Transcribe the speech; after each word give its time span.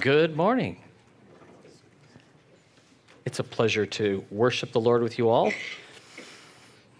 Good 0.00 0.34
morning. 0.34 0.78
It's 3.26 3.38
a 3.38 3.44
pleasure 3.44 3.84
to 3.84 4.24
worship 4.30 4.72
the 4.72 4.80
Lord 4.80 5.02
with 5.02 5.18
you 5.18 5.28
all. 5.28 5.52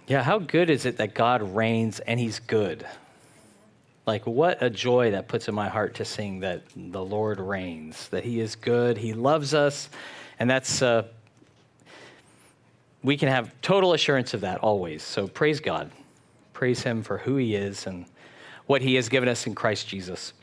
Yeah, 0.07 0.23
how 0.23 0.39
good 0.39 0.69
is 0.69 0.85
it 0.85 0.99
that 0.99 1.15
God 1.15 1.41
reigns 1.55 2.01
and 2.01 2.21
He's 2.21 2.41
good? 2.41 2.87
Like, 4.05 4.27
what 4.27 4.63
a 4.63 4.69
joy 4.69 5.13
that 5.13 5.29
puts 5.29 5.49
in 5.49 5.55
my 5.55 5.71
heart 5.71 5.95
to 5.95 6.05
sing 6.05 6.41
that 6.41 6.65
the 6.77 7.03
Lord 7.03 7.41
reigns, 7.41 8.07
that 8.11 8.23
He 8.23 8.39
is 8.39 8.55
good, 8.55 8.99
He 8.99 9.15
loves 9.15 9.55
us, 9.55 9.89
and 10.39 10.51
that's, 10.51 10.83
uh, 10.83 11.05
we 13.03 13.17
can 13.17 13.31
have 13.31 13.55
total 13.63 13.95
assurance 13.95 14.35
of 14.35 14.43
that 14.43 14.59
always. 14.59 15.03
So 15.03 15.27
praise 15.27 15.59
God. 15.59 15.91
Praise 16.53 16.83
Him 16.83 17.03
for 17.03 17.17
who 17.17 17.37
He 17.37 17.55
is 17.55 17.87
and 17.87 18.05
what 18.67 18.83
He 18.83 18.97
has 18.97 19.09
given 19.09 19.27
us 19.27 19.47
in 19.47 19.55
Christ 19.55 19.89
Jesus. 19.89 20.35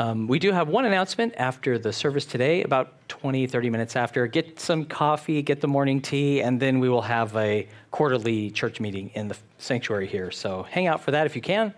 Um, 0.00 0.28
we 0.28 0.38
do 0.38 0.52
have 0.52 0.68
one 0.68 0.84
announcement 0.84 1.34
after 1.38 1.76
the 1.76 1.92
service 1.92 2.24
today, 2.24 2.62
about 2.62 3.08
20, 3.08 3.48
30 3.48 3.68
minutes 3.68 3.96
after. 3.96 4.28
Get 4.28 4.60
some 4.60 4.84
coffee, 4.84 5.42
get 5.42 5.60
the 5.60 5.66
morning 5.66 6.00
tea, 6.00 6.40
and 6.40 6.60
then 6.60 6.78
we 6.78 6.88
will 6.88 7.02
have 7.02 7.34
a 7.36 7.66
quarterly 7.90 8.52
church 8.52 8.78
meeting 8.78 9.10
in 9.14 9.26
the 9.26 9.36
sanctuary 9.58 10.06
here. 10.06 10.30
So 10.30 10.62
hang 10.62 10.86
out 10.86 11.02
for 11.02 11.10
that 11.10 11.26
if 11.26 11.34
you 11.34 11.42
can. 11.42 11.74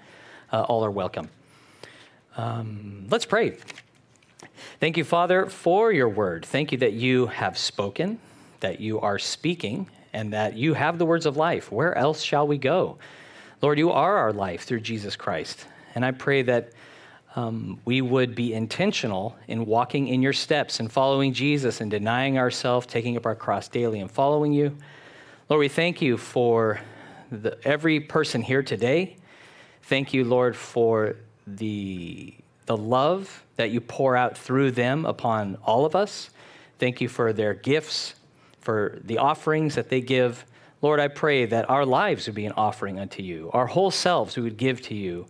Uh, 0.53 0.65
all 0.65 0.85
are 0.85 0.91
welcome. 0.91 1.31
Um, 2.37 3.07
let's 3.09 3.25
pray. 3.25 3.57
Thank 4.81 4.99
you, 4.99 5.05
Father, 5.05 5.47
for 5.47 5.91
your 5.91 6.09
word. 6.11 6.45
Thank 6.45 6.73
you 6.73 6.79
that 6.79 6.93
you 6.93 7.27
have 7.29 7.57
spoken, 7.57 8.19
that 8.61 8.81
you 8.81 9.01
are 9.01 9.19
speaking, 9.19 9.89
and 10.13 10.35
that 10.35 10.59
you 10.59 10.75
have 10.75 10.99
the 10.99 11.07
words 11.07 11.25
of 11.25 11.39
life. 11.39 11.73
Where 11.73 11.97
else 11.97 12.21
shall 12.21 12.47
we 12.47 12.59
go? 12.59 12.99
Lord, 13.63 13.79
you 13.79 13.91
are 13.91 14.19
our 14.19 14.33
life 14.35 14.65
through 14.65 14.81
Jesus 14.81 15.17
Christ. 15.17 15.67
And 15.95 16.05
I 16.05 16.11
pray 16.11 16.43
that 16.43 16.73
um, 17.37 17.81
we 17.85 18.01
would 18.01 18.35
be 18.35 18.55
intentional 18.55 19.37
in 19.47 19.65
walking 19.65 20.09
in 20.09 20.21
your 20.21 20.33
steps 20.33 20.81
and 20.81 20.91
following 20.91 21.33
Jesus 21.33 21.81
and 21.81 21.91
denying 21.91 22.39
ourselves, 22.39 22.87
taking 22.87 23.17
up 23.17 23.25
our 23.25 23.37
cross 23.37 23.69
daily 23.69 24.01
and 24.01 24.11
following 24.11 24.53
you. 24.53 24.77
Lord, 25.49 25.61
we 25.61 25.69
thank 25.69 26.03
you 26.03 26.17
for 26.17 26.81
the, 27.31 27.57
every 27.65 28.01
person 28.01 28.43
here 28.43 28.63
today. 28.63 29.17
Thank 29.83 30.13
you, 30.13 30.25
Lord, 30.25 30.57
for 30.57 31.17
the, 31.47 32.35
the 32.67 32.77
love 32.77 33.45
that 33.57 33.71
you 33.71 33.81
pour 33.81 34.17
out 34.17 34.37
through 34.37 34.73
them 34.73 35.05
upon 35.05 35.57
all 35.65 35.85
of 35.85 35.95
us. 35.95 36.31
Thank 36.79 37.01
you 37.01 37.09
for 37.09 37.33
their 37.33 37.55
gifts, 37.55 38.15
for 38.61 38.99
the 39.05 39.19
offerings 39.19 39.77
that 39.77 39.89
they 39.89 40.01
give. 40.01 40.45
Lord, 40.83 40.99
I 40.99 41.09
pray 41.09 41.47
that 41.47 41.69
our 41.69 41.85
lives 41.85 42.27
would 42.27 42.35
be 42.35 42.47
an 42.47 42.53
offering 42.57 42.99
unto 42.99 43.23
you, 43.23 43.51
our 43.53 43.67
whole 43.67 43.91
selves 43.91 44.37
we 44.37 44.43
would 44.43 44.57
give 44.57 44.81
to 44.83 44.95
you 44.95 45.27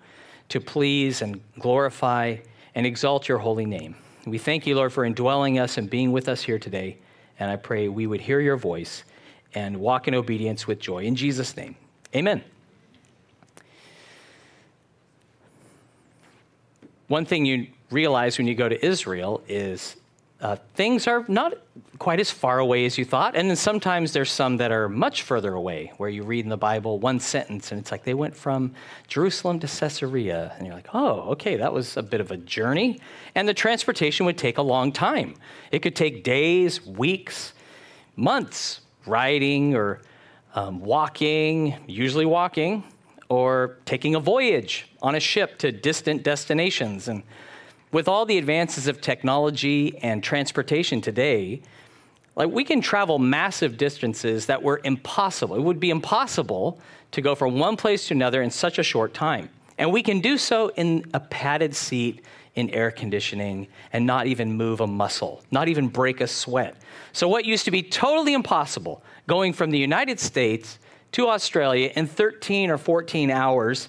to 0.51 0.61
please 0.61 1.23
and 1.23 1.41
glorify 1.59 2.37
and 2.75 2.87
exalt 2.87 3.29
your 3.29 3.39
holy 3.39 3.67
name. 3.67 3.97
We 4.27 4.39
thank 4.39 4.67
you, 4.67 4.75
Lord, 4.75 4.93
for 4.93 5.05
indwelling 5.05 5.59
us 5.59 5.79
and 5.79 5.89
being 5.89 6.13
with 6.13 6.29
us 6.29 6.43
here 6.43 6.59
today. 6.59 6.99
And 7.39 7.51
I 7.51 7.57
pray 7.57 7.89
we 7.89 8.07
would 8.07 8.21
hear 8.21 8.41
your 8.41 8.57
voice 8.57 9.05
and 9.55 9.79
walk 9.79 10.07
in 10.07 10.15
obedience 10.15 10.67
with 10.67 10.79
joy. 10.79 11.05
In 11.05 11.17
Jesus' 11.17 11.57
name, 11.57 11.75
amen. 12.15 12.45
One 17.09 17.25
thing 17.25 17.45
you 17.45 17.69
realize 17.91 18.39
when 18.39 18.47
you 18.47 18.55
go 18.55 18.69
to 18.69 18.87
Israel 18.87 19.43
is 19.49 19.97
uh, 20.41 20.57
things 20.75 21.07
are 21.07 21.25
not 21.29 21.55
quite 21.99 22.19
as 22.19 22.31
far 22.31 22.59
away 22.61 22.87
as 22.87 22.97
you 22.97 23.05
thought. 23.05 23.37
And 23.37 23.51
then 23.51 23.57
sometimes 23.57 24.13
there's 24.13 24.31
some 24.31 24.57
that 24.57 24.73
are 24.73 24.89
much 24.89 25.23
further 25.23 25.53
away, 25.53 25.93
where 25.99 26.09
you 26.09 26.23
read 26.23 26.45
in 26.45 26.49
the 26.49 26.57
Bible 26.57 26.99
one 26.99 27.21
sentence 27.21 27.73
and 27.73 27.81
it's 27.81 27.93
like 27.93 28.05
they 28.05 28.15
went 28.15 28.35
from 28.35 28.73
Jerusalem 29.07 29.61
to 29.61 29.67
Caesarea. 29.67 30.55
And 30.57 30.67
you're 30.67 30.75
like, 30.75 30.89
oh, 30.95 31.33
okay, 31.33 31.57
that 31.57 31.73
was 31.73 31.99
a 31.99 32.03
bit 32.03 32.23
of 32.23 32.31
a 32.31 32.39
journey. 32.39 33.01
And 33.35 33.47
the 33.47 33.55
transportation 33.55 34.25
would 34.25 34.39
take 34.39 34.57
a 34.57 34.63
long 34.63 34.93
time. 34.93 35.35
It 35.73 35.81
could 35.81 35.95
take 35.95 36.25
days, 36.25 36.85
weeks, 36.87 37.53
months 38.17 38.81
riding 39.07 39.75
or 39.75 40.01
um, 40.55 40.81
walking, 40.81 41.77
usually 41.87 42.27
walking, 42.27 42.83
or 43.29 43.79
taking 43.85 44.15
a 44.15 44.21
voyage 44.21 44.87
on 45.03 45.15
a 45.15 45.21
ship 45.21 45.59
to 45.59 45.71
distant 45.71 46.23
destinations. 46.23 47.09
And 47.09 47.23
with 47.93 48.09
all 48.09 48.25
the 48.25 48.39
advances 48.39 48.87
of 48.87 49.01
technology 49.01 49.99
and 50.03 50.23
transportation 50.23 51.01
today, 51.01 51.63
like 52.37 52.51
we 52.51 52.65
can 52.65 52.81
travel 52.81 53.19
massive 53.19 53.77
distances 53.77 54.47
that 54.47 54.63
were 54.63 54.81
impossible. 54.85 55.57
It 55.57 55.63
would 55.63 55.81
be 55.81 55.91
impossible 55.91 56.81
to 57.13 57.21
go 57.21 57.35
from 57.35 57.59
one 57.59 57.77
place 57.77 58.07
to 58.09 58.15
another 58.15 58.43
in 58.43 58.51
such 58.51 58.79
a 58.79 58.83
short 58.83 59.13
time. 59.13 59.51
And 59.79 59.93
we 59.93 60.03
can 60.03 60.21
do 60.21 60.39
so 60.39 60.69
in 60.77 61.11
a 61.15 61.21
padded 61.21 61.75
seat 61.75 62.25
in 62.55 62.71
air 62.71 62.91
conditioning 62.91 63.67
and 63.93 64.07
not 64.07 64.27
even 64.27 64.53
move 64.57 64.81
a 64.81 64.87
muscle, 64.87 65.43
not 65.51 65.69
even 65.69 65.89
break 65.89 66.21
a 66.21 66.27
sweat. 66.27 66.77
So, 67.13 67.29
what 67.29 67.45
used 67.45 67.65
to 67.65 67.71
be 67.71 67.83
totally 67.83 68.35
impossible, 68.35 69.03
going 69.27 69.53
from 69.53 69.71
the 69.71 69.79
United 69.79 70.21
States 70.21 70.79
to 71.13 71.29
Australia 71.29 71.91
in 71.97 72.07
13 72.07 72.71
or 72.71 72.79
14 72.79 73.31
hours, 73.31 73.89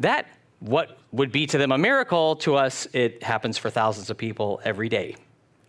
that 0.00 0.26
what 0.60 0.98
would 1.12 1.32
be 1.32 1.46
to 1.46 1.58
them 1.58 1.72
a 1.72 1.78
miracle, 1.78 2.36
to 2.36 2.56
us, 2.56 2.86
it 2.92 3.22
happens 3.22 3.58
for 3.58 3.70
thousands 3.70 4.10
of 4.10 4.16
people 4.16 4.60
every 4.64 4.88
day. 4.88 5.16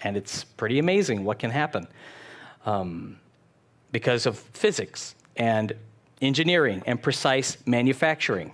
And 0.01 0.15
it's 0.15 0.43
pretty 0.43 0.79
amazing 0.79 1.23
what 1.23 1.39
can 1.39 1.51
happen 1.51 1.87
um, 2.65 3.19
because 3.91 4.25
of 4.25 4.37
physics 4.37 5.15
and 5.35 5.73
engineering 6.21 6.83
and 6.85 7.01
precise 7.01 7.57
manufacturing. 7.65 8.53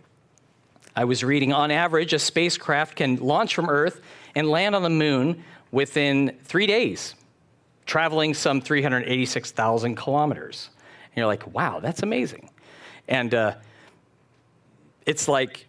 I 0.95 1.05
was 1.05 1.23
reading 1.23 1.53
on 1.53 1.71
average, 1.71 2.13
a 2.13 2.19
spacecraft 2.19 2.95
can 2.95 3.15
launch 3.17 3.55
from 3.55 3.69
Earth 3.69 4.01
and 4.35 4.47
land 4.49 4.75
on 4.75 4.83
the 4.83 4.89
moon 4.89 5.43
within 5.71 6.37
three 6.43 6.67
days, 6.67 7.15
traveling 7.85 8.33
some 8.33 8.61
386,000 8.61 9.95
kilometers. 9.95 10.69
And 11.11 11.17
you're 11.17 11.27
like, 11.27 11.53
wow, 11.53 11.79
that's 11.79 12.03
amazing. 12.03 12.49
And 13.07 13.33
uh, 13.33 13.55
it's 15.05 15.27
like 15.27 15.67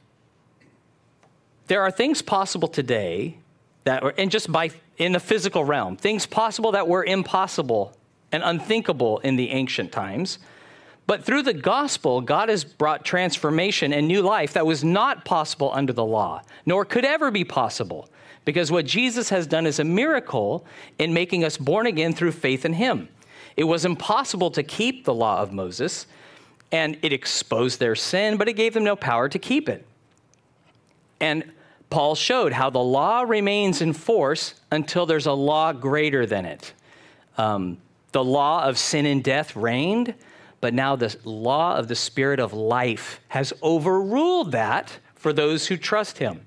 there 1.67 1.83
are 1.83 1.91
things 1.91 2.23
possible 2.23 2.69
today 2.69 3.39
that, 3.85 4.03
are, 4.03 4.15
and 4.19 4.31
just 4.31 4.51
by 4.51 4.71
in 4.97 5.13
the 5.13 5.21
physical 5.21 5.65
realm, 5.65 5.97
things 5.97 6.27
possible 6.27 6.73
that 6.73 6.87
were 6.87 7.05
impossible 7.05 7.97
and 8.33 8.43
unthinkable 8.43 9.19
in 9.21 9.37
the 9.37 9.51
ancient 9.51 9.93
times. 9.93 10.39
But 11.07 11.25
through 11.25 11.43
the 11.43 11.53
gospel, 11.53 12.21
God 12.21 12.49
has 12.49 12.65
brought 12.65 13.05
transformation 13.05 13.93
and 13.93 14.09
new 14.09 14.23
life 14.23 14.55
that 14.55 14.67
was 14.67 14.83
not 14.83 15.25
possible 15.25 15.71
under 15.75 15.93
the 15.93 16.05
law, 16.05 16.43
nor 16.65 16.85
could 16.85 17.05
ever 17.05 17.31
be 17.31 17.45
possible, 17.45 18.09
because 18.45 18.71
what 18.71 18.87
Jesus 18.87 19.29
has 19.29 19.47
done 19.47 19.67
is 19.67 19.79
a 19.79 19.85
miracle 19.85 20.65
in 20.99 21.13
making 21.13 21.45
us 21.45 21.57
born 21.57 21.87
again 21.87 22.15
through 22.15 22.33
faith 22.33 22.65
in 22.65 22.75
Him. 22.75 23.09
It 23.57 23.65
was 23.65 23.85
impossible 23.85 24.51
to 24.53 24.63
keep 24.63 25.05
the 25.05 25.15
law 25.15 25.41
of 25.41 25.53
Moses, 25.53 26.07
and 26.73 26.97
it 27.03 27.13
exposed 27.13 27.81
their 27.81 27.95
sin, 27.95 28.37
but 28.37 28.49
it 28.49 28.55
gave 28.55 28.75
them 28.75 28.85
no 28.85 28.97
power 28.97 29.29
to 29.29 29.39
keep 29.39 29.69
it. 29.69 29.87
And 31.25 31.51
Paul 31.89 32.17
showed 32.17 32.53
how 32.53 32.69
the 32.69 32.83
law 32.83 33.23
remains 33.23 33.81
in 33.81 33.95
force 33.95 34.53
until 34.71 35.07
there's 35.07 35.25
a 35.25 35.33
law 35.33 35.73
greater 35.73 36.27
than 36.27 36.45
it. 36.45 36.75
Um, 37.39 37.79
the 38.13 38.23
law 38.23 38.65
of 38.65 38.77
sin 38.77 39.07
and 39.07 39.25
death 39.25 39.57
reigned, 39.57 40.13
but 40.61 40.75
now 40.75 40.97
the 40.97 41.17
law 41.25 41.77
of 41.77 41.89
the 41.89 41.95
Spirit 41.95 42.41
of 42.41 42.53
life 42.53 43.21
has 43.29 43.55
overruled 43.63 44.53
that 44.53 44.99
for 45.15 45.33
those 45.33 45.67
who 45.67 45.79
trust 45.79 46.19
Him. 46.19 46.43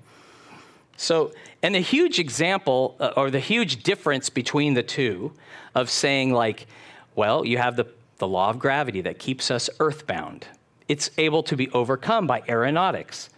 So, 0.96 1.32
and 1.60 1.74
the 1.74 1.80
huge 1.80 2.20
example 2.20 2.94
uh, 3.00 3.14
or 3.16 3.32
the 3.32 3.40
huge 3.40 3.82
difference 3.82 4.30
between 4.30 4.74
the 4.74 4.84
two 4.84 5.32
of 5.74 5.90
saying, 5.90 6.32
like, 6.32 6.68
well, 7.16 7.44
you 7.44 7.58
have 7.58 7.74
the, 7.74 7.88
the 8.18 8.28
law 8.28 8.50
of 8.50 8.60
gravity 8.60 9.00
that 9.00 9.18
keeps 9.18 9.50
us 9.50 9.68
earthbound, 9.80 10.46
it's 10.86 11.10
able 11.18 11.42
to 11.42 11.56
be 11.56 11.68
overcome 11.70 12.28
by 12.28 12.44
aeronautics. 12.48 13.28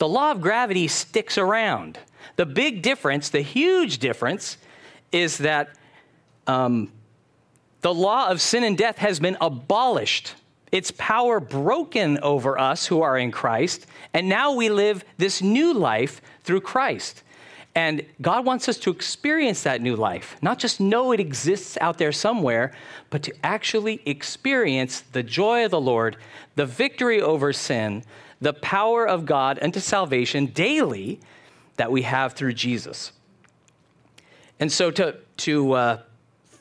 The 0.00 0.08
law 0.08 0.30
of 0.30 0.40
gravity 0.40 0.88
sticks 0.88 1.36
around. 1.36 1.98
The 2.36 2.46
big 2.46 2.80
difference, 2.80 3.28
the 3.28 3.42
huge 3.42 3.98
difference, 3.98 4.56
is 5.12 5.38
that 5.38 5.68
um, 6.46 6.90
the 7.82 7.92
law 7.92 8.28
of 8.28 8.40
sin 8.40 8.64
and 8.64 8.78
death 8.78 8.96
has 8.96 9.20
been 9.20 9.36
abolished. 9.42 10.34
Its 10.72 10.90
power 10.92 11.38
broken 11.38 12.18
over 12.22 12.58
us 12.58 12.86
who 12.86 13.02
are 13.02 13.18
in 13.18 13.30
Christ, 13.30 13.86
and 14.14 14.26
now 14.26 14.54
we 14.54 14.70
live 14.70 15.04
this 15.18 15.42
new 15.42 15.74
life 15.74 16.22
through 16.44 16.62
Christ. 16.62 17.22
And 17.74 18.02
God 18.22 18.46
wants 18.46 18.70
us 18.70 18.78
to 18.78 18.90
experience 18.90 19.64
that 19.64 19.82
new 19.82 19.96
life, 19.96 20.34
not 20.40 20.58
just 20.58 20.80
know 20.80 21.12
it 21.12 21.20
exists 21.20 21.76
out 21.78 21.98
there 21.98 22.12
somewhere, 22.12 22.72
but 23.10 23.22
to 23.24 23.34
actually 23.44 24.00
experience 24.06 25.02
the 25.12 25.22
joy 25.22 25.66
of 25.66 25.70
the 25.70 25.80
Lord, 25.80 26.16
the 26.56 26.64
victory 26.64 27.20
over 27.20 27.52
sin, 27.52 28.02
the 28.40 28.52
power 28.52 29.06
of 29.06 29.26
God 29.26 29.58
unto 29.60 29.80
salvation 29.80 30.46
daily 30.46 31.20
that 31.76 31.92
we 31.92 32.02
have 32.02 32.32
through 32.32 32.54
Jesus. 32.54 33.12
And 34.58 34.70
so, 34.70 34.90
to, 34.90 35.16
to 35.38 35.72
uh, 35.72 36.02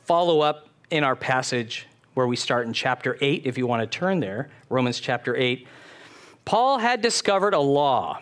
follow 0.06 0.42
up 0.42 0.70
in 0.90 1.04
our 1.04 1.16
passage 1.16 1.88
where 2.14 2.28
we 2.28 2.36
start 2.36 2.66
in 2.68 2.74
chapter 2.74 3.18
8, 3.22 3.44
if 3.46 3.58
you 3.58 3.68
want 3.68 3.82
to 3.82 3.98
turn 3.98 4.20
there, 4.20 4.50
Romans 4.70 5.00
chapter 5.00 5.36
8, 5.36 5.68
Paul 6.46 6.80
had 6.80 7.02
discovered 7.02 7.54
a 7.54 7.60
law 7.60 8.20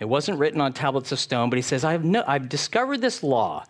It 0.00 0.04
wasn't 0.04 0.38
written 0.38 0.60
on 0.60 0.72
tablets 0.72 1.10
of 1.12 1.18
stone, 1.18 1.50
but 1.50 1.56
he 1.56 1.62
says, 1.62 1.84
I've, 1.84 2.04
no, 2.04 2.22
I've 2.26 2.48
discovered 2.48 3.00
this 3.00 3.22
law 3.22 3.64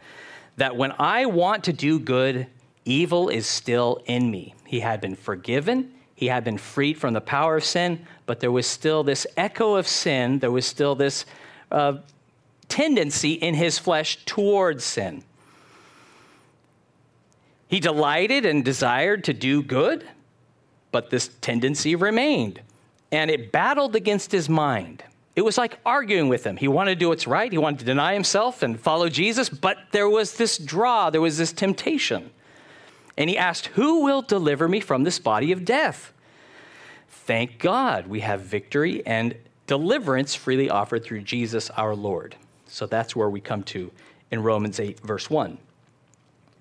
that 0.57 0.77
when 0.77 0.93
I 0.99 1.27
want 1.27 1.65
to 1.65 1.73
do 1.73 1.99
good, 1.99 2.47
evil 2.85 3.29
is 3.29 3.47
still 3.47 4.03
in 4.07 4.31
me. 4.31 4.55
He 4.67 4.81
had 4.81 5.01
been 5.01 5.15
forgiven, 5.15 5.95
he 6.19 6.27
had 6.27 6.43
been 6.43 6.59
freed 6.59 6.99
from 6.99 7.15
the 7.15 7.21
power 7.21 7.57
of 7.57 7.65
sin, 7.65 8.05
but 8.27 8.41
there 8.41 8.51
was 8.51 8.67
still 8.67 9.05
this 9.05 9.25
echo 9.37 9.77
of 9.77 9.87
sin. 9.87 10.41
There 10.41 10.51
was 10.51 10.67
still 10.67 10.97
this 10.97 11.25
uh, 11.71 11.99
tendency 12.69 13.35
in 13.35 13.55
his 13.55 13.79
flesh 13.79 14.19
towards 14.25 14.83
sin. 14.83 15.23
He 17.69 17.79
delighted 17.79 18.45
and 18.45 18.65
desired 18.65 19.23
to 19.25 19.33
do 19.33 19.63
good, 19.63 20.09
but 20.91 21.11
this 21.11 21.31
tendency 21.41 21.95
remained, 21.95 22.63
and 23.13 23.31
it 23.31 23.53
battled 23.53 23.95
against 23.95 24.33
his 24.33 24.49
mind. 24.49 25.05
It 25.37 25.43
was 25.43 25.57
like 25.57 25.79
arguing 25.87 26.29
with 26.29 26.45
him. 26.45 26.57
He 26.57 26.67
wanted 26.67 26.95
to 26.95 26.99
do 26.99 27.11
what's 27.11 27.29
right, 27.29 27.53
he 27.53 27.59
wanted 27.59 27.79
to 27.79 27.85
deny 27.85 28.15
himself 28.15 28.65
and 28.65 28.81
follow 28.81 29.09
Jesus, 29.09 29.49
but 29.49 29.77
there 29.93 30.09
was 30.09 30.35
this 30.35 30.59
draw, 30.59 31.11
there 31.11 31.21
was 31.21 31.39
this 31.39 31.53
temptation. 31.53 32.33
And 33.19 33.29
he 33.29 33.37
asked, 33.37 33.67
Who 33.67 34.05
will 34.05 34.23
deliver 34.23 34.69
me 34.69 34.81
from 34.81 35.03
this 35.03 35.19
body 35.19 35.53
of 35.53 35.65
death? 35.67 36.15
Thank 37.09 37.59
God 37.59 38.07
we 38.07 38.21
have 38.21 38.41
victory 38.41 39.05
and 39.05 39.35
deliverance 39.67 40.35
freely 40.35 40.71
offered 40.71 41.05
through 41.05 41.23
Jesus 41.23 41.69
our 41.71 41.95
Lord. 41.95 42.37
So 42.69 42.87
that's 42.87 43.17
where 43.17 43.29
we 43.29 43.41
come 43.41 43.65
to 43.65 43.91
in 44.31 44.43
Romans 44.43 44.79
8, 44.79 45.01
verse 45.01 45.29
1. 45.29 45.59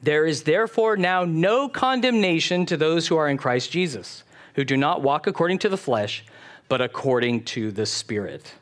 There 0.02 0.26
is 0.26 0.44
therefore 0.44 0.98
now 0.98 1.24
no 1.24 1.70
condemnation 1.70 2.66
to 2.66 2.76
those 2.76 3.08
who 3.08 3.18
are 3.18 3.30
in 3.30 3.38
Christ 3.38 3.72
Jesus, 3.72 4.24
who 4.56 4.66
do 4.66 4.76
not 4.76 5.02
walk 5.02 5.28
according 5.28 5.60
to 5.60 5.70
the 5.70 5.78
flesh, 5.78 6.26
but 6.68 6.82
according 6.82 7.44
to 7.46 7.72
the 7.72 7.86
Spirit. 7.86 8.56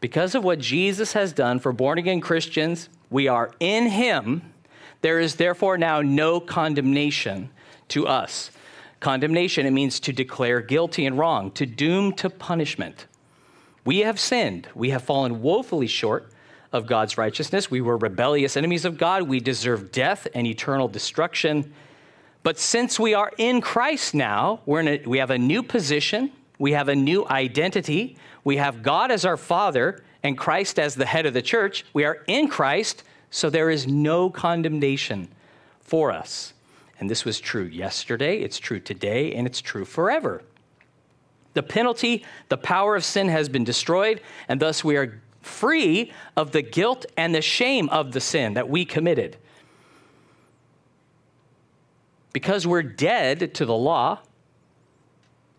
Because 0.00 0.34
of 0.34 0.42
what 0.42 0.58
Jesus 0.58 1.12
has 1.12 1.32
done 1.32 1.60
for 1.60 1.72
born 1.72 1.96
again 1.96 2.20
Christians, 2.20 2.88
we 3.08 3.28
are 3.28 3.52
in 3.60 3.86
Him. 3.86 4.51
There 5.02 5.20
is 5.20 5.36
therefore 5.36 5.76
now 5.76 6.00
no 6.00 6.40
condemnation 6.40 7.50
to 7.88 8.06
us. 8.06 8.50
Condemnation, 9.00 9.66
it 9.66 9.72
means 9.72 10.00
to 10.00 10.12
declare 10.12 10.60
guilty 10.60 11.04
and 11.06 11.18
wrong, 11.18 11.50
to 11.52 11.66
doom 11.66 12.12
to 12.14 12.30
punishment. 12.30 13.06
We 13.84 13.98
have 14.00 14.18
sinned. 14.18 14.68
We 14.74 14.90
have 14.90 15.02
fallen 15.02 15.42
woefully 15.42 15.88
short 15.88 16.32
of 16.72 16.86
God's 16.86 17.18
righteousness. 17.18 17.70
We 17.70 17.80
were 17.80 17.96
rebellious 17.96 18.56
enemies 18.56 18.84
of 18.84 18.96
God. 18.96 19.24
We 19.24 19.40
deserve 19.40 19.90
death 19.92 20.28
and 20.34 20.46
eternal 20.46 20.88
destruction. 20.88 21.72
But 22.44 22.58
since 22.58 22.98
we 22.98 23.14
are 23.14 23.32
in 23.38 23.60
Christ 23.60 24.14
now, 24.14 24.60
we're 24.66 24.80
in 24.80 24.88
a, 24.88 25.02
we 25.04 25.18
have 25.18 25.30
a 25.30 25.38
new 25.38 25.62
position, 25.62 26.30
we 26.58 26.72
have 26.72 26.88
a 26.88 26.94
new 26.94 27.26
identity, 27.28 28.16
we 28.44 28.56
have 28.56 28.82
God 28.82 29.10
as 29.10 29.24
our 29.24 29.36
Father 29.36 30.02
and 30.22 30.38
Christ 30.38 30.78
as 30.78 30.94
the 30.94 31.06
head 31.06 31.26
of 31.26 31.34
the 31.34 31.42
church. 31.42 31.84
We 31.92 32.04
are 32.04 32.22
in 32.26 32.48
Christ, 32.48 33.02
so 33.32 33.48
there 33.48 33.70
is 33.70 33.88
no 33.88 34.28
condemnation 34.30 35.26
for 35.80 36.12
us. 36.12 36.52
And 37.00 37.10
this 37.10 37.24
was 37.24 37.40
true 37.40 37.64
yesterday, 37.64 38.38
it's 38.38 38.58
true 38.58 38.78
today, 38.78 39.32
and 39.32 39.46
it's 39.46 39.60
true 39.60 39.86
forever. 39.86 40.42
The 41.54 41.62
penalty, 41.62 42.24
the 42.50 42.58
power 42.58 42.94
of 42.94 43.04
sin 43.04 43.28
has 43.28 43.48
been 43.48 43.64
destroyed, 43.64 44.20
and 44.48 44.60
thus 44.60 44.84
we 44.84 44.96
are 44.96 45.20
free 45.40 46.12
of 46.36 46.52
the 46.52 46.62
guilt 46.62 47.06
and 47.16 47.34
the 47.34 47.42
shame 47.42 47.88
of 47.88 48.12
the 48.12 48.20
sin 48.20 48.54
that 48.54 48.68
we 48.68 48.84
committed. 48.84 49.38
Because 52.34 52.66
we're 52.66 52.82
dead 52.82 53.54
to 53.54 53.64
the 53.64 53.74
law 53.74 54.20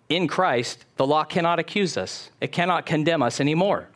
in 0.10 0.28
Christ, 0.28 0.86
the 0.98 1.08
law 1.08 1.24
cannot 1.24 1.58
accuse 1.58 1.98
us, 1.98 2.30
it 2.40 2.52
cannot 2.52 2.86
condemn 2.86 3.24
us 3.24 3.42
anymore. 3.42 3.90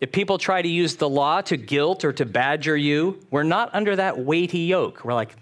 If 0.00 0.12
people 0.12 0.38
try 0.38 0.62
to 0.62 0.68
use 0.68 0.96
the 0.96 1.08
law 1.08 1.42
to 1.42 1.56
guilt 1.56 2.04
or 2.04 2.12
to 2.14 2.24
badger 2.24 2.76
you, 2.76 3.20
we're 3.30 3.42
not 3.42 3.74
under 3.74 3.96
that 3.96 4.18
weighty 4.18 4.60
yoke. 4.60 5.04
We're 5.04 5.14
like, 5.14 5.36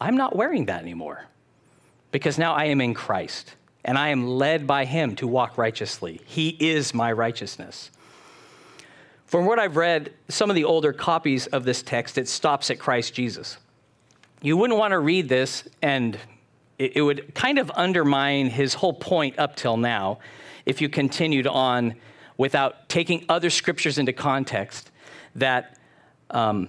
I'm 0.00 0.16
not 0.16 0.34
wearing 0.34 0.66
that 0.66 0.80
anymore 0.80 1.24
because 2.10 2.38
now 2.38 2.54
I 2.54 2.64
am 2.64 2.80
in 2.80 2.94
Christ 2.94 3.54
and 3.84 3.98
I 3.98 4.08
am 4.08 4.26
led 4.26 4.66
by 4.66 4.84
him 4.84 5.14
to 5.16 5.26
walk 5.26 5.58
righteously. 5.58 6.20
He 6.24 6.56
is 6.58 6.94
my 6.94 7.12
righteousness. 7.12 7.90
From 9.26 9.44
what 9.44 9.58
I've 9.58 9.76
read, 9.76 10.14
some 10.28 10.48
of 10.48 10.56
the 10.56 10.64
older 10.64 10.92
copies 10.92 11.46
of 11.48 11.64
this 11.64 11.82
text, 11.82 12.16
it 12.16 12.28
stops 12.28 12.70
at 12.70 12.78
Christ 12.78 13.12
Jesus. 13.12 13.58
You 14.40 14.56
wouldn't 14.56 14.78
want 14.78 14.92
to 14.92 14.98
read 14.98 15.28
this, 15.28 15.68
and 15.82 16.18
it, 16.78 17.02
would 17.02 17.34
kind 17.34 17.58
of 17.58 17.70
undermine 17.74 18.48
his 18.48 18.72
whole 18.72 18.94
point 18.94 19.38
up 19.38 19.56
till 19.56 19.76
now 19.76 20.18
if 20.64 20.80
you 20.80 20.88
continued 20.88 21.46
on 21.46 21.94
without 22.38 22.88
taking 22.88 23.26
other 23.28 23.50
scriptures 23.50 23.98
into 23.98 24.14
context. 24.14 24.90
That 25.34 25.76
um, 26.30 26.68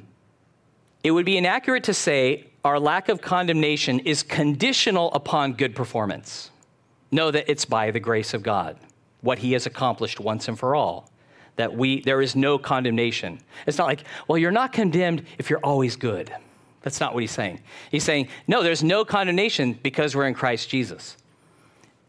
it 1.03 1.11
would 1.11 1.25
be 1.25 1.37
inaccurate 1.37 1.85
to 1.85 1.93
say 1.93 2.47
our 2.65 2.77
lack 2.77 3.07
of 3.07 3.21
condemnation 3.21 3.99
is 3.99 4.21
conditional 4.21 5.13
upon 5.13 5.53
good 5.53 5.73
performance. 5.73 6.51
Know 7.11 7.31
that 7.31 7.49
it's 7.49 7.63
by 7.63 7.91
the 7.91 8.01
grace 8.01 8.33
of 8.33 8.43
God, 8.43 8.77
what 9.21 9.39
he 9.39 9.53
has 9.53 9.65
accomplished 9.65 10.19
once 10.19 10.49
and 10.49 10.59
for 10.59 10.75
all 10.75 11.09
that 11.59 11.75
we 11.75 11.99
there 11.99 12.21
is 12.21 12.37
no 12.37 12.57
condemnation. 12.57 13.37
It's 13.67 13.77
not 13.77 13.85
like, 13.85 14.05
well, 14.29 14.37
you're 14.37 14.49
not 14.49 14.71
condemned 14.71 15.25
if 15.37 15.49
you're 15.49 15.59
always 15.59 15.97
good. 15.97 16.33
That's 16.83 17.01
not 17.01 17.13
what 17.13 17.21
he's 17.21 17.31
saying. 17.31 17.59
He's 17.91 18.05
saying, 18.05 18.29
no, 18.47 18.63
there's 18.63 18.81
no 18.81 19.03
condemnation 19.03 19.73
because 19.73 20.15
we're 20.15 20.27
in 20.27 20.33
Christ 20.33 20.69
Jesus. 20.69 21.17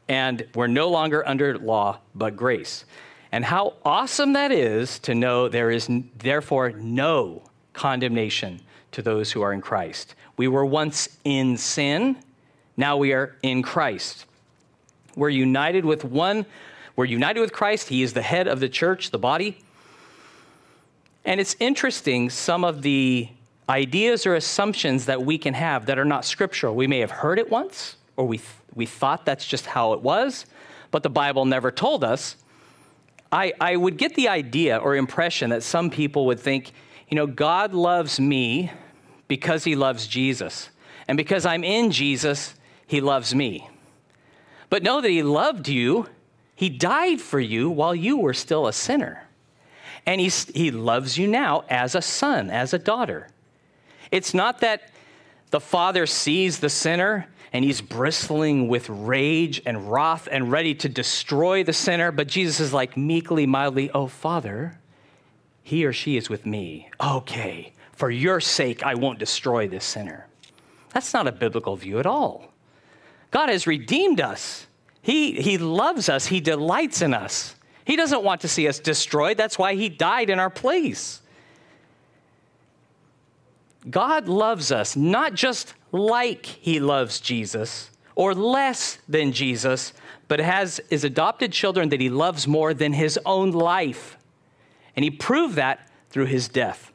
And 0.08 0.46
we're 0.54 0.68
no 0.68 0.88
longer 0.88 1.26
under 1.26 1.58
law, 1.58 1.98
but 2.14 2.36
grace. 2.36 2.84
And 3.32 3.44
how 3.44 3.74
awesome 3.84 4.32
that 4.32 4.52
is 4.52 4.98
to 5.00 5.14
know 5.14 5.48
there 5.48 5.70
is 5.70 5.88
therefore 6.18 6.70
no 6.70 7.42
condemnation 7.72 8.60
to 8.92 9.02
those 9.02 9.32
who 9.32 9.42
are 9.42 9.52
in 9.52 9.60
Christ. 9.60 10.14
We 10.36 10.48
were 10.48 10.64
once 10.64 11.16
in 11.24 11.56
sin, 11.56 12.16
now 12.76 12.96
we 12.96 13.12
are 13.12 13.36
in 13.42 13.62
Christ. 13.62 14.26
We're 15.14 15.28
united 15.28 15.84
with 15.84 16.04
one 16.04 16.46
we're 17.00 17.06
united 17.06 17.40
with 17.40 17.54
Christ. 17.54 17.88
He 17.88 18.02
is 18.02 18.12
the 18.12 18.20
head 18.20 18.46
of 18.46 18.60
the 18.60 18.68
church, 18.68 19.10
the 19.10 19.18
body. 19.18 19.56
And 21.24 21.40
it's 21.40 21.56
interesting, 21.58 22.28
some 22.28 22.62
of 22.62 22.82
the 22.82 23.26
ideas 23.70 24.26
or 24.26 24.34
assumptions 24.34 25.06
that 25.06 25.22
we 25.22 25.38
can 25.38 25.54
have 25.54 25.86
that 25.86 25.98
are 25.98 26.04
not 26.04 26.26
scriptural. 26.26 26.74
We 26.74 26.86
may 26.86 26.98
have 26.98 27.10
heard 27.10 27.38
it 27.38 27.50
once, 27.50 27.96
or 28.18 28.26
we, 28.26 28.36
th- 28.36 28.50
we 28.74 28.84
thought 28.84 29.24
that's 29.24 29.46
just 29.46 29.64
how 29.64 29.94
it 29.94 30.02
was, 30.02 30.44
but 30.90 31.02
the 31.02 31.08
Bible 31.08 31.46
never 31.46 31.70
told 31.70 32.04
us. 32.04 32.36
I, 33.32 33.52
I 33.60 33.76
would 33.76 33.96
get 33.96 34.14
the 34.14 34.28
idea 34.28 34.76
or 34.76 34.96
impression 34.96 35.50
that 35.50 35.62
some 35.62 35.90
people 35.90 36.26
would 36.26 36.40
think, 36.40 36.72
you 37.08 37.16
know, 37.16 37.26
God 37.26 37.74
loves 37.74 38.18
me 38.18 38.72
because 39.28 39.64
he 39.64 39.76
loves 39.76 40.06
Jesus. 40.06 40.70
And 41.06 41.16
because 41.16 41.46
I'm 41.46 41.64
in 41.64 41.90
Jesus, 41.90 42.54
he 42.86 43.00
loves 43.00 43.34
me. 43.34 43.68
But 44.68 44.82
know 44.82 45.00
that 45.00 45.10
he 45.10 45.22
loved 45.22 45.68
you 45.68 46.06
he 46.60 46.68
died 46.68 47.22
for 47.22 47.40
you 47.40 47.70
while 47.70 47.94
you 47.94 48.18
were 48.18 48.34
still 48.34 48.66
a 48.66 48.72
sinner. 48.74 49.26
And 50.04 50.20
he's, 50.20 50.44
he 50.44 50.70
loves 50.70 51.16
you 51.16 51.26
now 51.26 51.64
as 51.70 51.94
a 51.94 52.02
son, 52.02 52.50
as 52.50 52.74
a 52.74 52.78
daughter. 52.78 53.28
It's 54.10 54.34
not 54.34 54.60
that 54.60 54.90
the 55.52 55.58
father 55.58 56.04
sees 56.04 56.58
the 56.58 56.68
sinner 56.68 57.28
and 57.52 57.64
he's 57.64 57.80
bristling 57.80 58.68
with 58.68 58.88
rage 58.88 59.60
and 59.66 59.90
wrath 59.90 60.28
and 60.30 60.52
ready 60.52 60.74
to 60.76 60.88
destroy 60.88 61.64
the 61.64 61.72
sinner, 61.72 62.12
but 62.12 62.28
Jesus 62.28 62.60
is 62.60 62.72
like 62.72 62.96
meekly, 62.96 63.46
mildly, 63.46 63.90
Oh, 63.92 64.06
Father, 64.06 64.78
he 65.62 65.84
or 65.84 65.92
she 65.92 66.16
is 66.16 66.28
with 66.28 66.46
me. 66.46 66.88
Okay, 67.00 67.72
for 67.92 68.10
your 68.10 68.40
sake, 68.40 68.82
I 68.84 68.94
won't 68.94 69.18
destroy 69.18 69.66
this 69.68 69.84
sinner. 69.84 70.26
That's 70.92 71.12
not 71.12 71.26
a 71.26 71.32
biblical 71.32 71.76
view 71.76 71.98
at 71.98 72.06
all. 72.06 72.52
God 73.30 73.48
has 73.48 73.66
redeemed 73.66 74.20
us. 74.20 74.66
He, 75.02 75.32
he 75.32 75.58
loves 75.58 76.08
us, 76.08 76.26
He 76.26 76.40
delights 76.40 77.02
in 77.02 77.14
us. 77.14 77.54
He 77.84 77.96
doesn't 77.96 78.22
want 78.22 78.42
to 78.42 78.48
see 78.48 78.68
us 78.68 78.78
destroyed. 78.78 79.36
That's 79.36 79.58
why 79.58 79.74
He 79.74 79.88
died 79.88 80.30
in 80.30 80.38
our 80.38 80.50
place. 80.50 81.20
God 83.88 84.28
loves 84.28 84.70
us 84.70 84.94
not 84.94 85.34
just 85.34 85.74
like 85.92 86.46
He 86.46 86.80
loves 86.80 87.20
Jesus 87.20 87.90
or 88.14 88.34
less 88.34 88.98
than 89.08 89.32
Jesus, 89.32 89.92
but 90.28 90.40
has 90.40 90.80
His 90.90 91.04
adopted 91.04 91.52
children 91.52 91.88
that 91.90 92.00
He 92.00 92.10
loves 92.10 92.46
more 92.46 92.74
than 92.74 92.92
His 92.92 93.18
own 93.24 93.50
life. 93.50 94.16
And 94.96 95.04
He 95.04 95.10
proved 95.10 95.56
that 95.56 95.88
through 96.10 96.26
His 96.26 96.48
death. 96.48 96.90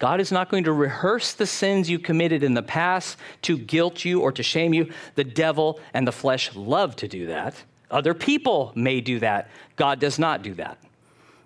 God 0.00 0.18
is 0.18 0.32
not 0.32 0.48
going 0.48 0.64
to 0.64 0.72
rehearse 0.72 1.34
the 1.34 1.46
sins 1.46 1.90
you 1.90 1.98
committed 1.98 2.42
in 2.42 2.54
the 2.54 2.62
past 2.62 3.18
to 3.42 3.58
guilt 3.58 4.02
you 4.02 4.22
or 4.22 4.32
to 4.32 4.42
shame 4.42 4.72
you. 4.72 4.90
The 5.14 5.24
devil 5.24 5.78
and 5.92 6.08
the 6.08 6.12
flesh 6.12 6.54
love 6.56 6.96
to 6.96 7.06
do 7.06 7.26
that. 7.26 7.54
Other 7.90 8.14
people 8.14 8.72
may 8.74 9.02
do 9.02 9.18
that. 9.18 9.50
God 9.76 10.00
does 10.00 10.18
not 10.18 10.42
do 10.42 10.54
that. 10.54 10.78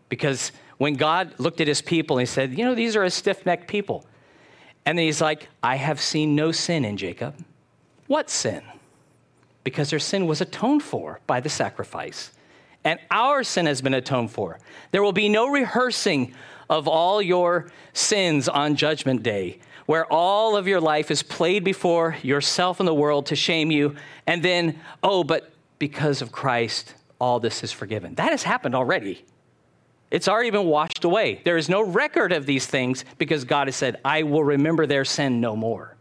Because 0.08 0.52
when 0.78 0.94
God 0.94 1.34
looked 1.38 1.60
at 1.60 1.66
his 1.66 1.82
people, 1.82 2.18
and 2.18 2.28
he 2.28 2.32
said, 2.32 2.56
You 2.56 2.64
know, 2.64 2.76
these 2.76 2.94
are 2.94 3.02
a 3.02 3.10
stiff 3.10 3.44
necked 3.44 3.66
people. 3.66 4.04
And 4.86 4.98
then 4.98 5.06
he's 5.06 5.20
like, 5.20 5.48
I 5.62 5.76
have 5.76 6.00
seen 6.00 6.34
no 6.34 6.52
sin 6.52 6.84
in 6.84 6.96
Jacob. 6.96 7.34
What 8.06 8.28
sin? 8.28 8.62
Because 9.62 9.90
their 9.90 9.98
sin 9.98 10.26
was 10.26 10.40
atoned 10.40 10.82
for 10.82 11.20
by 11.26 11.40
the 11.40 11.48
sacrifice. 11.48 12.32
and 12.84 13.00
our 13.10 13.42
sin 13.42 13.66
has 13.66 13.80
been 13.80 13.94
atoned 13.94 14.30
for. 14.30 14.58
There 14.92 15.02
will 15.02 15.12
be 15.12 15.28
no 15.28 15.48
rehearsing 15.48 16.34
of 16.68 16.86
all 16.86 17.20
your 17.20 17.70
sins 17.92 18.48
on 18.48 18.76
Judgment 18.76 19.22
Day, 19.22 19.58
where 19.86 20.10
all 20.12 20.56
of 20.56 20.68
your 20.68 20.80
life 20.80 21.10
is 21.10 21.22
played 21.22 21.64
before 21.64 22.16
yourself 22.22 22.80
and 22.80 22.86
the 22.86 22.94
world 22.94 23.26
to 23.26 23.36
shame 23.36 23.70
you, 23.70 23.96
and 24.26 24.42
then, 24.42 24.78
oh, 25.02 25.24
but 25.24 25.52
because 25.78 26.22
of 26.22 26.30
Christ, 26.30 26.94
all 27.18 27.40
this 27.40 27.62
is 27.64 27.72
forgiven. 27.72 28.14
That 28.14 28.30
has 28.30 28.42
happened 28.42 28.74
already. 28.74 29.24
It's 30.14 30.28
already 30.28 30.50
been 30.50 30.66
washed 30.66 31.02
away. 31.02 31.40
There 31.42 31.56
is 31.56 31.68
no 31.68 31.82
record 31.82 32.30
of 32.30 32.46
these 32.46 32.66
things 32.66 33.04
because 33.18 33.42
God 33.42 33.66
has 33.66 33.74
said, 33.74 33.98
I 34.04 34.22
will 34.22 34.44
remember 34.44 34.86
their 34.86 35.04
sin 35.04 35.40
no 35.40 35.56
more. 35.56 35.96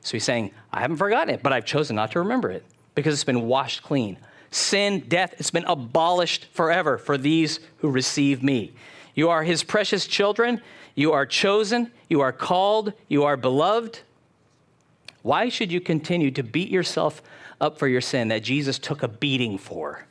So 0.00 0.14
he's 0.14 0.24
saying, 0.24 0.50
I 0.72 0.80
haven't 0.80 0.96
forgotten 0.96 1.32
it, 1.32 1.40
but 1.40 1.52
I've 1.52 1.64
chosen 1.64 1.94
not 1.94 2.10
to 2.10 2.18
remember 2.18 2.50
it 2.50 2.64
because 2.96 3.14
it's 3.14 3.22
been 3.22 3.46
washed 3.46 3.84
clean. 3.84 4.16
Sin, 4.50 5.04
death, 5.06 5.36
it's 5.38 5.52
been 5.52 5.66
abolished 5.66 6.46
forever 6.46 6.98
for 6.98 7.16
these 7.16 7.60
who 7.76 7.90
receive 7.92 8.42
me. 8.42 8.72
You 9.14 9.30
are 9.30 9.44
his 9.44 9.62
precious 9.62 10.08
children. 10.08 10.60
You 10.96 11.12
are 11.12 11.24
chosen. 11.24 11.92
You 12.08 12.22
are 12.22 12.32
called. 12.32 12.92
You 13.06 13.22
are 13.22 13.36
beloved. 13.36 14.00
Why 15.22 15.48
should 15.48 15.70
you 15.70 15.80
continue 15.80 16.32
to 16.32 16.42
beat 16.42 16.70
yourself 16.70 17.22
up 17.60 17.78
for 17.78 17.86
your 17.86 18.00
sin 18.00 18.26
that 18.28 18.42
Jesus 18.42 18.80
took 18.80 19.04
a 19.04 19.08
beating 19.08 19.58
for? 19.58 20.06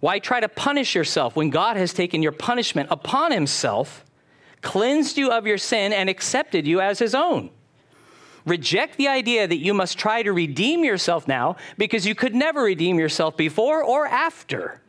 Why 0.00 0.18
try 0.18 0.40
to 0.40 0.48
punish 0.48 0.94
yourself 0.94 1.36
when 1.36 1.50
God 1.50 1.76
has 1.76 1.92
taken 1.92 2.22
your 2.22 2.32
punishment 2.32 2.88
upon 2.90 3.32
himself, 3.32 4.04
cleansed 4.62 5.18
you 5.18 5.30
of 5.30 5.46
your 5.46 5.58
sin, 5.58 5.92
and 5.92 6.08
accepted 6.08 6.66
you 6.66 6.80
as 6.80 6.98
his 6.98 7.14
own? 7.14 7.50
Reject 8.46 8.96
the 8.96 9.08
idea 9.08 9.46
that 9.46 9.58
you 9.58 9.74
must 9.74 9.98
try 9.98 10.22
to 10.22 10.32
redeem 10.32 10.82
yourself 10.82 11.28
now 11.28 11.56
because 11.76 12.06
you 12.06 12.14
could 12.14 12.34
never 12.34 12.62
redeem 12.62 12.98
yourself 12.98 13.36
before 13.36 13.84
or 13.84 14.06
after. 14.06 14.80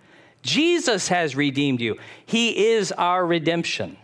Jesus 0.41 1.09
has 1.09 1.35
redeemed 1.35 1.81
you, 1.81 1.97
He 2.25 2.71
is 2.71 2.91
our 2.93 3.25
redemption. 3.25 3.97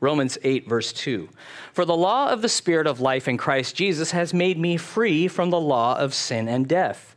Romans 0.00 0.38
8, 0.44 0.68
verse 0.68 0.92
2. 0.92 1.28
For 1.72 1.84
the 1.84 1.96
law 1.96 2.28
of 2.28 2.40
the 2.40 2.48
Spirit 2.48 2.86
of 2.86 3.00
life 3.00 3.26
in 3.26 3.36
Christ 3.36 3.74
Jesus 3.74 4.12
has 4.12 4.32
made 4.32 4.58
me 4.58 4.76
free 4.76 5.26
from 5.26 5.50
the 5.50 5.58
law 5.58 5.98
of 5.98 6.14
sin 6.14 6.46
and 6.48 6.68
death. 6.68 7.16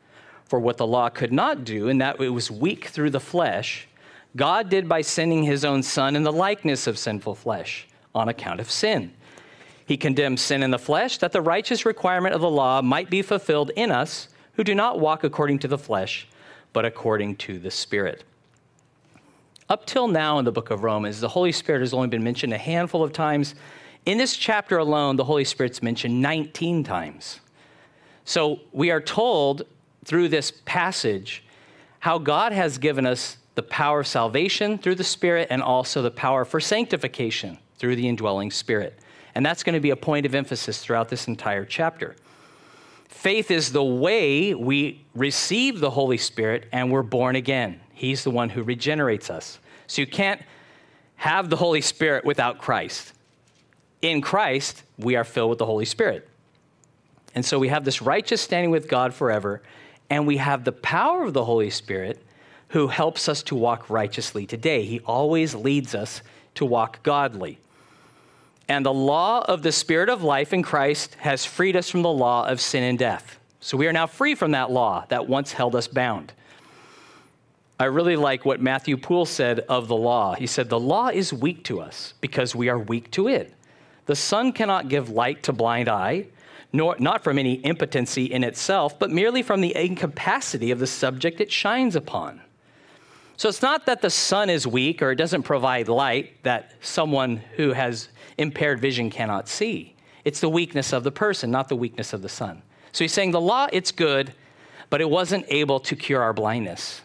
For 0.52 0.60
what 0.60 0.76
the 0.76 0.86
law 0.86 1.08
could 1.08 1.32
not 1.32 1.64
do, 1.64 1.88
in 1.88 2.00
that 2.00 2.20
it 2.20 2.28
was 2.28 2.52
weak 2.52 2.88
through 2.88 3.12
the 3.12 3.22
flesh, 3.22 3.88
God 4.36 4.68
did 4.68 4.90
by 4.90 5.00
sending 5.00 5.44
his 5.44 5.64
own 5.64 5.82
Son 5.82 6.14
in 6.14 6.24
the 6.24 6.32
likeness 6.34 6.88
of 6.88 6.98
sinful 6.98 7.36
flesh 7.36 7.88
on 8.14 8.28
account 8.28 8.60
of 8.60 8.70
sin. 8.70 9.14
He 9.86 9.96
condemned 9.96 10.42
sin 10.42 10.62
in 10.62 10.70
the 10.70 10.78
flesh 10.78 11.20
that 11.20 11.32
the 11.32 11.40
righteous 11.40 11.86
requirement 11.86 12.36
of 12.36 12.42
the 12.42 12.50
law 12.50 12.82
might 12.82 13.10
be 13.10 13.22
fulfilled 13.22 13.72
in 13.78 13.92
us 13.92 14.28
who 14.56 14.66
do 14.66 14.76
not 14.76 15.00
walk 15.00 15.24
according 15.24 15.60
to 15.60 15.70
the 15.70 15.78
flesh, 15.78 16.28
but 16.74 16.84
according 16.84 17.38
to 17.38 17.58
the 17.58 17.72
Spirit. 17.72 18.26
Up 19.70 19.86
till 19.86 20.10
now 20.10 20.38
in 20.38 20.44
the 20.44 20.52
book 20.52 20.70
of 20.70 20.84
Romans, 20.84 21.22
the 21.22 21.30
Holy 21.30 21.54
Spirit 21.54 21.80
has 21.80 21.94
only 21.94 22.10
been 22.10 22.26
mentioned 22.26 22.52
a 22.52 22.58
handful 22.58 23.02
of 23.02 23.14
times. 23.14 23.56
In 24.06 24.18
this 24.18 24.36
chapter 24.36 24.80
alone, 24.80 25.16
the 25.16 25.24
Holy 25.24 25.46
Spirit's 25.46 25.82
mentioned 25.82 26.22
19 26.22 26.84
times. 26.84 27.40
So 28.26 28.60
we 28.74 28.92
are 28.92 29.00
told 29.00 29.64
through 30.06 30.30
this 30.30 30.52
passage 30.66 31.44
how 32.00 32.18
God 32.18 32.52
has 32.52 32.78
given 32.80 33.06
us 33.06 33.38
the 33.54 33.62
power 33.62 34.00
of 34.00 34.08
salvation 34.08 34.78
through 34.78 34.96
the 34.96 35.04
Spirit 35.04 35.48
and 35.52 35.62
also 35.62 36.02
the 36.02 36.12
power 36.12 36.46
for 36.46 36.60
sanctification 36.60 37.60
through 37.78 37.96
the 37.96 38.08
indwelling 38.08 38.50
Spirit. 38.50 38.98
And 39.36 39.46
that's 39.46 39.64
going 39.64 39.76
to 39.76 39.80
be 39.80 39.92
a 39.92 39.96
point 39.96 40.26
of 40.26 40.34
emphasis 40.34 40.80
throughout 40.80 41.10
this 41.10 41.28
entire 41.28 41.66
chapter. 41.66 42.16
Faith 43.08 43.52
is 43.52 43.72
the 43.72 43.84
way 43.84 44.56
we 44.56 45.06
receive 45.14 45.80
the 45.80 45.92
Holy 45.92 46.18
Spirit 46.18 46.68
and 46.72 46.92
we're 46.92 47.04
born 47.04 47.36
again. 47.36 47.80
He's 47.94 48.24
the 48.24 48.32
one 48.32 48.50
who 48.50 48.64
regenerates 48.64 49.30
us. 49.30 49.60
So 49.86 50.02
you 50.02 50.08
can't 50.08 50.42
have 51.18 51.50
the 51.50 51.58
Holy 51.58 51.82
Spirit 51.82 52.26
without 52.26 52.58
Christ. 52.58 53.14
In 54.02 54.22
Christ, 54.22 54.82
we 54.98 55.16
are 55.16 55.24
filled 55.24 55.52
with 55.52 55.60
the 55.60 55.68
Holy 55.68 55.86
Spirit. 55.86 56.28
And 57.36 57.46
so 57.46 57.60
we 57.60 57.68
have 57.68 57.86
this 57.86 58.02
righteous 58.02 58.42
standing 58.42 58.72
with 58.72 58.88
God 58.88 59.14
forever, 59.14 59.62
and 60.12 60.28
we 60.28 60.38
have 60.38 60.66
the 60.66 60.74
power 60.74 61.24
of 61.24 61.34
the 61.34 61.46
Holy 61.46 61.70
Spirit 61.70 62.22
who 62.68 62.88
helps 62.88 63.30
us 63.30 63.42
to 63.44 63.56
walk 63.56 63.90
righteously 63.90 64.46
today. 64.46 64.84
He 64.84 65.00
always 65.00 65.56
leads 65.56 65.96
us 65.96 66.22
to 66.56 66.66
walk 66.66 67.02
godly. 67.02 67.58
And 68.68 68.86
the 68.86 68.94
law 68.94 69.44
of 69.48 69.64
the 69.64 69.72
Spirit 69.72 70.10
of 70.10 70.22
life 70.22 70.52
in 70.52 70.64
Christ 70.64 71.16
has 71.20 71.46
freed 71.46 71.78
us 71.78 71.90
from 71.90 72.02
the 72.02 72.12
law 72.12 72.46
of 72.46 72.60
sin 72.60 72.84
and 72.84 73.00
death. 73.00 73.40
So 73.62 73.78
we 73.78 73.88
are 73.88 73.94
now 73.94 74.06
free 74.06 74.36
from 74.36 74.52
that 74.52 74.70
law 74.70 75.06
that 75.08 75.30
once 75.30 75.54
held 75.54 75.76
us 75.76 75.88
bound. 75.88 76.34
I 77.80 77.86
really 77.86 78.18
like 78.18 78.44
what 78.44 78.62
Matthew 78.62 78.98
Poole 78.98 79.26
said 79.26 79.62
of 79.62 79.88
the 79.88 79.96
law. 79.96 80.36
He 80.36 80.46
said, 80.46 80.68
The 80.68 80.80
law 80.80 81.08
is 81.08 81.32
weak 81.32 81.64
to 81.66 81.80
us 81.80 82.16
because 82.20 82.54
we 82.54 82.68
are 82.68 82.78
weak 82.78 83.12
to 83.12 83.30
it. 83.30 83.54
The 84.08 84.16
sun 84.18 84.52
cannot 84.52 84.90
give 84.90 85.10
light 85.10 85.44
to 85.44 85.54
blind 85.54 85.88
eye, 85.88 86.28
nor, 86.74 86.96
not 87.00 87.24
from 87.24 87.38
any 87.38 87.64
impotency 87.66 88.26
in 88.26 88.44
itself, 88.44 88.98
but 88.98 89.10
merely 89.10 89.42
from 89.42 89.62
the 89.62 89.76
incapacity 89.76 90.72
of 90.72 90.80
the 90.80 90.88
subject 90.88 91.42
it 91.42 91.52
shines 91.52 91.96
upon. 91.96 92.42
So 93.38 93.50
it's 93.50 93.62
not 93.62 93.86
that 93.88 94.02
the 94.02 94.10
sun 94.10 94.50
is 94.50 94.68
weak 94.68 95.02
or 95.02 95.12
it 95.12 95.16
doesn't 95.16 95.44
provide 95.44 95.88
light 95.88 96.44
that 96.44 96.74
someone 96.82 97.38
who 97.56 97.74
has 97.74 98.10
impaired 98.38 98.80
vision 98.80 99.10
cannot 99.10 99.50
see. 99.50 99.96
It's 100.24 100.40
the 100.40 100.50
weakness 100.50 100.94
of 100.94 101.04
the 101.04 101.12
person, 101.12 101.50
not 101.50 101.68
the 101.68 101.76
weakness 101.76 102.14
of 102.14 102.22
the 102.22 102.30
sun. 102.30 102.62
So 102.92 103.04
he's 103.04 103.14
saying 103.14 103.32
the 103.32 103.42
law, 103.42 103.68
it's 103.74 103.92
good, 103.92 104.34
but 104.90 105.02
it 105.02 105.10
wasn't 105.10 105.46
able 105.48 105.80
to 105.80 105.96
cure 105.96 106.22
our 106.22 106.34
blindness. 106.34 107.02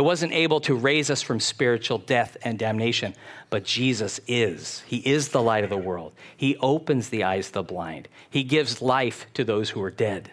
It 0.00 0.04
wasn't 0.04 0.32
able 0.32 0.60
to 0.60 0.74
raise 0.74 1.10
us 1.10 1.20
from 1.20 1.40
spiritual 1.40 1.98
death 1.98 2.34
and 2.42 2.58
damnation, 2.58 3.14
but 3.50 3.64
Jesus 3.64 4.18
is. 4.26 4.82
He 4.86 4.96
is 4.96 5.28
the 5.28 5.42
light 5.42 5.62
of 5.62 5.68
the 5.68 5.76
world. 5.76 6.14
He 6.34 6.56
opens 6.56 7.10
the 7.10 7.22
eyes 7.22 7.48
of 7.48 7.52
the 7.52 7.62
blind. 7.62 8.08
He 8.30 8.42
gives 8.42 8.80
life 8.80 9.26
to 9.34 9.44
those 9.44 9.68
who 9.68 9.82
are 9.82 9.90
dead. 9.90 10.30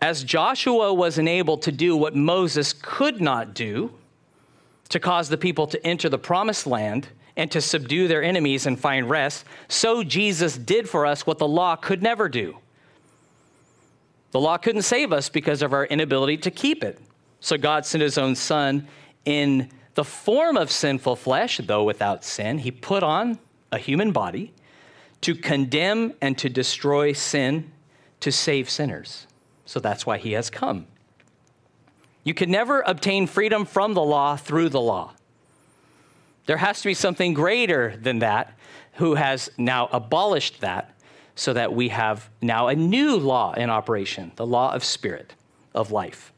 As 0.00 0.22
Joshua 0.22 0.94
was 0.94 1.18
enabled 1.18 1.62
to 1.62 1.72
do 1.72 1.96
what 1.96 2.14
Moses 2.14 2.72
could 2.72 3.20
not 3.20 3.54
do, 3.54 3.90
to 4.90 5.00
cause 5.00 5.28
the 5.28 5.36
people 5.36 5.66
to 5.66 5.84
enter 5.84 6.08
the 6.08 6.18
promised 6.18 6.64
land, 6.64 7.08
and 7.36 7.50
to 7.50 7.60
subdue 7.60 8.06
their 8.06 8.22
enemies 8.22 8.66
and 8.66 8.78
find 8.78 9.10
rest, 9.10 9.44
so 9.66 10.04
Jesus 10.04 10.56
did 10.56 10.88
for 10.88 11.04
us 11.04 11.26
what 11.26 11.38
the 11.38 11.48
law 11.48 11.74
could 11.74 12.04
never 12.04 12.28
do. 12.28 12.58
The 14.30 14.38
law 14.38 14.58
couldn't 14.58 14.82
save 14.82 15.12
us 15.12 15.28
because 15.28 15.60
of 15.60 15.72
our 15.72 15.86
inability 15.86 16.36
to 16.36 16.52
keep 16.52 16.84
it. 16.84 17.00
So 17.46 17.56
God 17.56 17.86
sent 17.86 18.02
his 18.02 18.18
own 18.18 18.34
son 18.34 18.88
in 19.24 19.70
the 19.94 20.02
form 20.02 20.56
of 20.56 20.68
sinful 20.68 21.14
flesh, 21.14 21.58
though 21.58 21.84
without 21.84 22.24
sin. 22.24 22.58
He 22.58 22.72
put 22.72 23.04
on 23.04 23.38
a 23.70 23.78
human 23.78 24.10
body 24.10 24.52
to 25.20 25.36
condemn 25.36 26.14
and 26.20 26.36
to 26.38 26.48
destroy 26.48 27.12
sin, 27.12 27.70
to 28.18 28.32
save 28.32 28.68
sinners. 28.68 29.28
So 29.64 29.78
that's 29.78 30.04
why 30.04 30.18
he 30.18 30.32
has 30.32 30.50
come. 30.50 30.88
You 32.24 32.34
can 32.34 32.50
never 32.50 32.80
obtain 32.80 33.28
freedom 33.28 33.64
from 33.64 33.94
the 33.94 34.02
law 34.02 34.34
through 34.34 34.70
the 34.70 34.80
law. 34.80 35.12
There 36.46 36.56
has 36.56 36.80
to 36.80 36.88
be 36.88 36.94
something 36.94 37.32
greater 37.32 37.96
than 37.96 38.18
that 38.18 38.58
who 38.94 39.14
has 39.14 39.50
now 39.56 39.88
abolished 39.92 40.62
that 40.62 40.96
so 41.36 41.52
that 41.52 41.72
we 41.72 41.90
have 41.90 42.28
now 42.42 42.66
a 42.66 42.74
new 42.74 43.14
law 43.16 43.52
in 43.52 43.70
operation, 43.70 44.32
the 44.34 44.46
law 44.46 44.74
of 44.74 44.82
spirit, 44.82 45.36
of 45.76 45.92
life. 45.92 46.32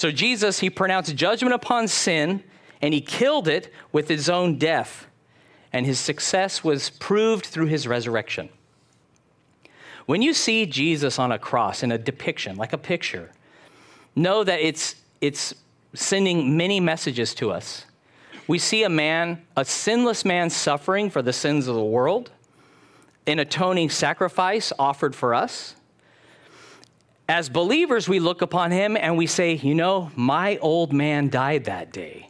So 0.00 0.10
Jesus, 0.10 0.60
he 0.60 0.70
pronounced 0.70 1.14
judgment 1.14 1.54
upon 1.54 1.88
sin 1.88 2.42
and 2.80 2.94
he 2.94 3.00
killed 3.00 3.46
it 3.46 3.72
with 3.92 4.08
his 4.08 4.28
own 4.28 4.58
death. 4.58 5.06
And 5.72 5.84
his 5.84 5.98
success 5.98 6.64
was 6.64 6.90
proved 6.90 7.46
through 7.46 7.66
his 7.66 7.86
resurrection. 7.86 8.48
When 10.06 10.22
you 10.22 10.32
see 10.32 10.66
Jesus 10.66 11.18
on 11.18 11.30
a 11.30 11.38
cross 11.38 11.82
in 11.82 11.92
a 11.92 11.98
depiction, 11.98 12.56
like 12.56 12.72
a 12.72 12.78
picture, 12.78 13.30
know 14.16 14.42
that 14.42 14.60
it's, 14.60 14.96
it's 15.20 15.54
sending 15.94 16.56
many 16.56 16.80
messages 16.80 17.34
to 17.34 17.50
us 17.50 17.84
we 18.50 18.58
see 18.58 18.82
a 18.82 18.88
man, 18.88 19.46
a 19.56 19.64
sinless 19.64 20.24
man, 20.24 20.50
suffering 20.50 21.08
for 21.08 21.22
the 21.22 21.32
sins 21.32 21.68
of 21.68 21.76
the 21.76 21.84
world, 21.84 22.32
an 23.28 23.38
atoning 23.38 23.90
sacrifice 23.90 24.72
offered 24.76 25.14
for 25.14 25.34
us. 25.34 25.76
As 27.30 27.48
believers, 27.48 28.08
we 28.08 28.18
look 28.18 28.42
upon 28.42 28.72
him 28.72 28.96
and 28.96 29.16
we 29.16 29.28
say, 29.28 29.54
You 29.54 29.72
know, 29.72 30.10
my 30.16 30.56
old 30.56 30.92
man 30.92 31.28
died 31.28 31.66
that 31.66 31.92
day. 31.92 32.28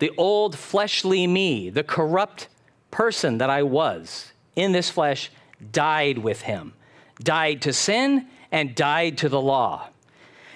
The 0.00 0.12
old 0.18 0.54
fleshly 0.54 1.26
me, 1.26 1.70
the 1.70 1.82
corrupt 1.82 2.48
person 2.90 3.38
that 3.38 3.48
I 3.48 3.62
was 3.62 4.32
in 4.54 4.72
this 4.72 4.90
flesh, 4.90 5.30
died 5.72 6.18
with 6.18 6.42
him, 6.42 6.74
died 7.20 7.62
to 7.62 7.72
sin 7.72 8.26
and 8.52 8.74
died 8.74 9.16
to 9.16 9.30
the 9.30 9.40
law. 9.40 9.88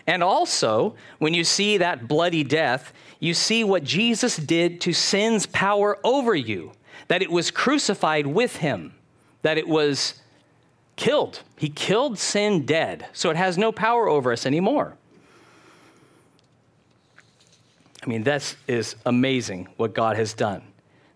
And 0.07 0.23
also, 0.23 0.95
when 1.19 1.33
you 1.33 1.43
see 1.43 1.79
that 1.79 2.07
bloody 2.07 2.45
death, 2.45 2.93
you 3.21 3.33
see 3.33 3.65
what 3.65 3.85
Jesus 3.85 4.37
did 4.37 4.83
to 4.83 4.93
sin's 4.93 5.47
power 5.47 5.97
over 6.05 6.35
you, 6.35 6.73
that 7.09 7.23
it 7.23 7.31
was 7.31 7.51
crucified 7.51 8.27
with 8.27 8.57
him, 8.57 8.93
that 9.41 9.57
it 9.57 9.67
was 9.67 10.20
killed. 11.01 11.41
He 11.57 11.71
killed 11.71 12.19
sin 12.19 12.67
dead, 12.67 13.07
so 13.15 13.31
it 13.31 13.37
has 13.37 13.57
no 13.57 13.73
power 13.73 14.07
over 14.07 14.33
us 14.33 14.45
anymore. 14.45 14.99
I 18.03 18.07
mean, 18.07 18.23
this 18.23 18.55
is 18.69 18.97
amazing 19.07 19.69
what 19.79 19.95
God 19.95 20.17
has 20.17 20.35
done. 20.35 20.63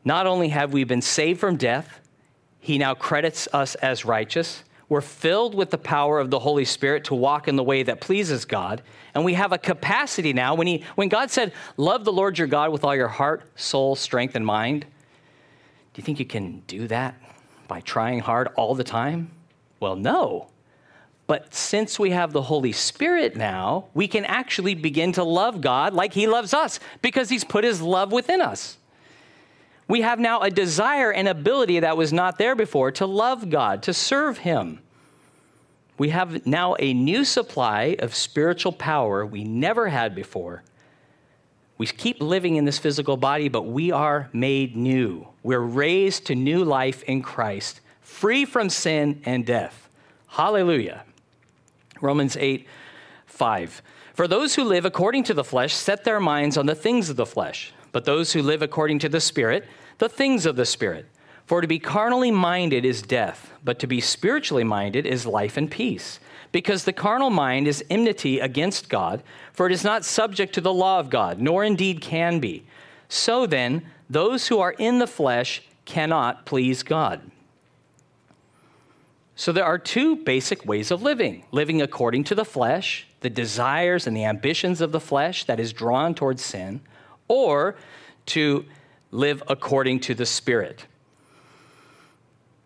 Not 0.02 0.26
only 0.26 0.48
have 0.48 0.72
we 0.72 0.84
been 0.84 1.02
saved 1.02 1.38
from 1.38 1.56
death, 1.56 2.00
He 2.60 2.78
now 2.78 2.94
credits 2.94 3.46
us 3.52 3.74
as 3.74 4.06
righteous. 4.06 4.64
We're 4.88 5.02
filled 5.02 5.54
with 5.54 5.70
the 5.70 5.78
power 5.78 6.18
of 6.18 6.30
the 6.30 6.38
Holy 6.38 6.64
Spirit 6.64 7.04
to 7.04 7.14
walk 7.14 7.46
in 7.46 7.56
the 7.56 7.62
way 7.62 7.82
that 7.82 8.00
pleases 8.00 8.46
God. 8.46 8.80
And 9.12 9.22
we 9.22 9.34
have 9.34 9.52
a 9.52 9.58
capacity 9.58 10.32
now. 10.32 10.54
When, 10.54 10.66
he, 10.66 10.82
when 10.94 11.10
God 11.10 11.30
said, 11.30 11.52
Love 11.76 12.06
the 12.06 12.12
Lord 12.12 12.38
your 12.38 12.48
God 12.48 12.72
with 12.72 12.84
all 12.84 12.96
your 12.96 13.08
heart, 13.08 13.42
soul, 13.54 13.96
strength, 13.96 14.34
and 14.34 14.46
mind, 14.46 14.86
do 15.92 16.00
you 16.00 16.02
think 16.02 16.18
you 16.18 16.24
can 16.24 16.62
do 16.66 16.88
that 16.88 17.16
by 17.68 17.80
trying 17.80 18.20
hard 18.20 18.48
all 18.56 18.74
the 18.74 18.84
time? 18.84 19.30
Well, 19.84 19.96
no. 19.96 20.48
But 21.26 21.54
since 21.54 21.98
we 21.98 22.08
have 22.08 22.32
the 22.32 22.40
Holy 22.40 22.72
Spirit 22.72 23.36
now, 23.36 23.88
we 23.92 24.08
can 24.08 24.24
actually 24.24 24.74
begin 24.74 25.12
to 25.12 25.22
love 25.22 25.60
God 25.60 25.92
like 25.92 26.14
He 26.14 26.26
loves 26.26 26.54
us 26.54 26.80
because 27.02 27.28
He's 27.28 27.44
put 27.44 27.64
His 27.64 27.82
love 27.82 28.10
within 28.10 28.40
us. 28.40 28.78
We 29.86 30.00
have 30.00 30.18
now 30.18 30.40
a 30.40 30.48
desire 30.48 31.12
and 31.12 31.28
ability 31.28 31.80
that 31.80 31.98
was 31.98 32.14
not 32.14 32.38
there 32.38 32.56
before 32.56 32.92
to 32.92 33.04
love 33.04 33.50
God, 33.50 33.82
to 33.82 33.92
serve 33.92 34.38
Him. 34.38 34.80
We 35.98 36.08
have 36.08 36.46
now 36.46 36.76
a 36.78 36.94
new 36.94 37.22
supply 37.22 37.94
of 37.98 38.14
spiritual 38.14 38.72
power 38.72 39.26
we 39.26 39.44
never 39.44 39.88
had 39.88 40.14
before. 40.14 40.64
We 41.76 41.88
keep 41.88 42.22
living 42.22 42.56
in 42.56 42.64
this 42.64 42.78
physical 42.78 43.18
body, 43.18 43.50
but 43.50 43.66
we 43.66 43.92
are 43.92 44.30
made 44.32 44.78
new. 44.78 45.28
We're 45.42 45.60
raised 45.60 46.24
to 46.28 46.34
new 46.34 46.64
life 46.64 47.02
in 47.02 47.20
Christ, 47.20 47.82
free 48.14 48.44
from 48.44 48.70
sin 48.70 49.20
and 49.24 49.44
death. 49.44 49.88
Hallelujah. 50.28 51.04
Romans 52.00 52.36
8, 52.36 52.66
5. 53.26 53.82
For 54.14 54.28
those 54.28 54.54
who 54.54 54.62
live 54.62 54.84
according 54.84 55.24
to 55.24 55.34
the 55.34 55.42
flesh 55.42 55.74
set 55.74 56.04
their 56.04 56.20
minds 56.20 56.56
on 56.56 56.66
the 56.66 56.76
things 56.76 57.10
of 57.10 57.16
the 57.16 57.26
flesh, 57.26 57.74
but 57.90 58.04
those 58.04 58.32
who 58.32 58.40
live 58.40 58.62
according 58.62 59.00
to 59.00 59.08
the 59.08 59.20
Spirit, 59.20 59.66
the 59.98 60.08
things 60.08 60.46
of 60.46 60.54
the 60.54 60.64
Spirit. 60.64 61.06
For 61.44 61.60
to 61.60 61.66
be 61.66 61.80
carnally 61.80 62.30
minded 62.30 62.84
is 62.84 63.02
death, 63.02 63.52
but 63.64 63.80
to 63.80 63.88
be 63.88 64.00
spiritually 64.00 64.64
minded 64.64 65.06
is 65.06 65.26
life 65.26 65.56
and 65.56 65.68
peace. 65.68 66.20
Because 66.52 66.84
the 66.84 66.92
carnal 66.92 67.30
mind 67.30 67.66
is 67.66 67.84
enmity 67.90 68.38
against 68.38 68.88
God, 68.88 69.24
for 69.52 69.66
it 69.66 69.72
is 69.72 69.82
not 69.82 70.04
subject 70.04 70.54
to 70.54 70.60
the 70.60 70.72
law 70.72 71.00
of 71.00 71.10
God, 71.10 71.40
nor 71.40 71.64
indeed 71.64 72.00
can 72.00 72.38
be. 72.38 72.64
So 73.08 73.44
then, 73.44 73.84
those 74.08 74.46
who 74.46 74.60
are 74.60 74.72
in 74.78 75.00
the 75.00 75.08
flesh 75.08 75.62
cannot 75.84 76.46
please 76.46 76.84
God. 76.84 77.20
So 79.36 79.50
there 79.52 79.64
are 79.64 79.78
two 79.78 80.16
basic 80.16 80.64
ways 80.64 80.90
of 80.90 81.02
living 81.02 81.44
living 81.50 81.82
according 81.82 82.24
to 82.24 82.34
the 82.34 82.44
flesh, 82.44 83.06
the 83.20 83.30
desires 83.30 84.06
and 84.06 84.16
the 84.16 84.24
ambitions 84.24 84.80
of 84.80 84.92
the 84.92 85.00
flesh 85.00 85.44
that 85.44 85.58
is 85.58 85.72
drawn 85.72 86.14
towards 86.14 86.42
sin, 86.44 86.80
or 87.26 87.76
to 88.26 88.64
live 89.10 89.42
according 89.48 90.00
to 90.00 90.14
the 90.14 90.26
Spirit. 90.26 90.86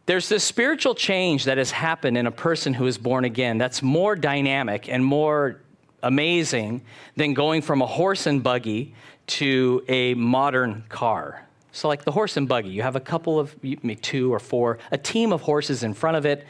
There's 0.06 0.28
this 0.28 0.44
spiritual 0.44 0.94
change 0.94 1.44
that 1.44 1.58
has 1.58 1.70
happened 1.70 2.16
in 2.16 2.26
a 2.26 2.30
person 2.30 2.72
who 2.72 2.86
is 2.86 2.96
born 2.96 3.24
again 3.24 3.58
that's 3.58 3.82
more 3.82 4.16
dynamic 4.16 4.88
and 4.88 5.04
more 5.04 5.60
amazing 6.02 6.82
than 7.16 7.34
going 7.34 7.60
from 7.60 7.82
a 7.82 7.86
horse 7.86 8.26
and 8.26 8.42
buggy 8.42 8.94
to 9.26 9.84
a 9.88 10.14
modern 10.14 10.84
car. 10.88 11.47
So, 11.72 11.88
like 11.88 12.04
the 12.04 12.12
horse 12.12 12.36
and 12.36 12.48
buggy, 12.48 12.70
you 12.70 12.82
have 12.82 12.96
a 12.96 13.00
couple 13.00 13.38
of, 13.38 13.54
maybe 13.62 13.94
two 13.94 14.32
or 14.32 14.38
four, 14.38 14.78
a 14.90 14.98
team 14.98 15.32
of 15.32 15.42
horses 15.42 15.82
in 15.82 15.94
front 15.94 16.16
of 16.16 16.26
it. 16.26 16.46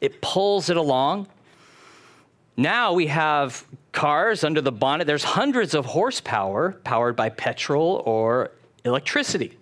It 0.00 0.20
pulls 0.20 0.70
it 0.70 0.76
along. 0.76 1.28
Now 2.56 2.92
we 2.92 3.06
have 3.06 3.64
cars 3.92 4.44
under 4.44 4.60
the 4.60 4.72
bonnet. 4.72 5.06
There's 5.06 5.24
hundreds 5.24 5.74
of 5.74 5.86
horsepower 5.86 6.72
powered 6.84 7.16
by 7.16 7.30
petrol 7.30 8.02
or 8.04 8.50
electricity. 8.84 9.56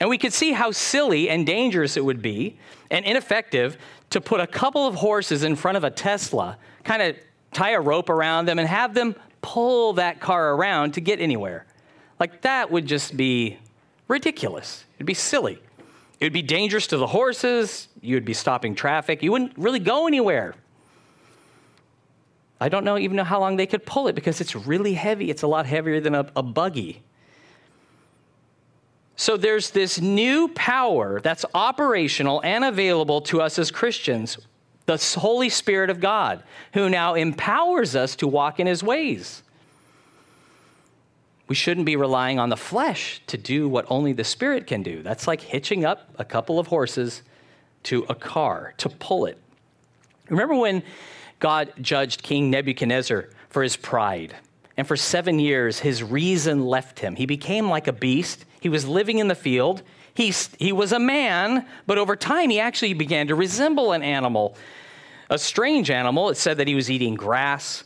And 0.00 0.08
we 0.08 0.18
could 0.18 0.32
see 0.32 0.52
how 0.52 0.70
silly 0.70 1.28
and 1.28 1.46
dangerous 1.46 1.96
it 1.96 2.04
would 2.04 2.22
be 2.22 2.58
and 2.90 3.04
ineffective 3.04 3.76
to 4.10 4.20
put 4.20 4.40
a 4.40 4.46
couple 4.46 4.86
of 4.86 4.94
horses 4.94 5.42
in 5.42 5.56
front 5.56 5.76
of 5.76 5.84
a 5.84 5.90
Tesla, 5.90 6.56
kind 6.84 7.02
of 7.02 7.16
tie 7.52 7.70
a 7.70 7.80
rope 7.80 8.08
around 8.08 8.46
them, 8.46 8.58
and 8.58 8.68
have 8.68 8.94
them 8.94 9.14
pull 9.42 9.94
that 9.94 10.20
car 10.20 10.54
around 10.54 10.92
to 10.94 11.00
get 11.00 11.20
anywhere. 11.20 11.66
Like 12.18 12.42
that 12.42 12.70
would 12.70 12.86
just 12.86 13.16
be 13.16 13.58
ridiculous. 14.08 14.84
It'd 14.96 15.06
be 15.06 15.14
silly. 15.14 15.60
It 16.18 16.24
would 16.24 16.32
be 16.32 16.42
dangerous 16.42 16.88
to 16.88 16.96
the 16.96 17.06
horses. 17.06 17.88
You 18.00 18.16
would 18.16 18.24
be 18.24 18.34
stopping 18.34 18.74
traffic. 18.74 19.22
You 19.22 19.30
wouldn't 19.30 19.56
really 19.56 19.78
go 19.78 20.06
anywhere. 20.06 20.54
I 22.60 22.68
don't 22.68 22.84
know 22.84 22.98
even 22.98 23.16
know 23.16 23.24
how 23.24 23.38
long 23.38 23.56
they 23.56 23.66
could 23.66 23.86
pull 23.86 24.08
it 24.08 24.14
because 24.14 24.40
it's 24.40 24.56
really 24.56 24.94
heavy. 24.94 25.30
It's 25.30 25.42
a 25.42 25.46
lot 25.46 25.66
heavier 25.66 26.00
than 26.00 26.14
a, 26.14 26.28
a 26.34 26.42
buggy. 26.42 27.02
So 29.14 29.36
there's 29.36 29.70
this 29.70 30.00
new 30.00 30.48
power 30.48 31.20
that's 31.20 31.44
operational 31.54 32.40
and 32.44 32.64
available 32.64 33.20
to 33.22 33.40
us 33.40 33.58
as 33.58 33.70
Christians, 33.70 34.38
the 34.86 34.96
Holy 35.18 35.48
Spirit 35.48 35.90
of 35.90 36.00
God, 36.00 36.42
who 36.72 36.88
now 36.88 37.14
empowers 37.14 37.94
us 37.94 38.16
to 38.16 38.28
walk 38.28 38.58
in 38.60 38.66
his 38.66 38.82
ways. 38.82 39.42
We 41.48 41.54
shouldn't 41.54 41.86
be 41.86 41.96
relying 41.96 42.38
on 42.38 42.50
the 42.50 42.56
flesh 42.56 43.22
to 43.26 43.38
do 43.38 43.68
what 43.68 43.86
only 43.88 44.12
the 44.12 44.24
Spirit 44.24 44.66
can 44.66 44.82
do. 44.82 45.02
That's 45.02 45.26
like 45.26 45.40
hitching 45.40 45.84
up 45.84 46.10
a 46.18 46.24
couple 46.24 46.58
of 46.58 46.66
horses 46.66 47.22
to 47.84 48.04
a 48.08 48.14
car 48.14 48.74
to 48.76 48.90
pull 48.90 49.24
it. 49.24 49.38
Remember 50.28 50.54
when 50.54 50.82
God 51.38 51.72
judged 51.80 52.22
King 52.22 52.50
Nebuchadnezzar 52.50 53.30
for 53.48 53.62
his 53.62 53.76
pride? 53.76 54.36
And 54.76 54.86
for 54.86 54.96
seven 54.96 55.38
years, 55.38 55.80
his 55.80 56.02
reason 56.02 56.66
left 56.66 57.00
him. 57.00 57.16
He 57.16 57.24
became 57.24 57.68
like 57.68 57.88
a 57.88 57.92
beast. 57.92 58.44
He 58.60 58.68
was 58.68 58.86
living 58.86 59.18
in 59.18 59.28
the 59.28 59.34
field. 59.34 59.82
He, 60.12 60.32
he 60.58 60.70
was 60.72 60.92
a 60.92 60.98
man, 60.98 61.66
but 61.86 61.96
over 61.96 62.14
time, 62.14 62.50
he 62.50 62.60
actually 62.60 62.92
began 62.92 63.28
to 63.28 63.34
resemble 63.34 63.92
an 63.92 64.02
animal, 64.02 64.56
a 65.30 65.38
strange 65.38 65.90
animal. 65.90 66.28
It 66.28 66.36
said 66.36 66.58
that 66.58 66.68
he 66.68 66.74
was 66.74 66.90
eating 66.90 67.14
grass 67.14 67.84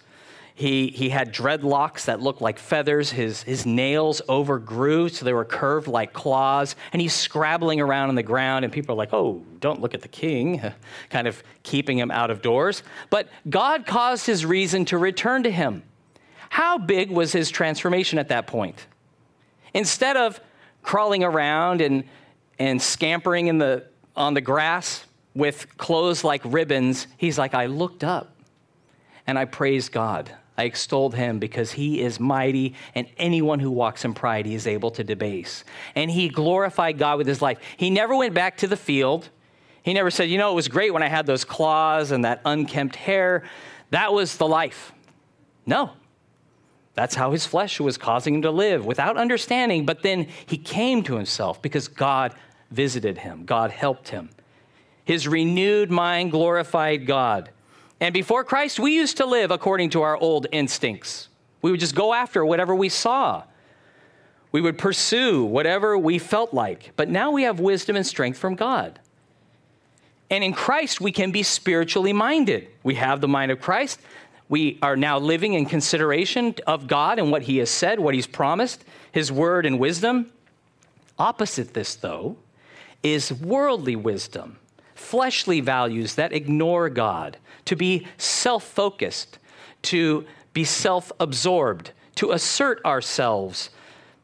he, 0.54 0.88
he 0.88 1.08
had 1.08 1.32
dreadlocks 1.32 2.04
that 2.04 2.20
looked 2.20 2.42
like 2.42 2.58
feathers. 2.58 3.10
His, 3.10 3.42
his 3.42 3.64
nails 3.64 4.20
overgrew, 4.28 5.08
so 5.08 5.24
they 5.24 5.32
were 5.32 5.44
curved 5.44 5.88
like 5.88 6.12
claws. 6.12 6.76
And 6.92 7.00
he's 7.00 7.14
scrabbling 7.14 7.80
around 7.80 8.10
on 8.10 8.14
the 8.14 8.22
ground, 8.22 8.64
and 8.64 8.72
people 8.72 8.94
are 8.94 8.98
like, 8.98 9.14
oh, 9.14 9.42
don't 9.60 9.80
look 9.80 9.94
at 9.94 10.02
the 10.02 10.08
king, 10.08 10.60
kind 11.10 11.26
of 11.26 11.42
keeping 11.62 11.98
him 11.98 12.10
out 12.10 12.30
of 12.30 12.42
doors. 12.42 12.82
But 13.08 13.28
God 13.48 13.86
caused 13.86 14.26
his 14.26 14.44
reason 14.44 14.84
to 14.86 14.98
return 14.98 15.42
to 15.44 15.50
him. 15.50 15.82
How 16.50 16.76
big 16.76 17.10
was 17.10 17.32
his 17.32 17.50
transformation 17.50 18.18
at 18.18 18.28
that 18.28 18.46
point? 18.46 18.86
Instead 19.72 20.18
of 20.18 20.38
crawling 20.82 21.24
around 21.24 21.80
and, 21.80 22.04
and 22.58 22.80
scampering 22.82 23.46
in 23.46 23.56
the, 23.56 23.86
on 24.14 24.34
the 24.34 24.42
grass 24.42 25.06
with 25.34 25.78
clothes 25.78 26.24
like 26.24 26.42
ribbons, 26.44 27.06
he's 27.16 27.38
like, 27.38 27.54
I 27.54 27.66
looked 27.66 28.04
up 28.04 28.36
and 29.26 29.38
I 29.38 29.46
praised 29.46 29.92
God. 29.92 30.30
I 30.56 30.64
extolled 30.64 31.14
him 31.14 31.38
because 31.38 31.72
he 31.72 32.00
is 32.00 32.20
mighty, 32.20 32.74
and 32.94 33.06
anyone 33.16 33.58
who 33.58 33.70
walks 33.70 34.04
in 34.04 34.12
pride 34.12 34.44
he 34.44 34.54
is 34.54 34.66
able 34.66 34.90
to 34.92 35.04
debase. 35.04 35.64
And 35.94 36.10
he 36.10 36.28
glorified 36.28 36.98
God 36.98 37.18
with 37.18 37.26
his 37.26 37.40
life. 37.40 37.58
He 37.76 37.88
never 37.88 38.14
went 38.14 38.34
back 38.34 38.58
to 38.58 38.66
the 38.66 38.76
field. 38.76 39.30
He 39.82 39.94
never 39.94 40.10
said, 40.10 40.28
You 40.28 40.38
know, 40.38 40.52
it 40.52 40.54
was 40.54 40.68
great 40.68 40.92
when 40.92 41.02
I 41.02 41.08
had 41.08 41.26
those 41.26 41.44
claws 41.44 42.10
and 42.10 42.24
that 42.24 42.42
unkempt 42.44 42.96
hair. 42.96 43.44
That 43.90 44.12
was 44.12 44.36
the 44.36 44.46
life. 44.46 44.92
No. 45.66 45.92
That's 46.94 47.14
how 47.14 47.32
his 47.32 47.46
flesh 47.46 47.80
was 47.80 47.96
causing 47.96 48.34
him 48.34 48.42
to 48.42 48.50
live 48.50 48.84
without 48.84 49.16
understanding. 49.16 49.86
But 49.86 50.02
then 50.02 50.28
he 50.44 50.58
came 50.58 51.02
to 51.04 51.16
himself 51.16 51.62
because 51.62 51.88
God 51.88 52.34
visited 52.70 53.18
him, 53.18 53.44
God 53.44 53.70
helped 53.70 54.08
him. 54.08 54.30
His 55.04 55.26
renewed 55.26 55.90
mind 55.90 56.30
glorified 56.30 57.06
God. 57.06 57.50
And 58.02 58.12
before 58.12 58.42
Christ, 58.42 58.80
we 58.80 58.96
used 58.96 59.18
to 59.18 59.26
live 59.26 59.52
according 59.52 59.90
to 59.90 60.02
our 60.02 60.16
old 60.16 60.48
instincts. 60.50 61.28
We 61.62 61.70
would 61.70 61.78
just 61.78 61.94
go 61.94 62.12
after 62.12 62.44
whatever 62.44 62.74
we 62.74 62.88
saw. 62.88 63.44
We 64.50 64.60
would 64.60 64.76
pursue 64.76 65.44
whatever 65.44 65.96
we 65.96 66.18
felt 66.18 66.52
like. 66.52 66.90
But 66.96 67.08
now 67.08 67.30
we 67.30 67.44
have 67.44 67.60
wisdom 67.60 67.94
and 67.94 68.04
strength 68.04 68.40
from 68.40 68.56
God. 68.56 68.98
And 70.30 70.42
in 70.42 70.52
Christ, 70.52 71.00
we 71.00 71.12
can 71.12 71.30
be 71.30 71.44
spiritually 71.44 72.12
minded. 72.12 72.66
We 72.82 72.96
have 72.96 73.20
the 73.20 73.28
mind 73.28 73.52
of 73.52 73.60
Christ. 73.60 74.00
We 74.48 74.80
are 74.82 74.96
now 74.96 75.20
living 75.20 75.54
in 75.54 75.64
consideration 75.64 76.56
of 76.66 76.88
God 76.88 77.20
and 77.20 77.30
what 77.30 77.42
He 77.42 77.58
has 77.58 77.70
said, 77.70 78.00
what 78.00 78.14
He's 78.14 78.26
promised, 78.26 78.84
His 79.12 79.30
word 79.30 79.64
and 79.64 79.78
wisdom. 79.78 80.32
Opposite 81.20 81.72
this, 81.72 81.94
though, 81.94 82.36
is 83.04 83.32
worldly 83.32 83.94
wisdom, 83.94 84.58
fleshly 85.02 85.60
values 85.60 86.14
that 86.14 86.32
ignore 86.32 86.88
God, 86.88 87.36
to 87.66 87.76
be 87.76 88.06
self 88.16 88.64
focused, 88.64 89.38
to 89.82 90.24
be 90.52 90.64
self 90.64 91.12
absorbed, 91.20 91.92
to 92.16 92.30
assert 92.30 92.82
ourselves. 92.84 93.70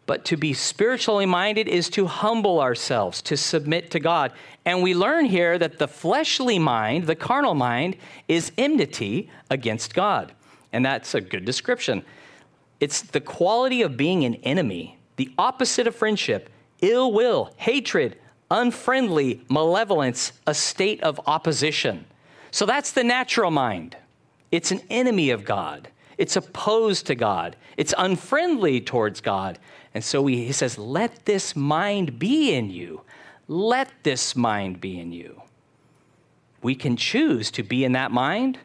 But 0.07 0.25
to 0.27 0.38
be 0.38 0.55
spiritually 0.55 1.27
minded 1.27 1.69
is 1.69 1.91
to 1.91 2.07
humble 2.07 2.61
ourselves, 2.61 3.21
to 3.23 3.37
submit 3.37 3.91
to 3.91 4.01
God. 4.01 4.33
And 4.64 4.83
we 4.83 4.95
learn 4.95 5.27
here 5.27 5.59
that 5.59 5.79
the 5.79 5.87
fleshly 5.87 6.59
mind, 6.59 7.05
the 7.05 7.14
carnal 7.14 7.55
mind, 7.55 7.97
is 8.27 8.51
enmity 8.57 9.29
against 9.51 9.95
God. 9.95 10.33
And 10.73 10.83
that's 10.83 11.14
a 11.14 11.21
good 11.21 11.45
description. 11.45 12.03
It's 12.81 13.03
the 13.03 13.21
quality 13.21 13.83
of 13.83 13.99
being 13.99 14.25
an 14.25 14.37
enemy, 14.37 14.99
the 15.17 15.31
opposite 15.37 15.87
of 15.87 15.95
friendship, 15.95 16.49
ill 16.81 17.12
will, 17.12 17.53
hatred, 17.57 18.17
unfriendly, 18.50 19.42
malevolence, 19.48 20.32
a 20.46 20.54
state 20.54 21.02
of 21.02 21.20
opposition. 21.26 22.06
So 22.50 22.66
that's 22.66 22.92
the 22.92 23.04
natural 23.04 23.50
mind. 23.50 23.96
It's 24.50 24.70
an 24.70 24.80
enemy 24.88 25.30
of 25.30 25.44
God. 25.44 25.88
It's 26.16 26.37
opposed 26.37 27.06
to 27.06 27.14
God. 27.14 27.56
It's 27.76 27.94
unfriendly 27.96 28.80
towards 28.80 29.20
God. 29.20 29.58
And 29.94 30.02
so 30.02 30.26
he, 30.26 30.50
says, 30.52 30.78
Let 30.78 31.24
this 31.26 31.54
mind 31.54 32.18
be 32.18 32.54
in 32.54 32.70
you. 32.70 33.02
Let 33.46 33.90
this 34.02 34.34
mind 34.34 34.80
be 34.80 34.98
in 34.98 35.12
you. 35.12 35.42
We 36.62 36.74
can 36.74 36.96
choose 36.96 37.50
to 37.52 37.62
be 37.62 37.84
in 37.84 37.92
that 37.92 38.11
mind, 38.11 38.58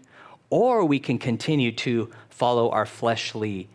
or 0.49 0.83
we 0.83 0.99
can 0.99 1.17
continue 1.17 1.71
to 1.71 2.09
follow 2.29 2.69
our 2.71 2.85
fleshly 2.85 3.69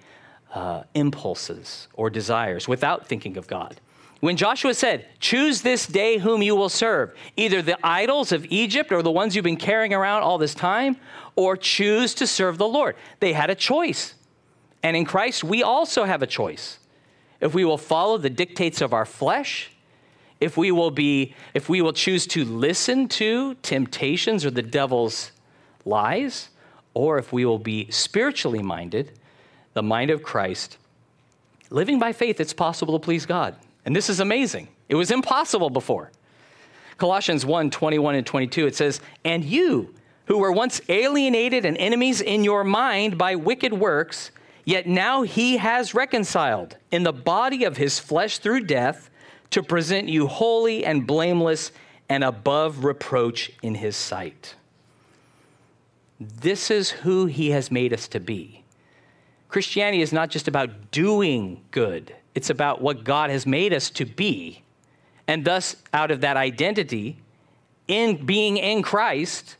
uh, 0.52 0.82
impulses 0.94 1.88
or 1.94 2.10
desires 2.10 2.66
without 2.66 3.06
thinking 3.06 3.36
of 3.36 3.46
God. 3.46 3.80
When 4.20 4.36
Joshua 4.36 4.74
said, 4.74 5.06
Choose 5.20 5.62
this 5.62 5.86
day 5.86 6.18
whom 6.18 6.42
you 6.42 6.56
will 6.56 6.68
serve, 6.68 7.14
either 7.36 7.62
the 7.62 7.78
idols 7.86 8.32
of 8.32 8.46
Egypt 8.50 8.90
or 8.90 9.02
the 9.02 9.10
ones 9.10 9.36
you've 9.36 9.44
been 9.44 9.56
carrying 9.56 9.94
around 9.94 10.22
all 10.22 10.38
this 10.38 10.54
time, 10.54 10.96
or 11.36 11.56
choose 11.56 12.14
to 12.14 12.26
serve 12.26 12.58
the 12.58 12.66
Lord. 12.66 12.96
They 13.20 13.32
had 13.32 13.50
a 13.50 13.54
choice. 13.54 14.14
And 14.82 14.96
in 14.96 15.04
Christ, 15.04 15.44
we 15.44 15.62
also 15.62 16.04
have 16.04 16.22
a 16.22 16.26
choice. 16.26 16.78
If 17.40 17.54
we 17.54 17.64
will 17.64 17.78
follow 17.78 18.18
the 18.18 18.30
dictates 18.30 18.80
of 18.80 18.92
our 18.92 19.04
flesh, 19.04 19.70
if 20.40 20.56
we 20.56 20.70
will 20.70 20.90
be 20.90 21.34
if 21.54 21.68
we 21.68 21.80
will 21.80 21.92
choose 21.92 22.26
to 22.28 22.44
listen 22.44 23.08
to 23.08 23.54
temptations 23.56 24.44
or 24.44 24.50
the 24.50 24.62
devil's 24.62 25.32
lies, 25.84 26.48
or 26.94 27.18
if 27.18 27.32
we 27.32 27.44
will 27.44 27.58
be 27.58 27.90
spiritually 27.90 28.62
minded, 28.62 29.12
the 29.74 29.82
mind 29.82 30.10
of 30.10 30.22
Christ, 30.22 30.76
living 31.70 31.98
by 31.98 32.12
faith, 32.12 32.40
it's 32.40 32.52
possible 32.52 32.98
to 32.98 33.04
please 33.04 33.26
God. 33.26 33.56
And 33.84 33.94
this 33.94 34.10
is 34.10 34.20
amazing. 34.20 34.68
It 34.88 34.94
was 34.94 35.10
impossible 35.10 35.70
before. 35.70 36.10
Colossians 36.96 37.46
1 37.46 37.70
21 37.70 38.16
and 38.16 38.26
22, 38.26 38.66
it 38.66 38.76
says, 38.76 39.00
And 39.24 39.44
you, 39.44 39.94
who 40.26 40.38
were 40.38 40.52
once 40.52 40.80
alienated 40.88 41.64
and 41.64 41.76
enemies 41.78 42.20
in 42.20 42.44
your 42.44 42.64
mind 42.64 43.16
by 43.16 43.36
wicked 43.36 43.72
works, 43.72 44.30
yet 44.64 44.86
now 44.86 45.22
he 45.22 45.56
has 45.56 45.94
reconciled 45.94 46.76
in 46.90 47.04
the 47.04 47.12
body 47.12 47.64
of 47.64 47.76
his 47.76 47.98
flesh 47.98 48.38
through 48.38 48.64
death 48.64 49.10
to 49.50 49.62
present 49.62 50.08
you 50.08 50.26
holy 50.26 50.84
and 50.84 51.06
blameless 51.06 51.72
and 52.08 52.24
above 52.24 52.84
reproach 52.84 53.52
in 53.62 53.76
his 53.76 53.96
sight. 53.96 54.54
This 56.20 56.70
is 56.70 56.90
who 56.90 57.26
he 57.26 57.50
has 57.50 57.70
made 57.70 57.92
us 57.92 58.08
to 58.08 58.20
be. 58.20 58.64
Christianity 59.48 60.02
is 60.02 60.12
not 60.12 60.30
just 60.30 60.48
about 60.48 60.90
doing 60.90 61.62
good, 61.70 62.14
it's 62.38 62.50
about 62.50 62.80
what 62.80 63.02
God 63.02 63.30
has 63.30 63.48
made 63.48 63.72
us 63.72 63.90
to 63.90 64.04
be. 64.04 64.62
And 65.26 65.44
thus, 65.44 65.74
out 65.92 66.12
of 66.12 66.20
that 66.20 66.36
identity, 66.36 67.18
in 67.88 68.24
being 68.24 68.56
in 68.56 68.80
Christ, 68.80 69.56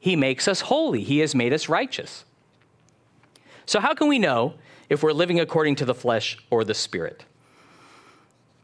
He 0.00 0.16
makes 0.16 0.48
us 0.48 0.62
holy. 0.62 1.04
He 1.04 1.18
has 1.18 1.34
made 1.34 1.52
us 1.52 1.68
righteous. 1.68 2.24
So, 3.66 3.78
how 3.78 3.92
can 3.92 4.08
we 4.08 4.18
know 4.18 4.54
if 4.88 5.02
we're 5.02 5.12
living 5.12 5.38
according 5.38 5.74
to 5.76 5.84
the 5.84 5.94
flesh 5.94 6.38
or 6.48 6.64
the 6.64 6.72
spirit? 6.72 7.26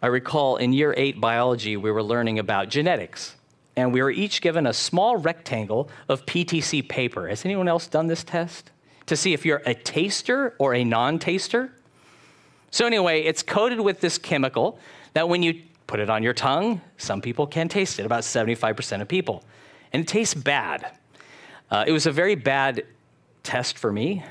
I 0.01 0.07
recall 0.07 0.57
in 0.57 0.73
year 0.73 0.95
eight 0.97 1.21
biology, 1.21 1.77
we 1.77 1.91
were 1.91 2.03
learning 2.03 2.39
about 2.39 2.71
genetics, 2.71 3.37
and 3.77 3.93
we 3.93 4.01
were 4.01 4.11
each 4.11 4.41
given 4.41 4.67
a 4.67 4.73
small 4.73 5.19
rectangle 5.19 5.91
of 6.09 6.25
PTC 6.25 6.89
paper. 6.89 7.29
Has 7.29 7.45
anyone 7.45 7.69
else 7.69 7.89
done 7.89 8.07
this 8.07 8.25
test? 8.25 8.71
To 9.05 9.17
see 9.17 9.35
if 9.35 9.45
you're 9.45 9.61
a 9.67 9.75
taster 9.75 10.55
or 10.59 10.73
a 10.73 10.83
non 10.83 11.19
taster? 11.19 11.73
So, 12.75 12.87
anyway, 12.87 13.23
it's 13.23 13.41
coated 13.41 13.81
with 13.81 14.01
this 14.01 14.19
chemical 14.19 14.81
that 15.13 15.29
when 15.29 15.45
you 15.45 15.63
put 15.87 16.01
it 16.01 16.11
on 16.11 16.25
your 16.25 16.35
tongue, 16.35 16.81
some 16.97 17.21
people 17.21 17.47
can 17.47 17.69
taste 17.69 18.01
it, 18.01 18.05
about 18.05 18.25
75% 18.25 19.01
of 19.01 19.07
people. 19.07 19.45
And 19.93 20.03
it 20.03 20.09
tastes 20.09 20.35
bad. 20.35 20.91
Uh, 21.71 21.85
it 21.87 21.93
was 21.93 22.07
a 22.07 22.11
very 22.11 22.35
bad 22.35 22.85
test 23.45 23.79
for 23.79 23.93
me, 23.93 24.25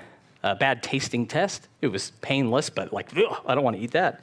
a 0.44 0.56
bad 0.56 0.84
tasting 0.84 1.26
test. 1.26 1.70
It 1.82 1.88
was 1.88 2.12
painless, 2.20 2.70
but 2.70 2.92
like, 2.92 3.16
I 3.16 3.56
don't 3.56 3.64
want 3.64 3.78
to 3.78 3.82
eat 3.82 3.92
that. 3.92 4.22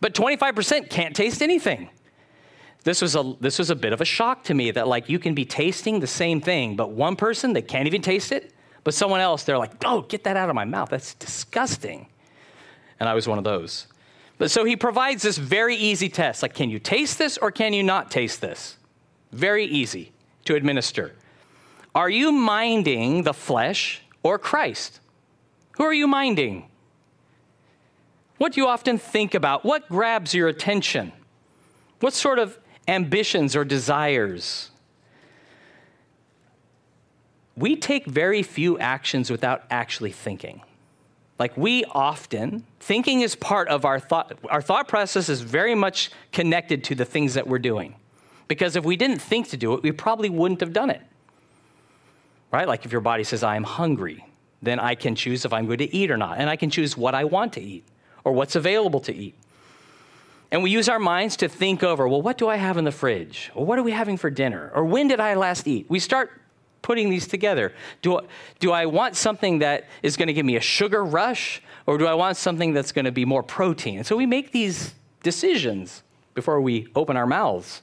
But 0.00 0.14
25% 0.14 0.88
can't 0.88 1.16
taste 1.16 1.42
anything. 1.42 1.90
This 2.84 3.02
was, 3.02 3.16
a, 3.16 3.34
this 3.40 3.58
was 3.58 3.70
a 3.70 3.74
bit 3.74 3.92
of 3.92 4.00
a 4.00 4.04
shock 4.04 4.44
to 4.44 4.54
me 4.54 4.70
that 4.70 4.86
like 4.86 5.08
you 5.08 5.18
can 5.18 5.34
be 5.34 5.44
tasting 5.44 5.98
the 5.98 6.06
same 6.06 6.40
thing, 6.40 6.76
but 6.76 6.92
one 6.92 7.16
person, 7.16 7.54
they 7.54 7.62
can't 7.62 7.88
even 7.88 8.02
taste 8.02 8.30
it, 8.30 8.54
but 8.84 8.94
someone 8.94 9.18
else, 9.18 9.42
they're 9.42 9.58
like, 9.58 9.84
oh, 9.84 10.02
get 10.02 10.22
that 10.22 10.36
out 10.36 10.48
of 10.48 10.54
my 10.54 10.64
mouth. 10.64 10.90
That's 10.90 11.14
disgusting 11.14 12.06
and 13.00 13.08
I 13.08 13.14
was 13.14 13.28
one 13.28 13.38
of 13.38 13.44
those. 13.44 13.86
But 14.38 14.50
so 14.50 14.64
he 14.64 14.76
provides 14.76 15.22
this 15.22 15.36
very 15.36 15.76
easy 15.76 16.08
test 16.08 16.42
like, 16.42 16.54
can 16.54 16.70
you 16.70 16.78
taste 16.78 17.18
this 17.18 17.36
or 17.38 17.50
can 17.50 17.72
you 17.72 17.82
not 17.82 18.10
taste 18.10 18.40
this? 18.40 18.76
Very 19.32 19.64
easy 19.64 20.12
to 20.44 20.54
administer. 20.54 21.14
Are 21.94 22.08
you 22.08 22.30
minding 22.30 23.24
the 23.24 23.34
flesh 23.34 24.02
or 24.22 24.38
Christ? 24.38 25.00
Who 25.72 25.84
are 25.84 25.94
you 25.94 26.06
minding? 26.06 26.68
What 28.38 28.52
do 28.52 28.60
you 28.60 28.68
often 28.68 28.98
think 28.98 29.34
about? 29.34 29.64
What 29.64 29.88
grabs 29.88 30.32
your 30.32 30.48
attention? 30.48 31.12
What 32.00 32.14
sort 32.14 32.38
of 32.38 32.56
ambitions 32.86 33.56
or 33.56 33.64
desires? 33.64 34.70
We 37.56 37.74
take 37.74 38.06
very 38.06 38.44
few 38.44 38.78
actions 38.78 39.30
without 39.30 39.64
actually 39.68 40.12
thinking. 40.12 40.62
Like 41.38 41.56
we 41.56 41.84
often, 41.84 42.64
thinking 42.80 43.20
is 43.20 43.36
part 43.36 43.68
of 43.68 43.84
our 43.84 44.00
thought. 44.00 44.38
Our 44.50 44.60
thought 44.60 44.88
process 44.88 45.28
is 45.28 45.40
very 45.40 45.74
much 45.74 46.10
connected 46.32 46.82
to 46.84 46.94
the 46.94 47.04
things 47.04 47.34
that 47.34 47.46
we're 47.46 47.60
doing. 47.60 47.94
Because 48.48 48.76
if 48.76 48.84
we 48.84 48.96
didn't 48.96 49.18
think 49.18 49.48
to 49.50 49.56
do 49.56 49.74
it, 49.74 49.82
we 49.82 49.92
probably 49.92 50.30
wouldn't 50.30 50.60
have 50.60 50.72
done 50.72 50.90
it. 50.90 51.02
Right? 52.50 52.66
Like 52.66 52.84
if 52.84 52.92
your 52.92 53.02
body 53.02 53.24
says, 53.24 53.42
I 53.42 53.56
am 53.56 53.64
hungry, 53.64 54.24
then 54.62 54.80
I 54.80 54.94
can 54.94 55.14
choose 55.14 55.44
if 55.44 55.52
I'm 55.52 55.66
going 55.66 55.78
to 55.78 55.94
eat 55.94 56.10
or 56.10 56.16
not. 56.16 56.38
And 56.38 56.48
I 56.50 56.56
can 56.56 56.70
choose 56.70 56.96
what 56.96 57.14
I 57.14 57.24
want 57.24 57.52
to 57.52 57.60
eat 57.60 57.84
or 58.24 58.32
what's 58.32 58.56
available 58.56 59.00
to 59.00 59.14
eat. 59.14 59.34
And 60.50 60.62
we 60.62 60.70
use 60.70 60.88
our 60.88 60.98
minds 60.98 61.36
to 61.36 61.48
think 61.48 61.82
over, 61.82 62.08
well, 62.08 62.22
what 62.22 62.38
do 62.38 62.48
I 62.48 62.56
have 62.56 62.78
in 62.78 62.84
the 62.84 62.90
fridge? 62.90 63.50
Or 63.54 63.66
what 63.66 63.78
are 63.78 63.82
we 63.82 63.92
having 63.92 64.16
for 64.16 64.30
dinner? 64.30 64.72
Or 64.74 64.82
when 64.82 65.06
did 65.06 65.20
I 65.20 65.34
last 65.34 65.68
eat? 65.68 65.86
We 65.90 65.98
start 65.98 66.30
putting 66.88 67.10
these 67.10 67.28
together? 67.28 67.74
Do, 68.00 68.20
do 68.60 68.72
I 68.72 68.86
want 68.86 69.14
something 69.14 69.58
that 69.58 69.88
is 70.02 70.16
going 70.16 70.28
to 70.28 70.32
give 70.32 70.46
me 70.46 70.56
a 70.56 70.60
sugar 70.60 71.04
rush, 71.04 71.60
or 71.84 71.98
do 71.98 72.06
I 72.06 72.14
want 72.14 72.38
something 72.38 72.72
that's 72.72 72.92
going 72.92 73.04
to 73.04 73.12
be 73.12 73.26
more 73.26 73.42
protein? 73.42 73.98
And 73.98 74.06
so 74.06 74.16
we 74.16 74.24
make 74.24 74.52
these 74.52 74.94
decisions 75.22 76.02
before 76.32 76.62
we 76.62 76.86
open 76.96 77.14
our 77.14 77.26
mouths. 77.26 77.82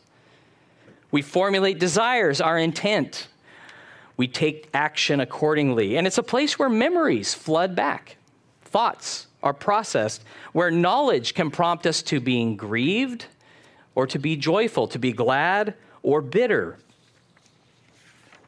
We 1.12 1.22
formulate 1.22 1.78
desires, 1.78 2.42
our 2.42 2.58
intent. 2.58 3.28
We 4.18 4.28
take 4.28 4.72
action 4.74 5.20
accordingly. 5.20 5.98
And 5.98 6.08
it's 6.08 6.18
a 6.18 6.24
place 6.24 6.58
where 6.58 6.68
memories 6.68 7.36
flood 7.36 7.76
back, 7.76 8.18
thoughts 8.64 9.28
are 9.44 9.54
processed, 9.54 10.24
where 10.52 10.72
knowledge 10.72 11.36
can 11.36 11.52
prompt 11.52 11.86
us 11.86 12.02
to 12.02 12.20
being 12.20 12.58
grieved 12.58 13.28
or 13.94 14.08
to 14.08 14.18
be 14.18 14.36
joyful, 14.36 14.88
to 14.88 14.98
be 14.98 15.14
glad 15.14 15.76
or 16.02 16.22
bitter. 16.22 16.80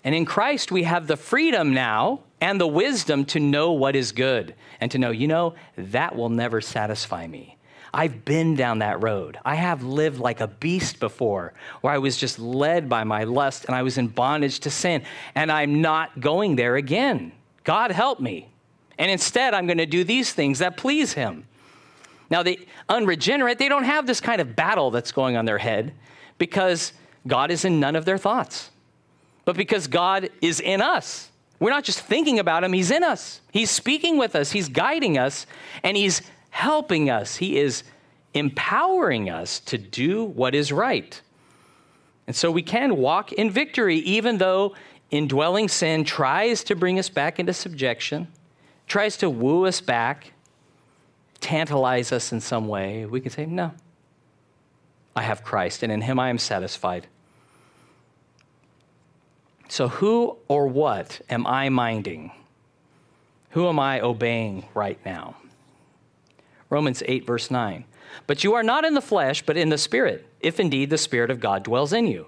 And 0.04 0.16
in 0.16 0.26
Christ, 0.26 0.72
we 0.72 0.84
have 0.84 1.08
the 1.08 1.18
freedom 1.18 1.74
now 1.74 2.22
and 2.40 2.62
the 2.62 2.68
wisdom 2.68 3.26
to 3.26 3.40
know 3.40 3.72
what 3.72 3.96
is 3.96 4.12
good 4.12 4.56
and 4.80 4.92
to 4.92 4.98
know, 4.98 5.12
you 5.12 5.28
know, 5.28 5.56
that 5.78 6.16
will 6.16 6.30
never 6.30 6.62
satisfy 6.62 7.28
me. 7.28 7.58
I've 7.94 8.26
been 8.26 8.56
down 8.56 8.80
that 8.80 9.02
road. 9.02 9.40
I 9.44 9.56
have 9.56 9.82
lived 9.84 10.20
like 10.20 10.40
a 10.40 10.48
beast 10.48 11.00
before, 11.00 11.54
where 11.82 11.94
I 11.94 11.98
was 11.98 12.18
just 12.18 12.38
led 12.38 12.90
by 12.90 13.04
my 13.04 13.24
lust 13.24 13.66
and 13.66 13.76
I 13.76 13.82
was 13.82 13.98
in 13.98 14.08
bondage 14.08 14.60
to 14.62 14.70
sin, 14.70 15.04
and 15.34 15.52
I'm 15.52 15.82
not 15.82 16.20
going 16.20 16.58
there 16.58 16.76
again. 16.76 17.32
God 17.64 17.92
help 17.92 18.20
me. 18.20 18.50
And 19.00 19.10
instead, 19.10 19.54
I'm 19.54 19.68
going 19.68 19.78
to 19.78 19.86
do 19.86 20.04
these 20.04 20.34
things 20.34 20.60
that 20.60 20.78
please 20.78 21.14
Him. 21.14 21.46
Now, 22.30 22.44
the 22.44 22.60
unregenerate, 22.90 23.58
they 23.58 23.70
don't 23.70 23.84
have 23.84 24.06
this 24.06 24.20
kind 24.20 24.42
of 24.42 24.56
battle 24.56 24.92
that's 24.92 25.12
going 25.12 25.38
on 25.38 25.46
their 25.46 25.58
head 25.58 25.94
because 26.38 26.94
God 27.26 27.52
is 27.52 27.64
in 27.64 27.80
none 27.80 27.96
of 27.96 28.06
their 28.06 28.18
thoughts 28.18 28.72
but 29.48 29.56
because 29.56 29.88
God 29.88 30.30
is 30.42 30.60
in 30.60 30.82
us. 30.82 31.32
We're 31.58 31.70
not 31.70 31.86
just 31.86 32.02
thinking 32.02 32.38
about 32.38 32.66
Him, 32.66 32.74
He's 32.74 32.92
in 32.92 33.02
us. 33.02 33.40
He's 33.50 33.72
speaking 33.72 34.18
with 34.18 34.36
us, 34.36 34.52
He's 34.52 34.68
guiding 34.68 35.18
us, 35.18 35.46
and 35.84 35.96
He's 35.96 36.22
helping 36.50 37.10
us. 37.10 37.38
He 37.38 37.58
is 37.58 37.84
empowering 38.34 39.30
us 39.30 39.62
to 39.62 39.78
do 39.78 40.26
what 40.26 40.54
is 40.54 40.74
right. 40.74 41.22
And 42.28 42.36
so 42.36 42.52
we 42.52 42.62
can 42.62 42.98
walk 42.98 43.32
in 43.32 43.50
victory, 43.50 44.00
even 44.00 44.38
though 44.38 44.76
indwelling 45.12 45.70
sin 45.70 46.04
tries 46.04 46.62
to 46.66 46.76
bring 46.76 47.00
us 47.00 47.08
back 47.08 47.40
into 47.40 47.54
subjection, 47.54 48.28
tries 48.86 49.16
to 49.16 49.30
woo 49.30 49.66
us 49.66 49.80
back, 49.80 50.34
tantalize 51.40 52.12
us 52.12 52.34
in 52.34 52.42
some 52.42 52.68
way. 52.68 53.06
We 53.06 53.22
can 53.22 53.32
say, 53.32 53.46
No, 53.46 53.72
I 55.16 55.22
have 55.22 55.46
Christ, 55.46 55.84
and 55.84 55.92
in 55.92 56.02
Him 56.02 56.20
I 56.20 56.32
am 56.32 56.38
satisfied. 56.38 57.08
So, 59.69 59.88
who 59.89 60.38
or 60.47 60.67
what 60.67 61.21
am 61.30 61.45
I 61.45 61.69
minding? 61.69 62.32
Who 63.51 63.67
am 63.67 63.80
I 63.80 63.99
obeying 63.99 64.65
right 64.73 64.99
now? 65.06 65.36
Romans 66.69 67.03
8, 67.06 67.25
verse 67.25 67.51
9. 67.51 67.86
But 68.25 68.43
you 68.43 68.53
are 68.53 68.63
not 68.63 68.86
in 68.86 68.93
the 68.93 69.01
flesh, 69.01 69.41
but 69.45 69.58
in 69.58 69.69
the 69.69 69.77
Spirit, 69.77 70.25
if 70.39 70.60
indeed 70.60 70.89
the 70.89 70.97
Spirit 70.97 71.32
of 71.32 71.39
God 71.39 71.63
dwells 71.63 71.93
in 71.93 72.08
you. 72.08 72.27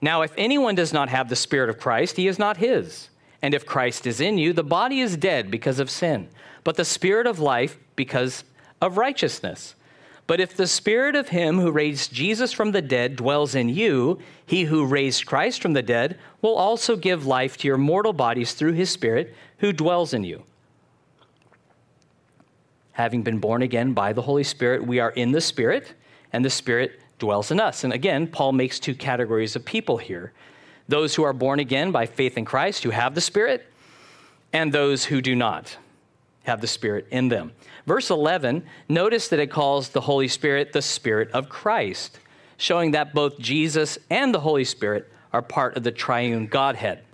Now, 0.00 0.22
if 0.22 0.32
anyone 0.36 0.74
does 0.74 0.92
not 0.92 1.08
have 1.08 1.28
the 1.28 1.36
Spirit 1.36 1.70
of 1.70 1.80
Christ, 1.80 2.16
he 2.16 2.28
is 2.28 2.38
not 2.38 2.58
his. 2.58 3.08
And 3.42 3.54
if 3.54 3.66
Christ 3.66 4.06
is 4.06 4.20
in 4.20 4.38
you, 4.38 4.52
the 4.52 4.64
body 4.64 5.00
is 5.00 5.16
dead 5.16 5.50
because 5.50 5.80
of 5.80 5.90
sin, 5.90 6.28
but 6.64 6.76
the 6.76 6.84
Spirit 6.84 7.26
of 7.26 7.38
life 7.38 7.78
because 7.96 8.44
of 8.80 8.96
righteousness. 8.96 9.74
But 10.28 10.40
if 10.40 10.54
the 10.54 10.66
Spirit 10.66 11.16
of 11.16 11.30
him 11.30 11.58
who 11.58 11.72
raised 11.72 12.12
Jesus 12.12 12.52
from 12.52 12.72
the 12.72 12.82
dead 12.82 13.16
dwells 13.16 13.54
in 13.54 13.70
you, 13.70 14.18
he 14.44 14.64
who 14.64 14.84
raised 14.84 15.24
Christ 15.24 15.62
from 15.62 15.72
the 15.72 15.82
dead 15.82 16.18
will 16.42 16.54
also 16.54 16.96
give 16.96 17.24
life 17.24 17.56
to 17.56 17.66
your 17.66 17.78
mortal 17.78 18.12
bodies 18.12 18.52
through 18.52 18.74
his 18.74 18.90
Spirit 18.90 19.34
who 19.60 19.72
dwells 19.72 20.12
in 20.12 20.24
you. 20.24 20.42
Having 22.92 23.22
been 23.22 23.38
born 23.38 23.62
again 23.62 23.94
by 23.94 24.12
the 24.12 24.20
Holy 24.20 24.44
Spirit, 24.44 24.86
we 24.86 25.00
are 25.00 25.12
in 25.12 25.32
the 25.32 25.40
Spirit, 25.40 25.94
and 26.30 26.44
the 26.44 26.50
Spirit 26.50 27.00
dwells 27.18 27.50
in 27.50 27.58
us. 27.58 27.82
And 27.82 27.94
again, 27.94 28.26
Paul 28.26 28.52
makes 28.52 28.78
two 28.78 28.94
categories 28.94 29.56
of 29.56 29.64
people 29.64 29.96
here 29.96 30.34
those 30.88 31.14
who 31.14 31.22
are 31.22 31.32
born 31.32 31.58
again 31.58 31.90
by 31.90 32.04
faith 32.04 32.36
in 32.36 32.44
Christ, 32.44 32.82
who 32.82 32.90
have 32.90 33.14
the 33.14 33.20
Spirit, 33.22 33.66
and 34.52 34.72
those 34.72 35.06
who 35.06 35.22
do 35.22 35.34
not 35.34 35.78
have 36.48 36.60
the 36.60 36.66
Spirit 36.66 37.06
in 37.10 37.28
them. 37.28 37.52
Verse 37.86 38.10
11, 38.10 38.64
notice 38.88 39.28
that 39.28 39.38
it 39.38 39.50
calls 39.50 39.90
the 39.90 40.00
Holy 40.00 40.28
Spirit 40.28 40.72
the 40.72 40.82
Spirit 40.82 41.30
of 41.30 41.48
Christ, 41.48 42.18
showing 42.56 42.90
that 42.90 43.14
both 43.14 43.38
Jesus 43.38 43.98
and 44.10 44.34
the 44.34 44.40
Holy 44.40 44.64
Spirit 44.64 45.10
are 45.32 45.42
part 45.42 45.76
of 45.76 45.84
the 45.84 45.92
triune 45.92 46.46
Godhead. 46.46 47.04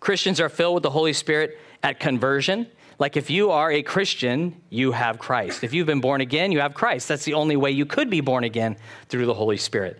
Christians 0.00 0.40
are 0.40 0.48
filled 0.48 0.74
with 0.74 0.82
the 0.82 0.90
Holy 0.90 1.12
Spirit 1.12 1.58
at 1.82 2.00
conversion. 2.00 2.66
Like 2.98 3.16
if 3.16 3.30
you 3.30 3.50
are 3.50 3.70
a 3.70 3.82
Christian, 3.82 4.60
you 4.70 4.92
have 4.92 5.18
Christ. 5.18 5.62
If 5.62 5.74
you've 5.74 5.86
been 5.86 6.00
born 6.00 6.20
again, 6.20 6.52
you 6.52 6.60
have 6.60 6.74
Christ. 6.74 7.08
That's 7.08 7.24
the 7.24 7.34
only 7.34 7.56
way 7.56 7.70
you 7.70 7.86
could 7.86 8.08
be 8.08 8.20
born 8.20 8.44
again 8.44 8.76
through 9.08 9.26
the 9.26 9.34
Holy 9.34 9.56
Spirit. 9.56 9.98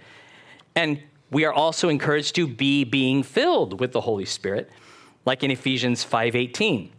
And 0.74 1.02
we 1.30 1.44
are 1.44 1.52
also 1.52 1.88
encouraged 1.88 2.34
to 2.36 2.46
be 2.46 2.84
being 2.84 3.22
filled 3.22 3.80
with 3.80 3.92
the 3.92 4.00
Holy 4.00 4.24
Spirit, 4.24 4.70
like 5.24 5.42
in 5.42 5.50
Ephesians 5.50 6.04
5:18. 6.04 6.90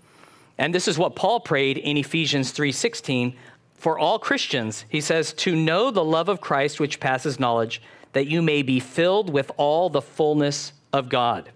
And 0.57 0.73
this 0.73 0.87
is 0.87 0.97
what 0.97 1.15
Paul 1.15 1.39
prayed 1.39 1.77
in 1.77 1.97
Ephesians 1.97 2.51
3:16 2.51 3.35
for 3.75 3.99
all 3.99 4.17
Christians. 4.17 4.85
He 4.89 5.01
says, 5.01 5.33
"To 5.33 5.55
know 5.55 5.91
the 5.91 6.03
love 6.03 6.29
of 6.29 6.41
Christ 6.41 6.79
which 6.79 6.99
passes 6.99 7.39
knowledge, 7.39 7.81
that 8.13 8.27
you 8.27 8.41
may 8.41 8.63
be 8.63 8.79
filled 8.79 9.31
with 9.31 9.51
all 9.57 9.89
the 9.89 10.01
fullness 10.01 10.73
of 10.91 11.09
God." 11.09 11.49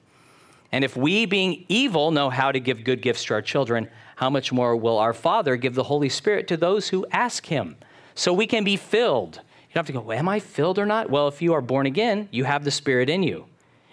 And 0.72 0.84
if 0.84 0.96
we, 0.96 1.26
being 1.26 1.66
evil, 1.68 2.12
know 2.12 2.30
how 2.30 2.52
to 2.52 2.60
give 2.60 2.84
good 2.84 3.02
gifts 3.02 3.26
to 3.26 3.34
our 3.34 3.42
children, 3.42 3.90
how 4.18 4.30
much 4.30 4.52
more 4.52 4.76
will 4.76 5.00
our 5.00 5.14
Father 5.14 5.56
give 5.56 5.74
the 5.76 5.84
Holy 5.84 6.10
Spirit 6.10 6.48
to 6.48 6.56
those 6.56 6.90
who 6.90 7.06
ask 7.12 7.48
Him? 7.48 7.76
So 8.14 8.32
we 8.32 8.46
can 8.46 8.64
be 8.64 8.78
filled. 8.78 9.38
You 9.38 9.76
don't 9.76 9.80
have 9.80 9.88
to 9.88 9.94
go, 9.94 10.02
well, 10.02 10.18
am 10.18 10.30
I 10.30 10.40
filled 10.40 10.78
or 10.78 10.86
not? 10.86 11.10
Well, 11.10 11.28
if 11.28 11.42
you 11.42 11.54
are 11.54 11.62
born 11.62 11.86
again, 11.86 12.30
you 12.32 12.44
have 12.44 12.64
the 12.64 12.72
Spirit 12.72 13.10
in 13.10 13.24
you. 13.24 13.46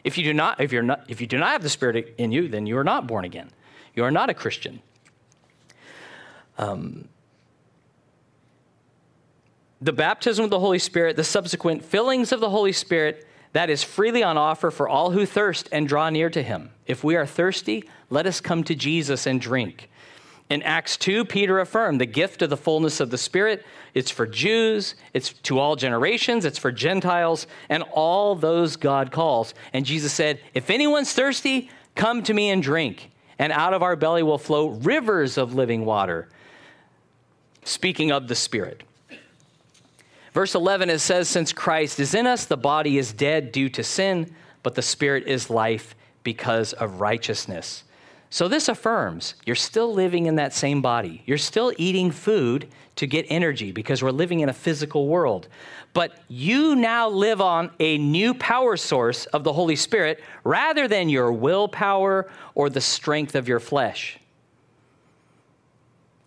If 0.05 0.19
you 0.19 0.25
do 0.25 0.35
not, 0.35 0.61
if 0.61 0.73
you're 0.73 0.83
not, 0.83 1.05
if 1.09 1.21
you 1.21 1.27
do 1.27 1.39
not 1.39 1.51
have 1.51 1.63
the 1.63 1.69
Spirit 1.69 2.15
in 2.19 2.31
you, 2.31 2.49
then 2.49 2.67
you 2.67 2.77
are 2.79 2.85
not 2.85 3.07
born 3.07 3.25
again. 3.25 3.51
You 3.95 4.05
are 4.05 4.11
not 4.11 4.31
a 4.31 4.35
Christian. 4.35 4.81
Um, 6.59 7.09
the 9.81 9.93
baptism 9.93 10.45
of 10.45 10.51
the 10.51 10.59
Holy 10.59 10.79
Spirit, 10.79 11.17
the 11.17 11.25
subsequent 11.25 11.85
fillings 11.85 12.33
of 12.33 12.41
the 12.41 12.51
Holy 12.51 12.73
Spirit, 12.73 13.27
that 13.53 13.71
is 13.71 13.83
freely 13.83 14.23
on 14.23 14.37
offer 14.37 14.71
for 14.71 14.89
all 14.89 15.11
who 15.11 15.25
thirst 15.25 15.69
and 15.73 15.89
draw 15.89 16.11
near 16.11 16.29
to 16.31 16.43
him. 16.43 16.71
If 16.87 17.05
we 17.05 17.17
are 17.17 17.27
thirsty, 17.27 17.89
let 18.11 18.27
us 18.27 18.41
come 18.41 18.65
to 18.65 18.75
Jesus 18.75 19.27
and 19.27 19.41
drink. 19.41 19.89
In 20.51 20.63
Acts 20.63 20.97
2, 20.97 21.27
Peter 21.27 21.61
affirmed 21.61 22.01
the 22.01 22.07
gift 22.07 22.41
of 22.41 22.51
the 22.51 22.57
fullness 22.57 23.01
of 23.01 23.11
the 23.11 23.19
Spirit. 23.19 23.65
It's 23.95 24.11
for 24.11 24.27
Jews, 24.27 24.95
it's 25.13 25.33
to 25.33 25.59
all 25.59 25.77
generations, 25.77 26.45
it's 26.45 26.59
for 26.59 26.73
Gentiles, 26.73 27.47
and 27.69 27.83
all 27.93 28.35
those 28.35 28.77
God 28.77 29.13
calls. 29.13 29.53
And 29.73 29.85
Jesus 29.85 30.13
said, 30.13 30.41
If 30.55 30.71
anyone's 30.71 31.13
thirsty, 31.13 31.71
come 31.95 32.23
to 32.23 32.33
me 32.33 32.49
and 32.49 32.63
drink, 32.63 33.11
and 33.39 33.53
out 33.53 33.75
of 33.75 33.83
our 33.83 33.95
belly 33.95 34.23
will 34.23 34.39
flow 34.39 34.69
rivers 34.69 35.37
of 35.37 35.55
living 35.55 35.85
water. 35.85 36.29
Speaking 37.69 38.11
of 38.11 38.29
the 38.29 38.35
Spirit. 38.35 38.83
Verse 40.33 40.55
11, 40.55 40.89
it 40.89 41.01
says, 41.01 41.29
Since 41.29 41.53
Christ 41.53 42.01
is 42.01 42.15
in 42.15 42.27
us, 42.27 42.47
the 42.47 42.57
body 42.57 42.97
is 42.97 43.13
dead 43.13 43.53
due 43.53 43.69
to 43.69 43.85
sin, 43.85 44.35
but 44.63 44.75
the 44.75 44.81
Spirit 44.81 45.27
is 45.27 45.51
life 45.51 45.95
because 46.23 46.73
of 46.73 47.03
righteousness. 47.03 47.85
So 48.31 48.49
this 48.49 48.71
affirms 48.71 49.35
you're 49.45 49.55
still 49.55 49.93
living 49.93 50.25
in 50.25 50.37
that 50.37 50.55
same 50.55 50.81
body. 50.81 51.23
You're 51.27 51.37
still 51.37 51.75
eating 51.77 52.11
food 52.11 52.69
to 52.97 53.07
get 53.07 53.27
energy 53.29 53.71
because 53.71 54.03
we're 54.03 54.13
living 54.13 54.41
in 54.41 54.49
a 54.49 54.55
physical 54.55 55.07
world. 55.07 55.47
But 55.93 56.19
you 56.27 56.75
now 56.75 57.11
live 57.11 57.43
on 57.43 57.71
a 57.81 57.99
new 57.99 58.33
power 58.33 58.79
source 58.79 59.27
of 59.27 59.45
the 59.45 59.53
Holy 59.53 59.77
Spirit 59.77 60.25
rather 60.43 60.89
than 60.89 61.11
your 61.11 61.33
willpower 61.33 62.31
or 62.55 62.71
the 62.71 62.81
strength 62.81 63.35
of 63.35 63.47
your 63.47 63.61
flesh. 63.61 64.19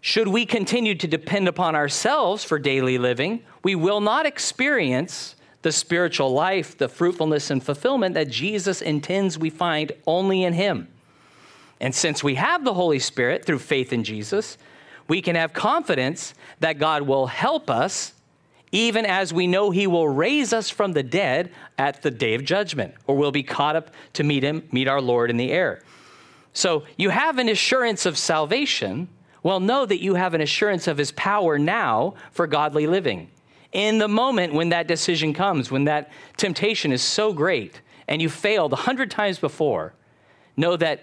Should 0.02 0.28
we 0.28 0.46
continue 0.46 0.96
to 0.96 1.08
depend 1.08 1.48
upon 1.48 1.76
ourselves 1.76 2.44
for 2.44 2.58
daily 2.58 2.98
living, 2.98 3.44
we 3.64 3.76
will 3.76 4.02
not 4.02 4.26
experience 4.26 5.36
the 5.62 5.72
spiritual 5.72 6.32
life, 6.32 6.76
the 6.76 6.90
fruitfulness, 6.90 7.52
and 7.52 7.64
fulfillment 7.64 8.16
that 8.16 8.30
Jesus 8.30 8.82
intends 8.82 9.38
we 9.38 9.52
find 9.52 9.92
only 10.08 10.44
in 10.44 10.54
Him. 10.54 10.88
And 11.80 11.94
since 11.94 12.24
we 12.24 12.36
have 12.36 12.66
the 12.66 12.74
Holy 12.74 12.98
Spirit 12.98 13.46
through 13.46 13.60
faith 13.60 13.94
in 13.94 14.04
Jesus, 14.04 14.58
we 15.08 15.22
can 15.22 15.36
have 15.36 15.54
confidence 15.54 16.34
that 16.62 16.80
God 16.80 17.04
will 17.04 17.28
help 17.28 17.70
us 17.70 18.14
even 18.72 19.06
as 19.06 19.34
we 19.34 19.48
know 19.48 19.72
he 19.72 19.86
will 19.86 20.08
raise 20.08 20.54
us 20.54 20.70
from 20.70 20.94
the 20.94 21.04
dead 21.04 21.52
at 21.78 22.02
the 22.02 22.12
day 22.12 22.34
of 22.34 22.46
judgment 22.46 22.94
or 23.08 23.18
we'll 23.18 23.32
be 23.32 23.44
caught 23.44 23.76
up 23.76 23.92
to 24.14 24.24
meet 24.24 24.44
him 24.44 24.64
meet 24.72 24.88
our 24.88 25.02
lord 25.02 25.30
in 25.30 25.38
the 25.38 25.52
air 25.52 25.82
so 26.54 26.84
you 26.98 27.10
have 27.10 27.38
an 27.38 27.50
assurance 27.50 28.06
of 28.06 28.18
salvation 28.18 29.08
well 29.44 29.60
know 29.60 29.86
that 29.86 30.02
you 30.02 30.16
have 30.16 30.34
an 30.34 30.42
assurance 30.42 30.88
of 30.88 30.98
his 30.98 31.12
power 31.12 31.58
now 31.58 32.14
for 32.32 32.48
godly 32.48 32.88
living 32.88 33.30
in 33.72 33.98
the 33.98 34.08
moment 34.08 34.54
when 34.54 34.70
that 34.70 34.88
decision 34.88 35.34
comes 35.34 35.72
when 35.72 35.86
that 35.86 36.12
temptation 36.38 36.92
is 36.92 37.02
so 37.02 37.34
great 37.34 37.82
and 38.08 38.22
you 38.22 38.30
failed 38.30 38.74
a 38.74 38.78
hundred 38.78 39.10
times 39.10 39.40
before 39.40 39.94
know 40.58 40.76
that 40.76 41.02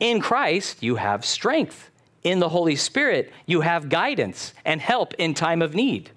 in 0.00 0.20
Christ, 0.20 0.82
you 0.82 0.96
have 0.96 1.24
strength. 1.24 1.90
In 2.22 2.38
the 2.38 2.48
Holy 2.48 2.76
Spirit, 2.76 3.32
you 3.46 3.60
have 3.60 3.88
guidance 3.88 4.54
and 4.64 4.80
help 4.80 5.12
in 5.14 5.34
time 5.34 5.60
of 5.60 5.74
need. 5.74 6.10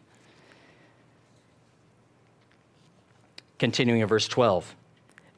Continuing 3.60 4.02
in 4.02 4.08
verse 4.08 4.28
12. 4.28 4.76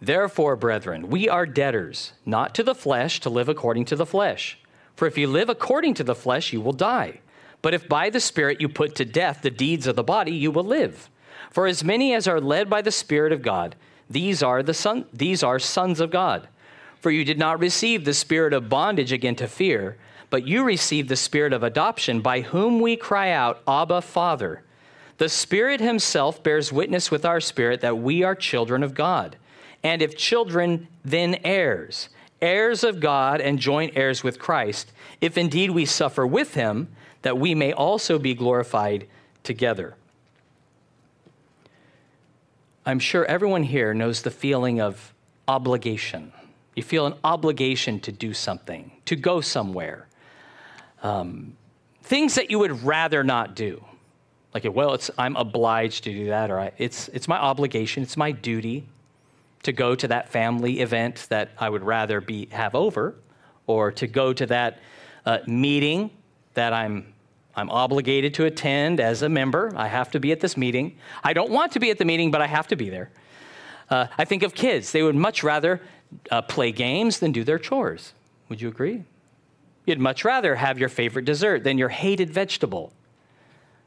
Therefore, 0.01 0.55
brethren, 0.55 1.09
we 1.09 1.27
are 1.27 1.45
debtors, 1.45 2.13
not 2.25 2.53
to 2.55 2.63
the 2.63 2.75
flesh, 2.75 3.19
to 3.21 3.29
live 3.29 3.49
according 3.49 3.85
to 3.85 3.95
the 3.95 4.05
flesh. 4.05 4.57
For 4.99 5.07
if 5.07 5.17
you 5.17 5.27
live 5.27 5.47
according 5.47 5.93
to 5.93 6.03
the 6.03 6.13
flesh, 6.13 6.51
you 6.51 6.59
will 6.59 6.73
die. 6.73 7.21
But 7.61 7.73
if 7.73 7.87
by 7.87 8.09
the 8.09 8.19
Spirit 8.19 8.59
you 8.59 8.67
put 8.67 8.95
to 8.95 9.05
death 9.05 9.41
the 9.41 9.49
deeds 9.49 9.87
of 9.87 9.95
the 9.95 10.03
body, 10.03 10.33
you 10.33 10.51
will 10.51 10.65
live. 10.65 11.09
For 11.51 11.67
as 11.67 11.85
many 11.85 12.13
as 12.13 12.27
are 12.27 12.41
led 12.41 12.69
by 12.69 12.81
the 12.81 12.91
Spirit 12.91 13.31
of 13.31 13.41
God, 13.41 13.77
these 14.09 14.43
are, 14.43 14.61
the 14.61 14.73
son, 14.73 15.05
these 15.13 15.41
are 15.41 15.57
sons 15.57 16.01
of 16.01 16.11
God. 16.11 16.49
For 16.99 17.11
you 17.11 17.23
did 17.23 17.39
not 17.39 17.61
receive 17.61 18.03
the 18.03 18.13
spirit 18.13 18.51
of 18.51 18.67
bondage 18.67 19.13
again 19.13 19.37
to 19.37 19.47
fear, 19.47 19.95
but 20.29 20.45
you 20.45 20.65
received 20.65 21.07
the 21.07 21.15
spirit 21.15 21.53
of 21.53 21.63
adoption, 21.63 22.19
by 22.19 22.41
whom 22.41 22.81
we 22.81 22.97
cry 22.97 23.31
out, 23.31 23.61
Abba, 23.65 24.01
Father. 24.01 24.63
The 25.17 25.29
Spirit 25.29 25.79
Himself 25.79 26.43
bears 26.43 26.73
witness 26.73 27.09
with 27.09 27.23
our 27.23 27.39
spirit 27.39 27.79
that 27.79 27.99
we 27.99 28.21
are 28.23 28.35
children 28.35 28.83
of 28.83 28.95
God. 28.95 29.37
And 29.81 30.01
if 30.01 30.17
children, 30.17 30.89
then 31.05 31.39
heirs, 31.45 32.09
heirs 32.41 32.83
of 32.83 32.99
God 32.99 33.41
and 33.41 33.59
joint 33.59 33.93
heirs 33.95 34.23
with 34.23 34.39
Christ, 34.39 34.91
if 35.21 35.37
indeed 35.37 35.71
we 35.71 35.85
suffer 35.85 36.25
with 36.25 36.53
Him, 36.53 36.87
that 37.21 37.37
we 37.37 37.53
may 37.53 37.73
also 37.73 38.17
be 38.17 38.33
glorified 38.33 39.07
together. 39.43 39.95
I'm 42.85 42.99
sure 42.99 43.25
everyone 43.25 43.63
here 43.63 43.93
knows 43.93 44.21
the 44.21 44.31
feeling 44.31 44.81
of 44.81 45.13
obligation. 45.47 46.31
You 46.75 46.83
feel 46.83 47.05
an 47.05 47.15
obligation 47.23 47.99
to 48.01 48.11
do 48.11 48.33
something, 48.33 48.91
to 49.05 49.15
go 49.15 49.41
somewhere. 49.41 50.07
Um, 51.03 51.57
things 52.03 52.35
that 52.35 52.49
you 52.49 52.59
would 52.59 52.83
rather 52.83 53.23
not 53.23 53.55
do. 53.55 53.83
Like, 54.53 54.65
well, 54.73 54.93
it's, 54.93 55.11
I'm 55.17 55.35
obliged 55.35 56.05
to 56.05 56.11
do 56.11 56.27
that, 56.27 56.49
or 56.49 56.59
I, 56.59 56.71
it's, 56.77 57.09
it's 57.09 57.27
my 57.27 57.37
obligation, 57.37 58.01
it's 58.01 58.17
my 58.17 58.31
duty 58.31 58.87
to 59.63 59.71
go 59.71 59.95
to 59.95 60.07
that 60.07 60.29
family 60.29 60.79
event 60.79 61.27
that 61.29 61.49
I 61.57 61.69
would 61.69 61.83
rather 61.83 62.21
be, 62.21 62.47
have 62.51 62.75
over, 62.75 63.15
or 63.67 63.91
to 63.91 64.07
go 64.07 64.33
to 64.33 64.45
that 64.47 64.79
uh, 65.25 65.39
meeting 65.47 66.11
that 66.53 66.73
I'm, 66.73 67.13
I'm 67.55 67.69
obligated 67.69 68.33
to 68.35 68.45
attend 68.45 68.99
as 68.99 69.21
a 69.21 69.29
member. 69.29 69.71
I 69.75 69.87
have 69.87 70.11
to 70.11 70.19
be 70.19 70.31
at 70.31 70.39
this 70.39 70.55
meeting. 70.57 70.97
I 71.23 71.33
don't 71.33 71.51
want 71.51 71.73
to 71.73 71.79
be 71.79 71.89
at 71.91 71.97
the 71.97 72.05
meeting, 72.05 72.31
but 72.31 72.41
I 72.41 72.47
have 72.47 72.67
to 72.67 72.75
be 72.75 72.89
there. 72.89 73.11
Uh, 73.89 74.07
I 74.17 74.25
think 74.25 74.43
of 74.43 74.53
kids. 74.53 74.91
They 74.91 75.03
would 75.03 75.15
much 75.15 75.43
rather 75.43 75.81
uh, 76.31 76.41
play 76.41 76.71
games 76.71 77.19
than 77.19 77.31
do 77.31 77.43
their 77.43 77.59
chores. 77.59 78.13
Would 78.47 78.61
you 78.61 78.69
agree? 78.69 79.03
You'd 79.85 79.99
much 79.99 80.23
rather 80.23 80.55
have 80.55 80.77
your 80.77 80.89
favorite 80.89 81.25
dessert 81.25 81.63
than 81.63 81.77
your 81.77 81.89
hated 81.89 82.29
vegetable. 82.29 82.93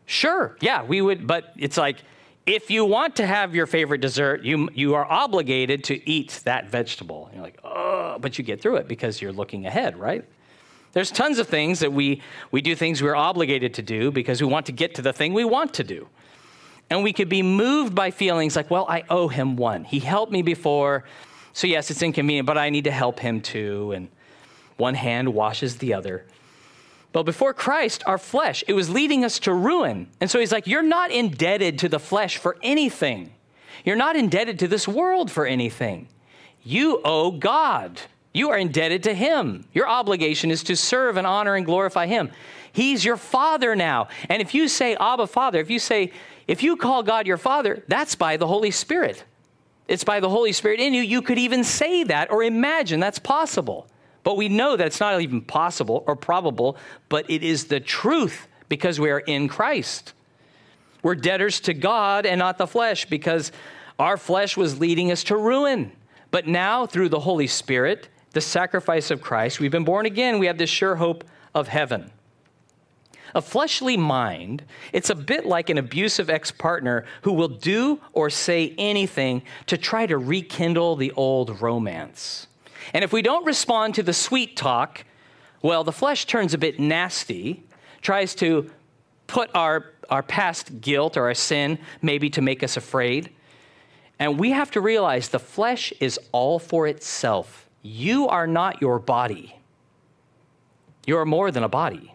Sure, 0.06 0.56
yeah, 0.60 0.82
we 0.82 1.00
would, 1.00 1.26
but 1.26 1.52
it's 1.56 1.76
like 1.76 1.98
if 2.46 2.70
you 2.70 2.84
want 2.84 3.16
to 3.16 3.26
have 3.26 3.54
your 3.54 3.66
favorite 3.66 4.00
dessert, 4.00 4.42
you, 4.42 4.68
you 4.74 4.94
are 4.94 5.04
obligated 5.04 5.84
to 5.84 6.10
eat 6.10 6.40
that 6.44 6.68
vegetable. 6.68 7.26
And 7.26 7.36
you're 7.36 7.44
like, 7.44 7.60
oh, 7.62 8.18
but 8.20 8.38
you 8.38 8.44
get 8.44 8.60
through 8.60 8.76
it 8.76 8.88
because 8.88 9.20
you're 9.20 9.32
looking 9.32 9.66
ahead, 9.66 9.98
right? 9.98 10.24
There's 10.92 11.10
tons 11.10 11.38
of 11.38 11.48
things 11.48 11.80
that 11.80 11.92
we, 11.92 12.20
we 12.50 12.60
do 12.60 12.74
things 12.74 13.02
we're 13.02 13.14
obligated 13.14 13.74
to 13.74 13.82
do 13.82 14.10
because 14.10 14.40
we 14.42 14.48
want 14.48 14.66
to 14.66 14.72
get 14.72 14.94
to 14.96 15.02
the 15.02 15.12
thing 15.12 15.32
we 15.32 15.44
want 15.44 15.74
to 15.74 15.84
do. 15.84 16.08
And 16.90 17.02
we 17.02 17.12
could 17.12 17.28
be 17.28 17.42
moved 17.42 17.94
by 17.94 18.10
feelings 18.10 18.56
like, 18.56 18.70
well, 18.70 18.86
I 18.88 19.04
owe 19.08 19.28
him 19.28 19.56
one. 19.56 19.84
He 19.84 20.00
helped 20.00 20.32
me 20.32 20.42
before. 20.42 21.04
So, 21.54 21.66
yes, 21.66 21.90
it's 21.90 22.02
inconvenient, 22.02 22.46
but 22.46 22.58
I 22.58 22.68
need 22.70 22.84
to 22.84 22.90
help 22.90 23.20
him 23.20 23.40
too. 23.40 23.92
And 23.92 24.08
one 24.76 24.94
hand 24.94 25.32
washes 25.32 25.78
the 25.78 25.94
other. 25.94 26.26
But 27.12 27.24
before 27.24 27.52
Christ, 27.52 28.02
our 28.06 28.18
flesh, 28.18 28.64
it 28.66 28.72
was 28.72 28.88
leading 28.88 29.24
us 29.24 29.38
to 29.40 29.52
ruin. 29.52 30.08
And 30.20 30.30
so 30.30 30.38
he's 30.40 30.52
like, 30.52 30.66
You're 30.66 30.82
not 30.82 31.10
indebted 31.10 31.78
to 31.80 31.88
the 31.88 31.98
flesh 31.98 32.38
for 32.38 32.56
anything. 32.62 33.32
You're 33.84 33.96
not 33.96 34.16
indebted 34.16 34.58
to 34.60 34.68
this 34.68 34.88
world 34.88 35.30
for 35.30 35.46
anything. 35.46 36.08
You 36.64 37.00
owe 37.04 37.32
God. 37.32 38.00
You 38.32 38.50
are 38.50 38.56
indebted 38.56 39.02
to 39.04 39.14
Him. 39.14 39.64
Your 39.72 39.88
obligation 39.88 40.50
is 40.50 40.62
to 40.64 40.76
serve 40.76 41.16
and 41.16 41.26
honor 41.26 41.54
and 41.54 41.66
glorify 41.66 42.06
Him. 42.06 42.30
He's 42.72 43.04
your 43.04 43.16
Father 43.16 43.76
now. 43.76 44.08
And 44.28 44.40
if 44.40 44.54
you 44.54 44.68
say, 44.68 44.96
Abba, 44.98 45.26
Father, 45.26 45.60
if 45.60 45.68
you 45.68 45.78
say, 45.78 46.12
if 46.48 46.62
you 46.62 46.76
call 46.76 47.02
God 47.02 47.26
your 47.26 47.36
Father, 47.36 47.82
that's 47.88 48.14
by 48.14 48.36
the 48.36 48.46
Holy 48.46 48.70
Spirit. 48.70 49.24
It's 49.88 50.04
by 50.04 50.20
the 50.20 50.30
Holy 50.30 50.52
Spirit 50.52 50.80
in 50.80 50.94
you. 50.94 51.02
You 51.02 51.20
could 51.20 51.38
even 51.38 51.64
say 51.64 52.04
that 52.04 52.30
or 52.30 52.42
imagine 52.42 53.00
that's 53.00 53.18
possible. 53.18 53.86
But 54.24 54.36
we 54.36 54.48
know 54.48 54.76
that 54.76 54.86
it's 54.86 55.00
not 55.00 55.20
even 55.20 55.40
possible 55.40 56.04
or 56.06 56.16
probable, 56.16 56.76
but 57.08 57.28
it 57.30 57.42
is 57.42 57.66
the 57.66 57.80
truth 57.80 58.46
because 58.68 59.00
we 59.00 59.10
are 59.10 59.20
in 59.20 59.48
Christ. 59.48 60.12
We're 61.02 61.16
debtors 61.16 61.60
to 61.60 61.74
God 61.74 62.26
and 62.26 62.38
not 62.38 62.58
the 62.58 62.66
flesh 62.66 63.06
because 63.06 63.50
our 63.98 64.16
flesh 64.16 64.56
was 64.56 64.78
leading 64.78 65.10
us 65.10 65.24
to 65.24 65.36
ruin. 65.36 65.92
But 66.30 66.46
now, 66.46 66.86
through 66.86 67.08
the 67.08 67.20
Holy 67.20 67.46
Spirit, 67.46 68.08
the 68.30 68.40
sacrifice 68.40 69.10
of 69.10 69.20
Christ, 69.20 69.60
we've 69.60 69.70
been 69.70 69.84
born 69.84 70.06
again. 70.06 70.38
We 70.38 70.46
have 70.46 70.58
this 70.58 70.70
sure 70.70 70.96
hope 70.96 71.24
of 71.54 71.68
heaven. 71.68 72.10
A 73.34 73.42
fleshly 73.42 73.96
mind, 73.96 74.62
it's 74.92 75.10
a 75.10 75.14
bit 75.14 75.46
like 75.46 75.70
an 75.70 75.78
abusive 75.78 76.28
ex 76.28 76.50
partner 76.50 77.04
who 77.22 77.32
will 77.32 77.48
do 77.48 78.00
or 78.12 78.30
say 78.30 78.74
anything 78.78 79.42
to 79.66 79.78
try 79.78 80.06
to 80.06 80.18
rekindle 80.18 80.96
the 80.96 81.12
old 81.12 81.60
romance. 81.62 82.46
And 82.92 83.04
if 83.04 83.12
we 83.12 83.22
don't 83.22 83.44
respond 83.44 83.94
to 83.96 84.02
the 84.02 84.12
sweet 84.12 84.56
talk, 84.56 85.04
well, 85.62 85.84
the 85.84 85.92
flesh 85.92 86.26
turns 86.26 86.54
a 86.54 86.58
bit 86.58 86.80
nasty, 86.80 87.62
tries 88.00 88.34
to 88.36 88.70
put 89.26 89.50
our, 89.54 89.92
our 90.10 90.22
past 90.22 90.80
guilt 90.80 91.16
or 91.16 91.26
our 91.26 91.34
sin 91.34 91.78
maybe 92.02 92.28
to 92.30 92.42
make 92.42 92.62
us 92.62 92.76
afraid. 92.76 93.30
And 94.18 94.38
we 94.38 94.50
have 94.50 94.70
to 94.72 94.80
realize 94.80 95.28
the 95.28 95.38
flesh 95.38 95.92
is 96.00 96.18
all 96.32 96.58
for 96.58 96.86
itself. 96.86 97.68
You 97.82 98.28
are 98.28 98.46
not 98.46 98.80
your 98.80 98.98
body, 98.98 99.56
you 101.06 101.16
are 101.18 101.26
more 101.26 101.50
than 101.50 101.62
a 101.62 101.68
body. 101.68 102.08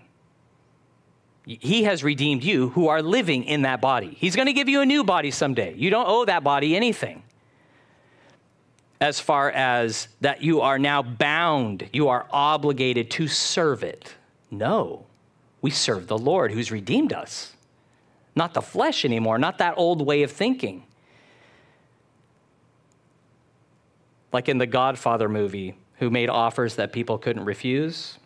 He 1.45 1.83
has 1.83 2.03
redeemed 2.03 2.43
you 2.43 2.69
who 2.69 2.89
are 2.89 3.01
living 3.01 3.45
in 3.45 3.61
that 3.61 3.79
body. 3.79 4.17
He's 4.19 4.35
going 4.35 4.47
to 4.47 4.53
give 4.53 4.67
you 4.67 4.81
a 4.81 4.85
new 4.85 5.05
body 5.05 5.31
someday. 5.31 5.75
You 5.75 5.89
don't 5.89 6.05
owe 6.05 6.25
that 6.25 6.43
body 6.43 6.75
anything 6.75 7.23
as 8.99 9.19
far 9.19 9.51
as 9.51 10.07
that 10.21 10.41
you 10.41 10.61
are 10.61 10.79
now 10.79 11.01
bound, 11.01 11.89
you 11.93 12.07
are 12.07 12.25
obligated 12.31 13.11
to 13.11 13.27
serve 13.27 13.83
it. 13.83 14.15
No, 14.49 15.05
we 15.61 15.69
serve 15.69 16.07
the 16.07 16.17
Lord 16.17 16.51
who's 16.51 16.71
redeemed 16.71 17.13
us, 17.13 17.53
not 18.35 18.53
the 18.53 18.61
flesh 18.61 19.05
anymore, 19.05 19.37
not 19.37 19.59
that 19.59 19.75
old 19.77 20.05
way 20.05 20.23
of 20.23 20.31
thinking. 20.31 20.83
Like 24.33 24.49
in 24.49 24.57
the 24.57 24.65
Godfather 24.65 25.29
movie, 25.29 25.75
who 25.99 26.09
made 26.09 26.29
offers 26.29 26.75
that 26.75 26.91
people 26.91 27.17
couldn't 27.17 27.45
refuse. 27.45 28.17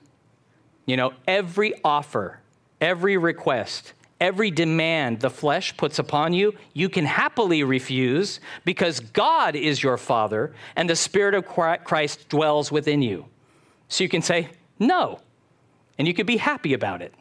You 0.86 0.98
know, 0.98 1.14
every 1.28 1.74
offer, 1.84 2.40
every 2.80 3.18
request, 3.18 3.94
every 4.22 4.52
demand 4.52 5.20
the 5.20 5.30
flesh 5.30 5.76
puts 5.76 6.00
upon 6.00 6.32
you, 6.32 6.54
you 6.74 6.88
can 6.88 7.06
happily 7.06 7.64
refuse 7.64 8.40
because 8.64 9.00
God 9.00 9.56
is 9.56 9.84
your 9.84 9.98
Father 9.98 10.54
and 10.76 10.90
the 10.90 10.96
Spirit 10.96 11.34
of 11.34 11.46
Christ 11.46 12.30
dwells 12.30 12.72
within 12.72 13.02
you. 13.02 13.26
So 13.90 14.04
you 14.04 14.10
can 14.10 14.22
say, 14.22 14.50
no, 14.80 15.20
and 15.98 16.08
you 16.08 16.14
can 16.14 16.26
be 16.26 16.38
happy 16.38 16.74
about 16.74 17.02
it 17.02 17.14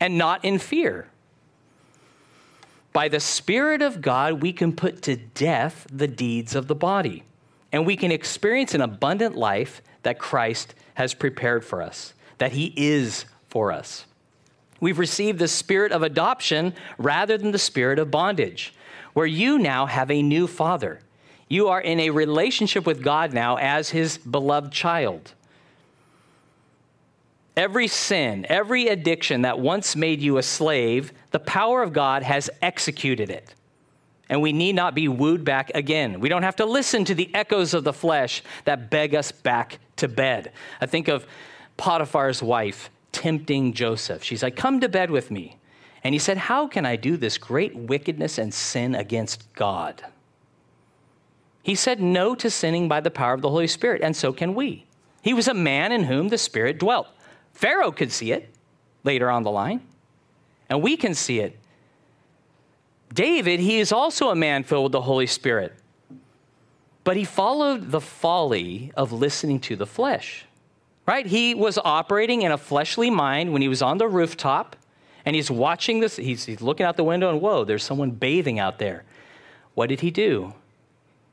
and 0.00 0.18
not 0.18 0.44
in 0.44 0.58
fear. 0.58 1.08
By 2.92 3.08
the 3.08 3.20
Spirit 3.20 3.80
of 3.80 4.02
God, 4.02 4.42
we 4.42 4.52
can 4.52 4.74
put 4.74 5.00
to 5.02 5.16
death 5.16 5.86
the 5.90 6.08
deeds 6.08 6.54
of 6.54 6.66
the 6.66 6.74
body, 6.74 7.22
and 7.70 7.86
we 7.86 7.96
can 7.96 8.12
experience 8.12 8.74
an 8.74 8.82
abundant 8.82 9.34
life 9.34 9.80
that 10.02 10.18
Christ 10.18 10.74
has 10.94 11.14
prepared 11.14 11.64
for 11.64 11.80
us, 11.80 12.12
that 12.36 12.52
He 12.52 12.74
is 12.76 13.24
for 13.48 13.72
us. 13.72 14.04
We've 14.82 14.98
received 14.98 15.38
the 15.38 15.46
spirit 15.46 15.92
of 15.92 16.02
adoption 16.02 16.74
rather 16.98 17.38
than 17.38 17.52
the 17.52 17.58
spirit 17.58 18.00
of 18.00 18.10
bondage, 18.10 18.74
where 19.12 19.26
you 19.26 19.56
now 19.56 19.86
have 19.86 20.10
a 20.10 20.22
new 20.22 20.48
father. 20.48 20.98
You 21.48 21.68
are 21.68 21.80
in 21.80 22.00
a 22.00 22.10
relationship 22.10 22.84
with 22.84 23.00
God 23.00 23.32
now 23.32 23.58
as 23.58 23.90
his 23.90 24.18
beloved 24.18 24.72
child. 24.72 25.34
Every 27.56 27.86
sin, 27.86 28.44
every 28.48 28.88
addiction 28.88 29.42
that 29.42 29.60
once 29.60 29.94
made 29.94 30.20
you 30.20 30.36
a 30.36 30.42
slave, 30.42 31.12
the 31.30 31.38
power 31.38 31.84
of 31.84 31.92
God 31.92 32.24
has 32.24 32.50
executed 32.60 33.30
it. 33.30 33.54
And 34.28 34.42
we 34.42 34.52
need 34.52 34.74
not 34.74 34.96
be 34.96 35.06
wooed 35.06 35.44
back 35.44 35.70
again. 35.76 36.18
We 36.18 36.28
don't 36.28 36.42
have 36.42 36.56
to 36.56 36.66
listen 36.66 37.04
to 37.04 37.14
the 37.14 37.32
echoes 37.36 37.72
of 37.72 37.84
the 37.84 37.92
flesh 37.92 38.42
that 38.64 38.90
beg 38.90 39.14
us 39.14 39.30
back 39.30 39.78
to 39.96 40.08
bed. 40.08 40.50
I 40.80 40.86
think 40.86 41.06
of 41.06 41.24
Potiphar's 41.76 42.42
wife 42.42 42.90
tempting 43.12 43.74
Joseph. 43.74 44.24
She's 44.24 44.42
like, 44.42 44.56
Come 44.56 44.80
to 44.80 44.88
bed 44.88 45.10
with 45.10 45.30
me. 45.30 45.58
And 46.04 46.14
he 46.14 46.18
said, 46.18 46.36
How 46.36 46.66
can 46.66 46.84
I 46.84 46.96
do 46.96 47.16
this 47.16 47.38
great 47.38 47.76
wickedness 47.76 48.38
and 48.38 48.52
sin 48.52 48.94
against 48.94 49.52
God? 49.54 50.04
He 51.62 51.74
said 51.74 52.00
no 52.00 52.34
to 52.34 52.50
sinning 52.50 52.88
by 52.88 53.00
the 53.00 53.10
power 53.10 53.34
of 53.34 53.42
the 53.42 53.50
Holy 53.50 53.68
Spirit, 53.68 54.02
and 54.02 54.16
so 54.16 54.32
can 54.32 54.54
we. 54.54 54.86
He 55.22 55.32
was 55.32 55.46
a 55.46 55.54
man 55.54 55.92
in 55.92 56.04
whom 56.04 56.28
the 56.28 56.38
Spirit 56.38 56.78
dwelt. 56.78 57.06
Pharaoh 57.52 57.92
could 57.92 58.10
see 58.10 58.32
it 58.32 58.52
later 59.04 59.30
on 59.30 59.44
the 59.44 59.50
line, 59.50 59.80
and 60.68 60.82
we 60.82 60.96
can 60.96 61.14
see 61.14 61.38
it. 61.38 61.56
David, 63.14 63.60
he 63.60 63.78
is 63.78 63.92
also 63.92 64.30
a 64.30 64.34
man 64.34 64.64
filled 64.64 64.84
with 64.84 64.92
the 64.92 65.02
Holy 65.02 65.26
Spirit, 65.26 65.74
but 67.04 67.16
he 67.16 67.24
followed 67.24 67.90
the 67.90 68.00
folly 68.00 68.90
of 68.96 69.12
listening 69.12 69.60
to 69.60 69.76
the 69.76 69.86
flesh 69.86 70.46
right? 71.12 71.26
He 71.26 71.54
was 71.54 71.76
operating 71.76 72.40
in 72.40 72.52
a 72.52 72.56
fleshly 72.56 73.10
mind 73.10 73.52
when 73.52 73.60
he 73.60 73.68
was 73.68 73.82
on 73.82 73.98
the 73.98 74.08
rooftop 74.08 74.76
and 75.26 75.36
he's 75.36 75.50
watching 75.50 76.00
this. 76.00 76.16
He's, 76.16 76.46
he's, 76.46 76.62
looking 76.62 76.86
out 76.86 76.96
the 76.96 77.04
window 77.04 77.28
and 77.28 77.38
whoa, 77.38 77.64
there's 77.64 77.84
someone 77.84 78.12
bathing 78.12 78.58
out 78.58 78.78
there. 78.78 79.04
What 79.74 79.90
did 79.90 80.00
he 80.00 80.10
do? 80.10 80.54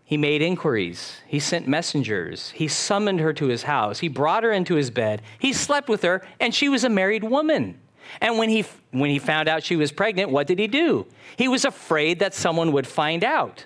He 0.04 0.18
made 0.18 0.42
inquiries. 0.42 1.22
He 1.26 1.40
sent 1.40 1.66
messengers. 1.66 2.50
He 2.50 2.68
summoned 2.68 3.22
her 3.22 3.32
to 3.32 3.46
his 3.46 3.64
house. 3.64 4.00
He 4.00 4.10
brought 4.10 4.44
her 4.44 4.52
into 4.52 4.76
his 4.76 4.90
bed. 4.90 5.22
He 5.40 5.54
slept 5.54 5.88
with 5.88 6.02
her, 6.02 6.28
and 6.42 6.54
she 6.54 6.68
was 6.68 6.84
a 6.84 6.90
married 6.90 7.24
woman. 7.24 7.80
And 8.20 8.38
when 8.38 8.50
he, 8.50 8.66
when 8.92 9.10
he 9.10 9.20
found 9.20 9.48
out 9.48 9.64
she 9.64 9.78
was 9.78 9.94
pregnant, 9.94 10.30
what 10.30 10.46
did 10.46 10.60
he 10.60 10.68
do? 10.68 11.06
He 11.38 11.48
was 11.48 11.64
afraid 11.64 12.20
that 12.20 12.34
someone 12.34 12.74
would 12.74 12.88
find 12.88 13.24
out. 13.24 13.64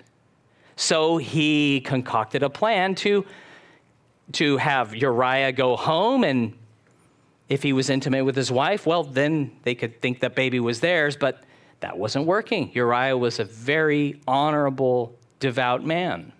So 0.76 1.16
he 1.16 1.80
concocted 1.80 2.44
a 2.44 2.50
plan 2.50 2.94
to 2.96 3.26
to 4.32 4.56
have 4.56 4.94
Uriah 4.94 5.52
go 5.52 5.76
home 5.76 6.24
and 6.24 6.54
if 7.48 7.62
he 7.62 7.72
was 7.72 7.90
intimate 7.90 8.24
with 8.24 8.36
his 8.36 8.50
wife, 8.50 8.86
well, 8.86 9.04
then 9.04 9.52
they 9.64 9.74
could 9.74 10.00
think 10.00 10.20
that 10.20 10.34
baby 10.34 10.60
was 10.60 10.80
theirs, 10.80 11.16
but 11.16 11.42
that 11.80 11.98
wasn't 11.98 12.26
working. 12.26 12.70
Uriah 12.72 13.16
was 13.16 13.38
a 13.38 13.44
very 13.44 14.20
honorable, 14.26 15.14
devout 15.40 15.84
man. 15.84 16.32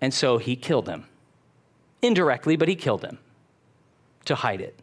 And 0.00 0.12
so 0.12 0.38
he 0.38 0.56
killed 0.56 0.88
him. 0.88 1.06
Indirectly, 2.02 2.56
but 2.56 2.68
he 2.68 2.74
killed 2.74 3.04
him 3.04 3.18
to 4.24 4.34
hide 4.34 4.60
it. 4.60 4.78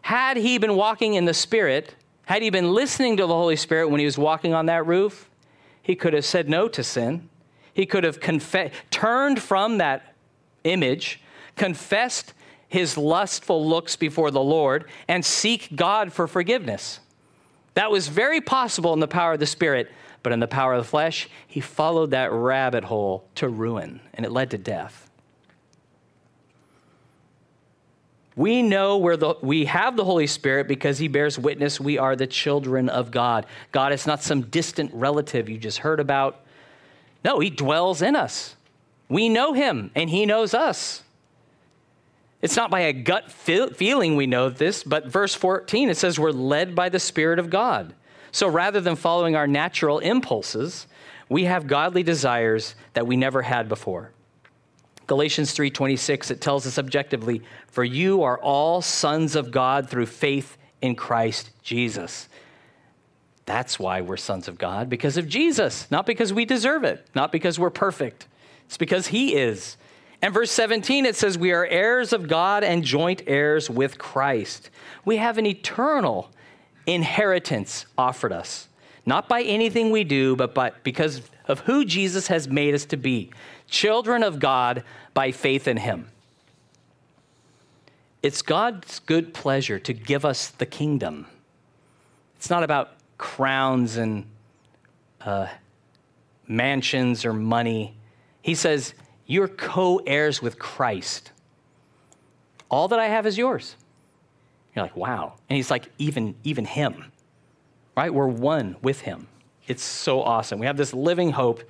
Had 0.00 0.38
he 0.38 0.58
been 0.58 0.74
walking 0.74 1.14
in 1.14 1.26
the 1.26 1.34
Spirit, 1.34 1.94
had 2.24 2.42
he 2.42 2.50
been 2.50 2.72
listening 2.72 3.18
to 3.18 3.26
the 3.26 3.34
Holy 3.34 3.56
Spirit 3.56 3.88
when 3.88 4.00
he 4.00 4.06
was 4.06 4.16
walking 4.16 4.54
on 4.54 4.66
that 4.66 4.86
roof, 4.86 5.28
he 5.82 5.94
could 5.94 6.14
have 6.14 6.24
said 6.24 6.48
no 6.48 6.68
to 6.68 6.82
sin. 6.82 7.28
He 7.74 7.86
could 7.86 8.04
have 8.04 8.18
confe- 8.18 8.72
turned 8.90 9.40
from 9.40 9.78
that 9.78 10.07
image, 10.68 11.20
confessed 11.56 12.34
his 12.68 12.98
lustful 12.98 13.66
looks 13.66 13.96
before 13.96 14.30
the 14.30 14.42
Lord, 14.42 14.84
and 15.08 15.24
seek 15.24 15.74
God 15.74 16.12
for 16.12 16.26
forgiveness. 16.26 17.00
That 17.74 17.90
was 17.90 18.08
very 18.08 18.40
possible 18.40 18.92
in 18.92 19.00
the 19.00 19.08
power 19.08 19.34
of 19.34 19.40
the 19.40 19.46
Spirit, 19.46 19.90
but 20.22 20.32
in 20.32 20.40
the 20.40 20.48
power 20.48 20.74
of 20.74 20.84
the 20.84 20.88
flesh, 20.88 21.28
he 21.46 21.60
followed 21.60 22.10
that 22.10 22.32
rabbit 22.32 22.84
hole 22.84 23.24
to 23.36 23.48
ruin, 23.48 24.00
and 24.14 24.26
it 24.26 24.32
led 24.32 24.50
to 24.50 24.58
death. 24.58 25.08
We 28.38 28.62
know 28.62 28.98
where 28.98 29.16
the, 29.16 29.34
we 29.42 29.64
have 29.64 29.96
the 29.96 30.04
Holy 30.04 30.28
Spirit 30.28 30.68
because 30.68 30.98
he 30.98 31.08
bears 31.08 31.38
witness 31.38 31.80
we 31.80 31.98
are 31.98 32.14
the 32.14 32.26
children 32.26 32.88
of 32.88 33.10
God. 33.10 33.46
God 33.72 33.92
is 33.92 34.06
not 34.06 34.22
some 34.22 34.42
distant 34.42 34.94
relative 34.94 35.48
you 35.48 35.58
just 35.58 35.78
heard 35.78 35.98
about. 35.98 36.44
No, 37.24 37.40
he 37.40 37.50
dwells 37.50 38.00
in 38.00 38.14
us. 38.14 38.54
We 39.08 39.28
know 39.28 39.52
him 39.52 39.90
and 39.94 40.10
he 40.10 40.26
knows 40.26 40.54
us. 40.54 41.02
It's 42.40 42.56
not 42.56 42.70
by 42.70 42.80
a 42.80 42.92
gut 42.92 43.32
feeling 43.32 44.14
we 44.14 44.26
know 44.26 44.48
this, 44.48 44.84
but 44.84 45.06
verse 45.06 45.34
14 45.34 45.90
it 45.90 45.96
says 45.96 46.18
we're 46.18 46.30
led 46.30 46.74
by 46.74 46.88
the 46.88 47.00
Spirit 47.00 47.38
of 47.38 47.50
God. 47.50 47.94
So 48.30 48.46
rather 48.48 48.80
than 48.80 48.96
following 48.96 49.34
our 49.34 49.46
natural 49.46 49.98
impulses, 49.98 50.86
we 51.28 51.44
have 51.44 51.66
godly 51.66 52.02
desires 52.02 52.74
that 52.92 53.06
we 53.06 53.16
never 53.16 53.42
had 53.42 53.68
before. 53.68 54.12
Galatians 55.06 55.52
3:26 55.52 56.30
it 56.30 56.40
tells 56.40 56.66
us 56.66 56.78
objectively, 56.78 57.42
"For 57.66 57.82
you 57.82 58.22
are 58.22 58.38
all 58.38 58.82
sons 58.82 59.34
of 59.34 59.50
God 59.50 59.88
through 59.88 60.06
faith 60.06 60.56
in 60.80 60.94
Christ 60.94 61.50
Jesus." 61.62 62.28
That's 63.46 63.78
why 63.78 64.02
we're 64.02 64.18
sons 64.18 64.46
of 64.46 64.58
God 64.58 64.90
because 64.90 65.16
of 65.16 65.26
Jesus, 65.26 65.90
not 65.90 66.04
because 66.04 66.34
we 66.34 66.44
deserve 66.44 66.84
it, 66.84 67.06
not 67.14 67.32
because 67.32 67.58
we're 67.58 67.70
perfect. 67.70 68.26
It's 68.68 68.76
because 68.76 69.08
he 69.08 69.34
is. 69.34 69.76
And 70.20 70.34
verse 70.34 70.50
17 70.50 71.06
it 71.06 71.16
says 71.16 71.38
we 71.38 71.52
are 71.52 71.66
heirs 71.66 72.12
of 72.12 72.28
God 72.28 72.62
and 72.62 72.84
joint 72.84 73.22
heirs 73.26 73.70
with 73.70 73.98
Christ. 73.98 74.68
We 75.04 75.16
have 75.16 75.38
an 75.38 75.46
eternal 75.46 76.30
inheritance 76.86 77.86
offered 77.96 78.32
us, 78.32 78.68
not 79.06 79.28
by 79.28 79.42
anything 79.42 79.90
we 79.90 80.04
do, 80.04 80.36
but 80.36 80.54
by, 80.54 80.72
because 80.82 81.22
of 81.46 81.60
who 81.60 81.84
Jesus 81.84 82.28
has 82.28 82.46
made 82.46 82.74
us 82.74 82.84
to 82.86 82.96
be 82.96 83.30
children 83.68 84.22
of 84.22 84.38
God 84.38 84.84
by 85.14 85.32
faith 85.32 85.66
in 85.66 85.78
him. 85.78 86.10
It's 88.22 88.42
God's 88.42 88.98
good 88.98 89.32
pleasure 89.32 89.78
to 89.78 89.92
give 89.94 90.24
us 90.24 90.48
the 90.48 90.66
kingdom. 90.66 91.26
It's 92.36 92.50
not 92.50 92.64
about 92.64 92.90
crowns 93.16 93.96
and 93.96 94.26
uh, 95.20 95.48
mansions 96.46 97.24
or 97.24 97.32
money. 97.32 97.94
He 98.48 98.54
says, 98.54 98.94
You're 99.26 99.46
co 99.46 99.98
heirs 100.06 100.40
with 100.40 100.58
Christ. 100.58 101.32
All 102.70 102.88
that 102.88 102.98
I 102.98 103.08
have 103.08 103.26
is 103.26 103.36
yours. 103.36 103.76
You're 104.74 104.86
like, 104.86 104.96
wow. 104.96 105.34
And 105.50 105.56
he's 105.58 105.70
like, 105.70 105.90
even, 105.98 106.34
even 106.44 106.64
him, 106.64 107.12
right? 107.94 108.12
We're 108.12 108.26
one 108.26 108.76
with 108.80 109.02
him. 109.02 109.26
It's 109.66 109.82
so 109.82 110.22
awesome. 110.22 110.58
We 110.60 110.64
have 110.64 110.78
this 110.78 110.94
living 110.94 111.32
hope 111.32 111.62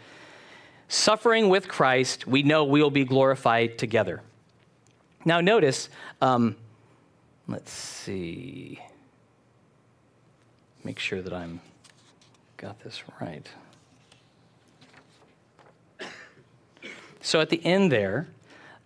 suffering 0.87 1.49
with 1.49 1.67
Christ, 1.67 2.29
we 2.29 2.45
know 2.45 2.63
we 2.63 2.81
will 2.81 2.93
be 2.93 3.05
glorified 3.05 3.77
together. 3.77 4.23
Now, 5.25 5.41
notice, 5.41 5.89
um, 6.23 6.55
let's 7.49 7.73
see, 7.73 8.79
make 10.85 11.01
sure 11.01 11.23
that 11.23 11.33
I'm 11.33 11.61
got 12.57 12.79
this 12.85 13.03
right. 13.21 13.49
So 17.29 17.43
at 17.43 17.51
the 17.51 17.63
end 17.63 17.93
there, 17.93 18.27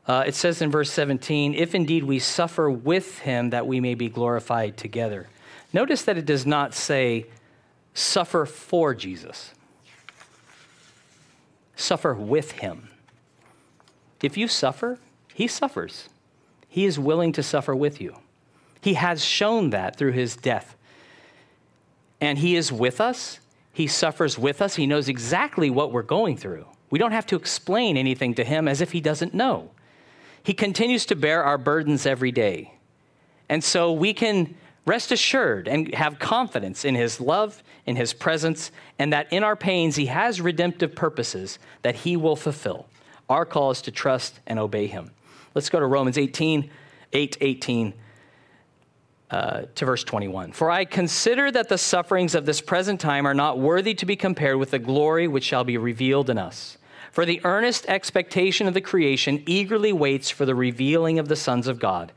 uh, 0.08 0.24
it 0.26 0.34
says 0.34 0.60
in 0.60 0.68
verse 0.68 0.90
17, 0.90 1.54
if 1.54 1.76
indeed 1.76 2.02
we 2.02 2.18
suffer 2.18 2.68
with 2.68 3.20
him, 3.20 3.50
that 3.50 3.68
we 3.68 3.78
may 3.78 3.94
be 3.94 4.08
glorified 4.08 4.76
together. 4.76 5.28
Notice 5.72 6.02
that 6.02 6.18
it 6.18 6.26
does 6.26 6.44
not 6.44 6.74
say 6.74 7.26
suffer 7.94 8.44
for 8.44 8.96
Jesus 8.96 9.52
suffer 11.76 12.14
with 12.14 12.52
him. 12.52 12.88
If 14.20 14.36
you 14.36 14.48
suffer, 14.48 14.98
he 15.32 15.46
suffers. 15.46 16.08
He 16.68 16.84
is 16.84 16.98
willing 16.98 17.30
to 17.34 17.44
suffer 17.44 17.76
with 17.76 18.00
you. 18.00 18.16
He 18.80 18.94
has 18.94 19.24
shown 19.24 19.70
that 19.70 19.94
through 19.94 20.12
his 20.12 20.34
death. 20.34 20.76
And 22.20 22.38
he 22.38 22.56
is 22.56 22.72
with 22.72 23.00
us. 23.00 23.38
He 23.72 23.86
suffers 23.86 24.36
with 24.36 24.60
us. 24.60 24.74
He 24.74 24.86
knows 24.86 25.08
exactly 25.08 25.70
what 25.70 25.92
we're 25.92 26.02
going 26.02 26.36
through. 26.36 26.66
We 26.92 27.00
don't 27.00 27.10
have 27.10 27.26
to 27.26 27.36
explain 27.36 27.96
anything 27.96 28.34
to 28.34 28.44
him 28.44 28.68
as 28.68 28.80
if 28.80 28.92
he 28.92 29.00
doesn't 29.00 29.34
know. 29.34 29.70
He 30.44 30.54
continues 30.54 31.04
to 31.06 31.16
bear 31.16 31.42
our 31.42 31.58
burdens 31.58 32.06
every 32.06 32.30
day. 32.30 32.74
And 33.48 33.64
so 33.64 33.90
we 33.90 34.14
can 34.14 34.54
Rest 34.84 35.12
assured 35.12 35.68
and 35.68 35.94
have 35.94 36.18
confidence 36.18 36.84
in 36.84 36.96
his 36.96 37.20
love, 37.20 37.62
in 37.86 37.94
his 37.94 38.12
presence, 38.12 38.72
and 38.98 39.12
that 39.12 39.32
in 39.32 39.44
our 39.44 39.54
pains 39.54 39.94
he 39.94 40.06
has 40.06 40.40
redemptive 40.40 40.96
purposes 40.96 41.60
that 41.82 41.94
he 41.94 42.16
will 42.16 42.34
fulfill. 42.34 42.86
Our 43.28 43.44
call 43.44 43.70
is 43.70 43.80
to 43.82 43.92
trust 43.92 44.40
and 44.46 44.58
obey 44.58 44.88
him. 44.88 45.12
Let's 45.54 45.70
go 45.70 45.78
to 45.78 45.86
Romans 45.86 46.18
18, 46.18 46.68
8, 47.12 47.36
18 47.40 47.94
uh, 49.30 49.62
to 49.76 49.84
verse 49.84 50.02
21. 50.02 50.50
For 50.50 50.68
I 50.68 50.84
consider 50.84 51.52
that 51.52 51.68
the 51.68 51.78
sufferings 51.78 52.34
of 52.34 52.44
this 52.44 52.60
present 52.60 53.00
time 53.00 53.24
are 53.24 53.34
not 53.34 53.60
worthy 53.60 53.94
to 53.94 54.04
be 54.04 54.16
compared 54.16 54.56
with 54.56 54.72
the 54.72 54.80
glory 54.80 55.28
which 55.28 55.44
shall 55.44 55.62
be 55.62 55.78
revealed 55.78 56.28
in 56.28 56.38
us. 56.38 56.76
For 57.12 57.26
the 57.26 57.42
earnest 57.44 57.84
expectation 57.88 58.66
of 58.66 58.72
the 58.72 58.80
creation 58.80 59.42
eagerly 59.46 59.92
waits 59.92 60.30
for 60.30 60.46
the 60.46 60.54
revealing 60.54 61.18
of 61.18 61.28
the 61.28 61.36
sons 61.36 61.68
of 61.68 61.78
God. 61.78 62.10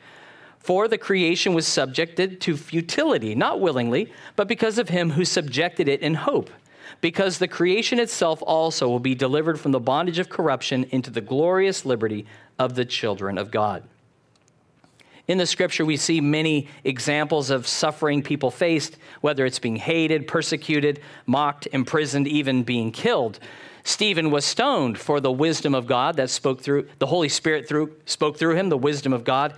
For 0.57 0.87
the 0.87 0.97
creation 0.97 1.53
was 1.53 1.67
subjected 1.67 2.39
to 2.41 2.55
futility, 2.55 3.35
not 3.35 3.59
willingly, 3.59 4.11
but 4.37 4.47
because 4.47 4.79
of 4.79 4.87
him 4.87 5.11
who 5.11 5.25
subjected 5.25 5.89
it 5.89 5.99
in 5.99 6.15
hope. 6.15 6.49
Because 7.01 7.37
the 7.37 7.47
creation 7.47 7.99
itself 7.99 8.41
also 8.47 8.87
will 8.87 9.01
be 9.01 9.13
delivered 9.15 9.59
from 9.59 9.73
the 9.73 9.81
bondage 9.81 10.17
of 10.17 10.29
corruption 10.29 10.85
into 10.91 11.11
the 11.11 11.21
glorious 11.21 11.85
liberty 11.85 12.25
of 12.57 12.75
the 12.75 12.85
children 12.85 13.37
of 13.37 13.51
God. 13.51 13.83
In 15.27 15.37
the 15.37 15.45
scripture, 15.45 15.83
we 15.83 15.97
see 15.97 16.21
many 16.21 16.69
examples 16.85 17.49
of 17.49 17.67
suffering 17.67 18.23
people 18.23 18.49
faced, 18.49 18.97
whether 19.19 19.45
it's 19.45 19.59
being 19.59 19.75
hated, 19.75 20.25
persecuted, 20.25 21.01
mocked, 21.25 21.67
imprisoned, 21.73 22.27
even 22.29 22.63
being 22.63 22.91
killed. 22.91 23.39
Stephen 23.85 24.31
was 24.31 24.43
stoned 24.43 24.97
for 24.97 25.21
the 25.21 25.31
wisdom 25.31 25.73
of 25.73 25.87
God 25.87 26.17
that 26.17 26.29
spoke 26.29 26.59
through 26.59 26.89
the 26.99 27.05
Holy 27.05 27.29
Spirit 27.29 27.69
through 27.69 27.95
spoke 28.05 28.37
through 28.37 28.55
him, 28.55 28.67
the 28.67 28.77
wisdom 28.77 29.13
of 29.13 29.23
God 29.23 29.53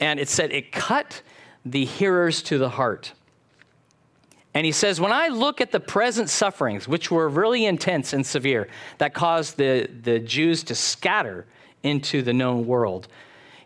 and 0.00 0.18
it 0.18 0.28
said 0.28 0.50
it 0.50 0.72
cut 0.72 1.22
the 1.64 1.84
hearers 1.84 2.42
to 2.44 2.58
the 2.58 2.70
heart. 2.70 3.12
And 4.54 4.66
he 4.66 4.72
says, 4.72 5.00
When 5.00 5.12
I 5.12 5.28
look 5.28 5.60
at 5.60 5.70
the 5.70 5.78
present 5.78 6.28
sufferings, 6.28 6.88
which 6.88 7.10
were 7.10 7.28
really 7.28 7.66
intense 7.66 8.12
and 8.12 8.26
severe, 8.26 8.66
that 8.98 9.14
caused 9.14 9.58
the, 9.58 9.88
the 10.02 10.18
Jews 10.18 10.64
to 10.64 10.74
scatter 10.74 11.46
into 11.82 12.22
the 12.22 12.32
known 12.32 12.66
world, 12.66 13.06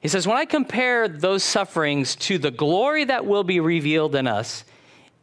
he 0.01 0.09
says, 0.09 0.27
When 0.27 0.37
I 0.37 0.45
compare 0.45 1.09
those 1.09 1.43
sufferings 1.43 2.17
to 2.17 2.37
the 2.37 2.51
glory 2.51 3.05
that 3.05 3.25
will 3.25 3.45
be 3.45 3.61
revealed 3.61 4.15
in 4.15 4.27
us, 4.27 4.65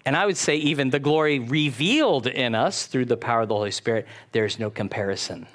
and 0.06 0.16
I 0.16 0.26
would 0.26 0.38
say 0.38 0.56
even 0.58 0.90
the 0.90 1.00
glory 1.00 1.40
revealed 1.40 2.28
in 2.28 2.56
us 2.56 2.88
through 2.88 3.06
the 3.06 3.18
power 3.18 3.42
of 3.42 3.50
the 3.50 3.56
Holy 3.56 3.72
Spirit, 3.72 4.08
there's 4.32 4.60
no 4.60 4.70
comparison. 4.70 5.48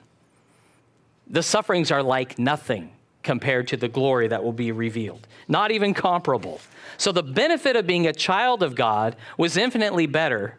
The 1.26 1.42
sufferings 1.42 1.90
are 1.90 2.02
like 2.02 2.38
nothing 2.38 2.92
compared 3.22 3.66
to 3.68 3.76
the 3.76 3.88
glory 3.88 4.28
that 4.28 4.44
will 4.44 4.52
be 4.52 4.70
revealed. 4.70 5.26
Not 5.48 5.72
even 5.72 5.94
comparable. 5.94 6.60
So 6.96 7.10
the 7.10 7.24
benefit 7.24 7.74
of 7.74 7.86
being 7.86 8.06
a 8.06 8.12
child 8.12 8.62
of 8.62 8.76
God 8.76 9.16
was 9.36 9.56
infinitely 9.56 10.06
better 10.06 10.58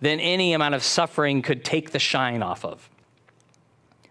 than 0.00 0.20
any 0.20 0.52
amount 0.52 0.74
of 0.74 0.82
suffering 0.82 1.40
could 1.40 1.64
take 1.64 1.92
the 1.92 1.98
shine 1.98 2.42
off 2.42 2.64
of. 2.64 2.90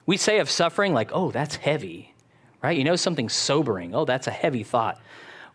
We 0.08 0.18
say 0.18 0.40
of 0.40 0.50
suffering, 0.50 0.94
like, 0.94 1.12
oh, 1.14 1.30
that's 1.30 1.58
heavy, 1.58 2.16
right? 2.64 2.76
You 2.76 2.84
know, 2.84 2.96
something 2.96 3.30
sobering. 3.30 3.94
Oh, 3.94 4.06
that's 4.06 4.26
a 4.26 4.32
heavy 4.32 4.64
thought. 4.64 5.00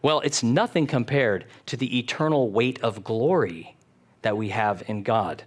Well, 0.02 0.20
it's 0.20 0.42
nothing 0.42 0.86
compared 0.86 1.46
to 1.66 1.76
the 1.76 1.98
eternal 1.98 2.50
weight 2.50 2.82
of 2.82 3.02
glory 3.02 3.76
that 4.22 4.36
we 4.36 4.50
have 4.50 4.82
in 4.86 5.02
God. 5.02 5.44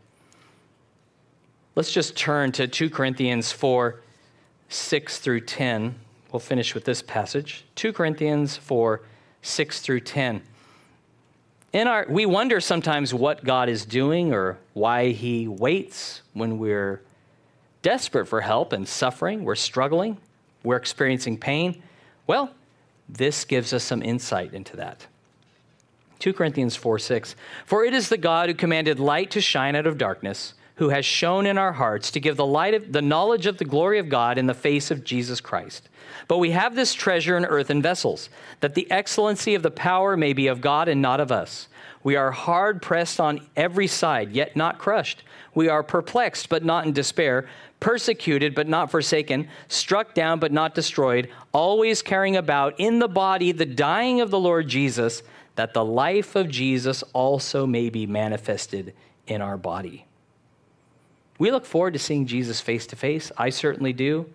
Let's 1.75 1.91
just 1.91 2.17
turn 2.17 2.51
to 2.53 2.67
2 2.67 2.89
Corinthians 2.89 3.51
4 3.51 4.01
6 4.71 5.17
through 5.19 5.41
10 5.41 5.95
we'll 6.31 6.39
finish 6.39 6.73
with 6.73 6.85
this 6.85 7.01
passage 7.01 7.65
2 7.75 7.93
Corinthians 7.93 8.57
4 8.57 9.01
6 9.41 9.81
through 9.81 10.01
10. 10.01 10.41
In 11.71 11.87
our, 11.87 12.05
we 12.09 12.25
wonder 12.25 12.59
sometimes 12.59 13.13
what 13.13 13.43
God 13.43 13.69
is 13.69 13.85
doing 13.85 14.33
or 14.33 14.57
why 14.73 15.09
He 15.09 15.47
waits 15.47 16.21
when 16.33 16.57
we're 16.57 17.01
desperate 17.81 18.25
for 18.25 18.41
help 18.41 18.73
and 18.73 18.87
suffering, 18.87 19.45
we're 19.45 19.55
struggling, 19.55 20.17
we're 20.63 20.75
experiencing 20.75 21.37
pain. 21.37 21.81
Well, 22.27 22.51
this 23.09 23.43
gives 23.43 23.73
us 23.73 23.83
some 23.83 24.01
insight 24.03 24.53
into 24.53 24.77
that. 24.77 25.07
2 26.19 26.33
Corinthians 26.33 26.75
4 26.75 26.99
6. 26.99 27.35
For 27.65 27.83
it 27.83 27.93
is 27.93 28.09
the 28.09 28.17
God 28.17 28.49
who 28.49 28.55
commanded 28.55 28.99
light 28.99 29.31
to 29.31 29.41
shine 29.41 29.75
out 29.75 29.87
of 29.87 29.97
darkness, 29.97 30.53
who 30.79 30.89
has 30.89 31.05
shone 31.05 31.45
in 31.45 31.57
our 31.57 31.73
hearts 31.73 32.09
to 32.09 32.21
give 32.21 32.37
the 32.37 32.45
light 32.45 32.73
of 32.73 32.93
the 32.93 33.01
knowledge 33.01 33.45
of 33.45 33.57
the 33.57 33.65
glory 33.65 33.99
of 33.99 34.07
God 34.07 34.37
in 34.37 34.47
the 34.47 34.53
face 34.53 34.91
of 34.91 35.03
Jesus 35.03 35.41
Christ. 35.41 35.89
But 36.29 36.37
we 36.37 36.51
have 36.51 36.73
this 36.73 36.93
treasure 36.93 37.35
in 37.35 37.43
earthen 37.43 37.81
vessels, 37.81 38.29
that 38.61 38.75
the 38.75 38.89
excellency 38.89 39.55
of 39.55 39.61
the 39.61 39.71
power 39.71 40.15
may 40.15 40.31
be 40.31 40.47
of 40.47 40.61
God 40.61 40.87
and 40.87 41.01
not 41.01 41.19
of 41.19 41.33
us. 41.33 41.67
We 42.01 42.15
are 42.15 42.31
hard 42.31 42.81
pressed 42.81 43.19
on 43.19 43.45
every 43.57 43.87
side, 43.87 44.31
yet 44.31 44.55
not 44.55 44.79
crushed. 44.79 45.21
We 45.53 45.67
are 45.67 45.83
perplexed, 45.83 46.47
but 46.47 46.63
not 46.63 46.85
in 46.85 46.93
despair, 46.93 47.49
persecuted, 47.81 48.55
but 48.55 48.69
not 48.69 48.89
forsaken, 48.89 49.49
struck 49.67 50.13
down, 50.13 50.39
but 50.39 50.53
not 50.53 50.75
destroyed, 50.75 51.29
always 51.51 52.01
carrying 52.01 52.37
about 52.37 52.79
in 52.79 52.99
the 52.99 53.09
body 53.09 53.51
the 53.51 53.65
dying 53.65 54.21
of 54.21 54.31
the 54.31 54.39
Lord 54.39 54.69
Jesus, 54.69 55.23
that 55.55 55.73
the 55.73 55.83
life 55.83 56.37
of 56.37 56.47
Jesus 56.47 57.03
also 57.11 57.67
may 57.67 57.89
be 57.89 58.07
manifested 58.07 58.93
in 59.27 59.41
our 59.41 59.57
body. 59.57 60.05
We 61.39 61.49
look 61.49 61.65
forward 61.65 61.93
to 61.93 61.99
seeing 61.99 62.27
Jesus 62.27 62.61
face 62.61 62.85
to 62.87 62.95
face. 62.95 63.31
I 63.37 63.49
certainly 63.49 63.93
do. 63.93 64.29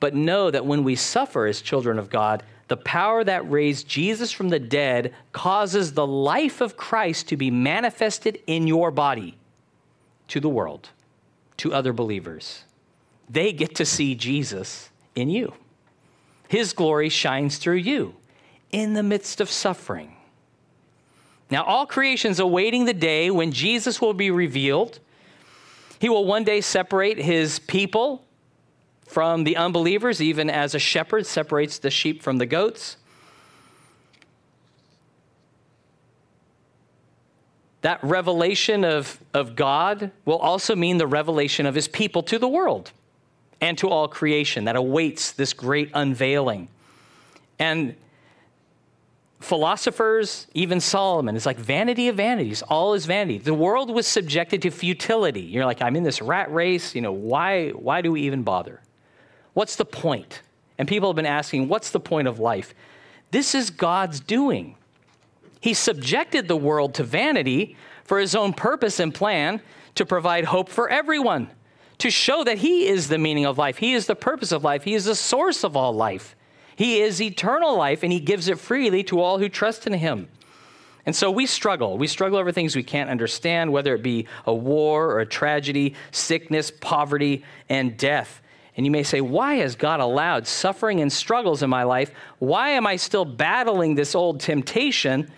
But 0.00 0.16
know 0.16 0.50
that 0.50 0.66
when 0.66 0.82
we 0.82 0.96
suffer 0.96 1.46
as 1.46 1.62
children 1.62 1.98
of 1.98 2.10
God, 2.10 2.42
the 2.66 2.76
power 2.76 3.22
that 3.22 3.48
raised 3.48 3.86
Jesus 3.86 4.32
from 4.32 4.48
the 4.48 4.58
dead 4.58 5.14
causes 5.32 5.92
the 5.92 6.06
life 6.06 6.60
of 6.60 6.76
Christ 6.76 7.28
to 7.28 7.36
be 7.36 7.50
manifested 7.50 8.40
in 8.46 8.66
your 8.66 8.90
body 8.90 9.36
to 10.28 10.40
the 10.40 10.48
world, 10.48 10.88
to 11.58 11.74
other 11.74 11.92
believers. 11.92 12.64
They 13.28 13.52
get 13.52 13.74
to 13.76 13.84
see 13.84 14.14
Jesus 14.14 14.90
in 15.14 15.28
you. 15.28 15.52
His 16.48 16.72
glory 16.72 17.10
shines 17.10 17.58
through 17.58 17.76
you 17.76 18.14
in 18.70 18.94
the 18.94 19.02
midst 19.02 19.40
of 19.40 19.50
suffering. 19.50 20.16
Now, 21.50 21.64
all 21.64 21.84
creation's 21.84 22.40
awaiting 22.40 22.86
the 22.86 22.94
day 22.94 23.30
when 23.30 23.52
Jesus 23.52 24.00
will 24.00 24.14
be 24.14 24.30
revealed. 24.30 24.98
He 26.02 26.08
will 26.08 26.24
one 26.24 26.42
day 26.42 26.60
separate 26.60 27.16
his 27.16 27.60
people 27.60 28.24
from 29.06 29.44
the 29.44 29.56
unbelievers, 29.56 30.20
even 30.20 30.50
as 30.50 30.74
a 30.74 30.80
shepherd 30.80 31.26
separates 31.26 31.78
the 31.78 31.92
sheep 31.92 32.24
from 32.24 32.38
the 32.38 32.44
goats. 32.44 32.96
That 37.82 38.02
revelation 38.02 38.84
of, 38.84 39.20
of 39.32 39.54
God 39.54 40.10
will 40.24 40.38
also 40.38 40.74
mean 40.74 40.98
the 40.98 41.06
revelation 41.06 41.66
of 41.66 41.76
his 41.76 41.86
people 41.86 42.24
to 42.24 42.36
the 42.36 42.48
world 42.48 42.90
and 43.60 43.78
to 43.78 43.88
all 43.88 44.08
creation 44.08 44.64
that 44.64 44.74
awaits 44.74 45.30
this 45.30 45.52
great 45.52 45.88
unveiling. 45.94 46.66
And 47.60 47.94
philosophers, 49.42 50.46
even 50.54 50.80
Solomon, 50.80 51.36
is 51.36 51.46
like 51.46 51.58
vanity 51.58 52.08
of 52.08 52.16
vanities. 52.16 52.62
All 52.62 52.94
is 52.94 53.06
vanity. 53.06 53.38
The 53.38 53.54
world 53.54 53.90
was 53.90 54.06
subjected 54.06 54.62
to 54.62 54.70
futility. 54.70 55.42
You're 55.42 55.66
like, 55.66 55.82
I'm 55.82 55.96
in 55.96 56.02
this 56.02 56.22
rat 56.22 56.52
race. 56.52 56.94
You 56.94 57.00
know, 57.00 57.12
why, 57.12 57.70
why 57.70 58.00
do 58.00 58.12
we 58.12 58.22
even 58.22 58.42
bother? 58.42 58.80
What's 59.54 59.76
the 59.76 59.84
point? 59.84 60.42
And 60.78 60.88
people 60.88 61.08
have 61.08 61.16
been 61.16 61.26
asking, 61.26 61.68
what's 61.68 61.90
the 61.90 62.00
point 62.00 62.28
of 62.28 62.38
life? 62.38 62.74
This 63.30 63.54
is 63.54 63.70
God's 63.70 64.20
doing. 64.20 64.76
He 65.60 65.74
subjected 65.74 66.48
the 66.48 66.56
world 66.56 66.94
to 66.94 67.04
vanity 67.04 67.76
for 68.04 68.18
his 68.18 68.34
own 68.34 68.52
purpose 68.52 68.98
and 68.98 69.14
plan 69.14 69.60
to 69.94 70.04
provide 70.04 70.44
hope 70.46 70.68
for 70.68 70.88
everyone, 70.88 71.50
to 71.98 72.10
show 72.10 72.44
that 72.44 72.58
he 72.58 72.88
is 72.88 73.08
the 73.08 73.18
meaning 73.18 73.46
of 73.46 73.58
life. 73.58 73.76
He 73.76 73.92
is 73.92 74.06
the 74.06 74.16
purpose 74.16 74.52
of 74.52 74.64
life. 74.64 74.84
He 74.84 74.94
is 74.94 75.04
the 75.04 75.14
source 75.14 75.64
of 75.64 75.76
all 75.76 75.92
life. 75.92 76.34
He 76.76 77.00
is 77.00 77.20
eternal 77.20 77.76
life, 77.76 78.02
and 78.02 78.12
he 78.12 78.20
gives 78.20 78.48
it 78.48 78.58
freely 78.58 79.02
to 79.04 79.20
all 79.20 79.38
who 79.38 79.48
trust 79.48 79.86
in 79.86 79.92
him. 79.94 80.28
And 81.04 81.16
so 81.16 81.30
we 81.30 81.46
struggle. 81.46 81.98
We 81.98 82.06
struggle 82.06 82.38
over 82.38 82.52
things 82.52 82.76
we 82.76 82.82
can't 82.82 83.10
understand, 83.10 83.72
whether 83.72 83.94
it 83.94 84.02
be 84.02 84.26
a 84.46 84.54
war 84.54 85.06
or 85.06 85.20
a 85.20 85.26
tragedy, 85.26 85.94
sickness, 86.12 86.70
poverty, 86.70 87.44
and 87.68 87.96
death. 87.96 88.40
And 88.76 88.86
you 88.86 88.92
may 88.92 89.02
say, 89.02 89.20
Why 89.20 89.56
has 89.56 89.74
God 89.74 90.00
allowed 90.00 90.46
suffering 90.46 91.00
and 91.00 91.12
struggles 91.12 91.62
in 91.62 91.70
my 91.70 91.82
life? 91.82 92.12
Why 92.38 92.70
am 92.70 92.86
I 92.86 92.96
still 92.96 93.24
battling 93.24 93.94
this 93.94 94.14
old 94.14 94.40
temptation? 94.40 95.30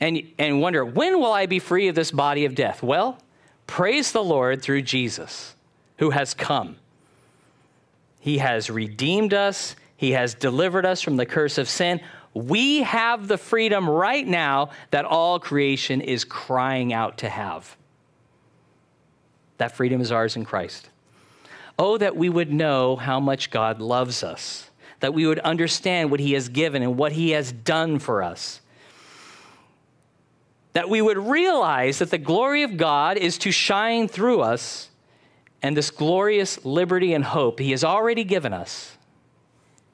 And, 0.00 0.22
and 0.38 0.60
wonder, 0.60 0.84
when 0.84 1.18
will 1.18 1.32
I 1.32 1.46
be 1.46 1.58
free 1.58 1.88
of 1.88 1.94
this 1.94 2.10
body 2.10 2.44
of 2.44 2.54
death? 2.54 2.82
Well, 2.82 3.18
praise 3.66 4.12
the 4.12 4.22
Lord 4.22 4.62
through 4.62 4.82
Jesus, 4.82 5.54
who 5.98 6.10
has 6.10 6.32
come. 6.34 6.76
He 8.20 8.38
has 8.38 8.70
redeemed 8.70 9.34
us, 9.34 9.76
He 9.96 10.12
has 10.12 10.34
delivered 10.34 10.84
us 10.84 11.00
from 11.00 11.16
the 11.16 11.26
curse 11.26 11.58
of 11.58 11.68
sin. 11.68 12.00
We 12.34 12.82
have 12.82 13.28
the 13.28 13.38
freedom 13.38 13.88
right 13.88 14.26
now 14.26 14.70
that 14.90 15.06
all 15.06 15.40
creation 15.40 16.00
is 16.00 16.24
crying 16.24 16.92
out 16.92 17.18
to 17.18 17.28
have. 17.28 17.76
That 19.58 19.74
freedom 19.74 20.00
is 20.02 20.12
ours 20.12 20.36
in 20.36 20.44
Christ. 20.44 20.90
Oh, 21.78 21.96
that 21.98 22.16
we 22.16 22.28
would 22.28 22.52
know 22.52 22.96
how 22.96 23.20
much 23.20 23.50
God 23.50 23.80
loves 23.80 24.22
us, 24.22 24.70
that 25.00 25.14
we 25.14 25.26
would 25.26 25.38
understand 25.40 26.10
what 26.10 26.20
He 26.20 26.32
has 26.32 26.48
given 26.48 26.82
and 26.82 26.98
what 26.98 27.12
He 27.12 27.30
has 27.30 27.52
done 27.52 27.98
for 27.98 28.22
us. 28.22 28.60
That 30.74 30.90
we 30.90 31.00
would 31.00 31.18
realize 31.18 32.00
that 32.00 32.10
the 32.10 32.18
glory 32.18 32.62
of 32.62 32.76
God 32.76 33.16
is 33.16 33.38
to 33.38 33.50
shine 33.50 34.08
through 34.08 34.42
us, 34.42 34.90
and 35.62 35.74
this 35.74 35.90
glorious 35.90 36.64
liberty 36.66 37.14
and 37.14 37.24
hope 37.24 37.60
He 37.60 37.70
has 37.70 37.82
already 37.82 38.24
given 38.24 38.52
us. 38.52 38.95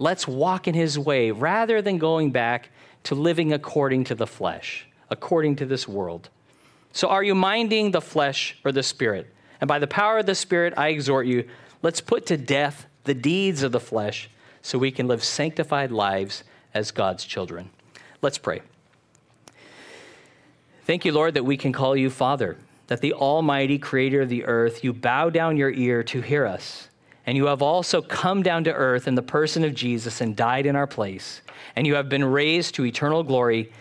Let's 0.02 0.26
walk 0.26 0.66
in 0.66 0.74
His 0.74 0.98
way 0.98 1.30
rather 1.30 1.80
than 1.80 1.98
going 1.98 2.32
back 2.32 2.70
to 3.04 3.14
living 3.14 3.52
according 3.52 4.02
to 4.04 4.16
the 4.16 4.26
flesh, 4.26 4.88
according 5.10 5.56
to 5.56 5.66
this 5.66 5.86
world. 5.86 6.28
So, 6.92 7.08
are 7.08 7.22
you 7.22 7.36
minding 7.36 7.92
the 7.92 8.00
flesh 8.00 8.56
or 8.64 8.72
the 8.72 8.82
spirit? 8.82 9.32
And 9.60 9.68
by 9.68 9.78
the 9.78 9.86
power 9.86 10.18
of 10.18 10.26
the 10.26 10.34
Spirit, 10.34 10.74
I 10.76 10.88
exhort 10.88 11.26
you 11.26 11.48
Let's 11.82 12.00
put 12.00 12.26
to 12.26 12.36
death 12.36 12.86
the 13.04 13.14
deeds 13.14 13.62
of 13.62 13.72
the 13.72 13.80
flesh 13.80 14.28
so 14.60 14.78
we 14.78 14.92
can 14.92 15.08
live 15.08 15.22
sanctified 15.22 15.90
lives 15.90 16.44
as 16.72 16.90
God's 16.90 17.24
children. 17.24 17.70
Let's 18.22 18.38
pray. 18.38 18.62
Thank 20.84 21.04
you, 21.04 21.12
Lord, 21.12 21.34
that 21.34 21.44
we 21.44 21.56
can 21.56 21.72
call 21.72 21.96
you 21.96 22.10
Father, 22.10 22.56
that 22.86 23.00
the 23.00 23.12
Almighty 23.12 23.78
Creator 23.78 24.22
of 24.22 24.28
the 24.28 24.44
earth, 24.44 24.84
you 24.84 24.92
bow 24.92 25.30
down 25.30 25.56
your 25.56 25.70
ear 25.70 26.02
to 26.04 26.20
hear 26.20 26.46
us. 26.46 26.88
And 27.26 27.36
you 27.36 27.46
have 27.46 27.62
also 27.62 28.02
come 28.02 28.42
down 28.42 28.64
to 28.64 28.72
earth 28.72 29.06
in 29.06 29.14
the 29.14 29.22
person 29.22 29.64
of 29.64 29.74
Jesus 29.74 30.20
and 30.20 30.34
died 30.36 30.66
in 30.66 30.76
our 30.76 30.86
place. 30.86 31.40
And 31.76 31.86
you 31.86 31.94
have 31.94 32.08
been 32.08 32.24
raised 32.24 32.74
to 32.76 32.84
eternal 32.84 33.22
glory. 33.22 33.72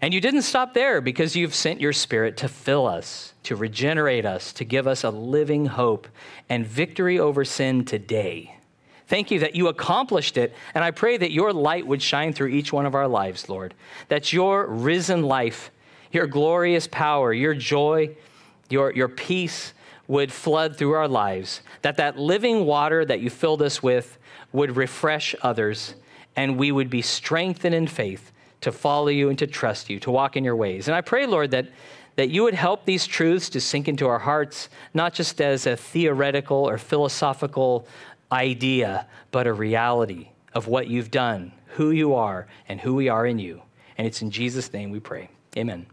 And 0.00 0.14
you 0.14 0.20
didn't 0.20 0.42
stop 0.42 0.74
there 0.74 1.00
because 1.00 1.36
you've 1.36 1.54
sent 1.54 1.80
your 1.80 1.92
Spirit 1.92 2.36
to 2.38 2.48
fill 2.48 2.86
us 2.86 3.34
to 3.46 3.54
regenerate 3.54 4.26
us, 4.26 4.52
to 4.52 4.64
give 4.64 4.88
us 4.88 5.04
a 5.04 5.10
living 5.10 5.66
hope 5.66 6.08
and 6.48 6.66
victory 6.66 7.20
over 7.20 7.44
sin 7.44 7.84
today. 7.84 8.56
Thank 9.06 9.30
you 9.30 9.38
that 9.38 9.54
you 9.54 9.68
accomplished 9.68 10.36
it, 10.36 10.52
and 10.74 10.82
I 10.82 10.90
pray 10.90 11.16
that 11.16 11.30
your 11.30 11.52
light 11.52 11.86
would 11.86 12.02
shine 12.02 12.32
through 12.32 12.48
each 12.48 12.72
one 12.72 12.86
of 12.86 12.96
our 12.96 13.06
lives, 13.06 13.48
Lord. 13.48 13.72
That 14.08 14.32
your 14.32 14.66
risen 14.66 15.22
life, 15.22 15.70
your 16.10 16.26
glorious 16.26 16.88
power, 16.88 17.32
your 17.32 17.54
joy, 17.54 18.16
your, 18.68 18.92
your 18.92 19.06
peace 19.06 19.72
would 20.08 20.32
flood 20.32 20.76
through 20.76 20.92
our 20.92 21.08
lives. 21.08 21.62
That 21.82 21.96
that 21.96 22.18
living 22.18 22.64
water 22.64 23.04
that 23.04 23.20
you 23.20 23.30
filled 23.30 23.62
us 23.62 23.82
with 23.82 24.18
would 24.52 24.76
refresh 24.76 25.34
others, 25.42 25.94
and 26.36 26.56
we 26.56 26.72
would 26.72 26.90
be 26.90 27.02
strengthened 27.02 27.74
in 27.74 27.86
faith 27.86 28.32
to 28.60 28.72
follow 28.72 29.08
you 29.08 29.28
and 29.28 29.38
to 29.38 29.46
trust 29.46 29.90
you, 29.90 29.98
to 30.00 30.10
walk 30.10 30.36
in 30.36 30.44
your 30.44 30.56
ways. 30.56 30.88
And 30.88 30.94
I 30.94 31.00
pray, 31.00 31.26
Lord, 31.26 31.50
that 31.50 31.68
that 32.16 32.30
you 32.30 32.42
would 32.42 32.54
help 32.54 32.84
these 32.84 33.06
truths 33.06 33.50
to 33.50 33.60
sink 33.60 33.88
into 33.88 34.06
our 34.08 34.18
hearts, 34.18 34.68
not 34.94 35.12
just 35.12 35.40
as 35.40 35.66
a 35.66 35.76
theoretical 35.76 36.68
or 36.68 36.78
philosophical 36.78 37.86
idea, 38.32 39.06
but 39.30 39.46
a 39.46 39.52
reality 39.52 40.30
of 40.54 40.66
what 40.66 40.88
you've 40.88 41.10
done, 41.10 41.52
who 41.66 41.90
you 41.90 42.14
are, 42.14 42.46
and 42.68 42.80
who 42.80 42.94
we 42.94 43.08
are 43.08 43.26
in 43.26 43.38
you. 43.38 43.62
And 43.98 44.06
it's 44.06 44.22
in 44.22 44.30
Jesus' 44.30 44.72
name 44.72 44.90
we 44.90 45.00
pray. 45.00 45.28
Amen. 45.56 45.86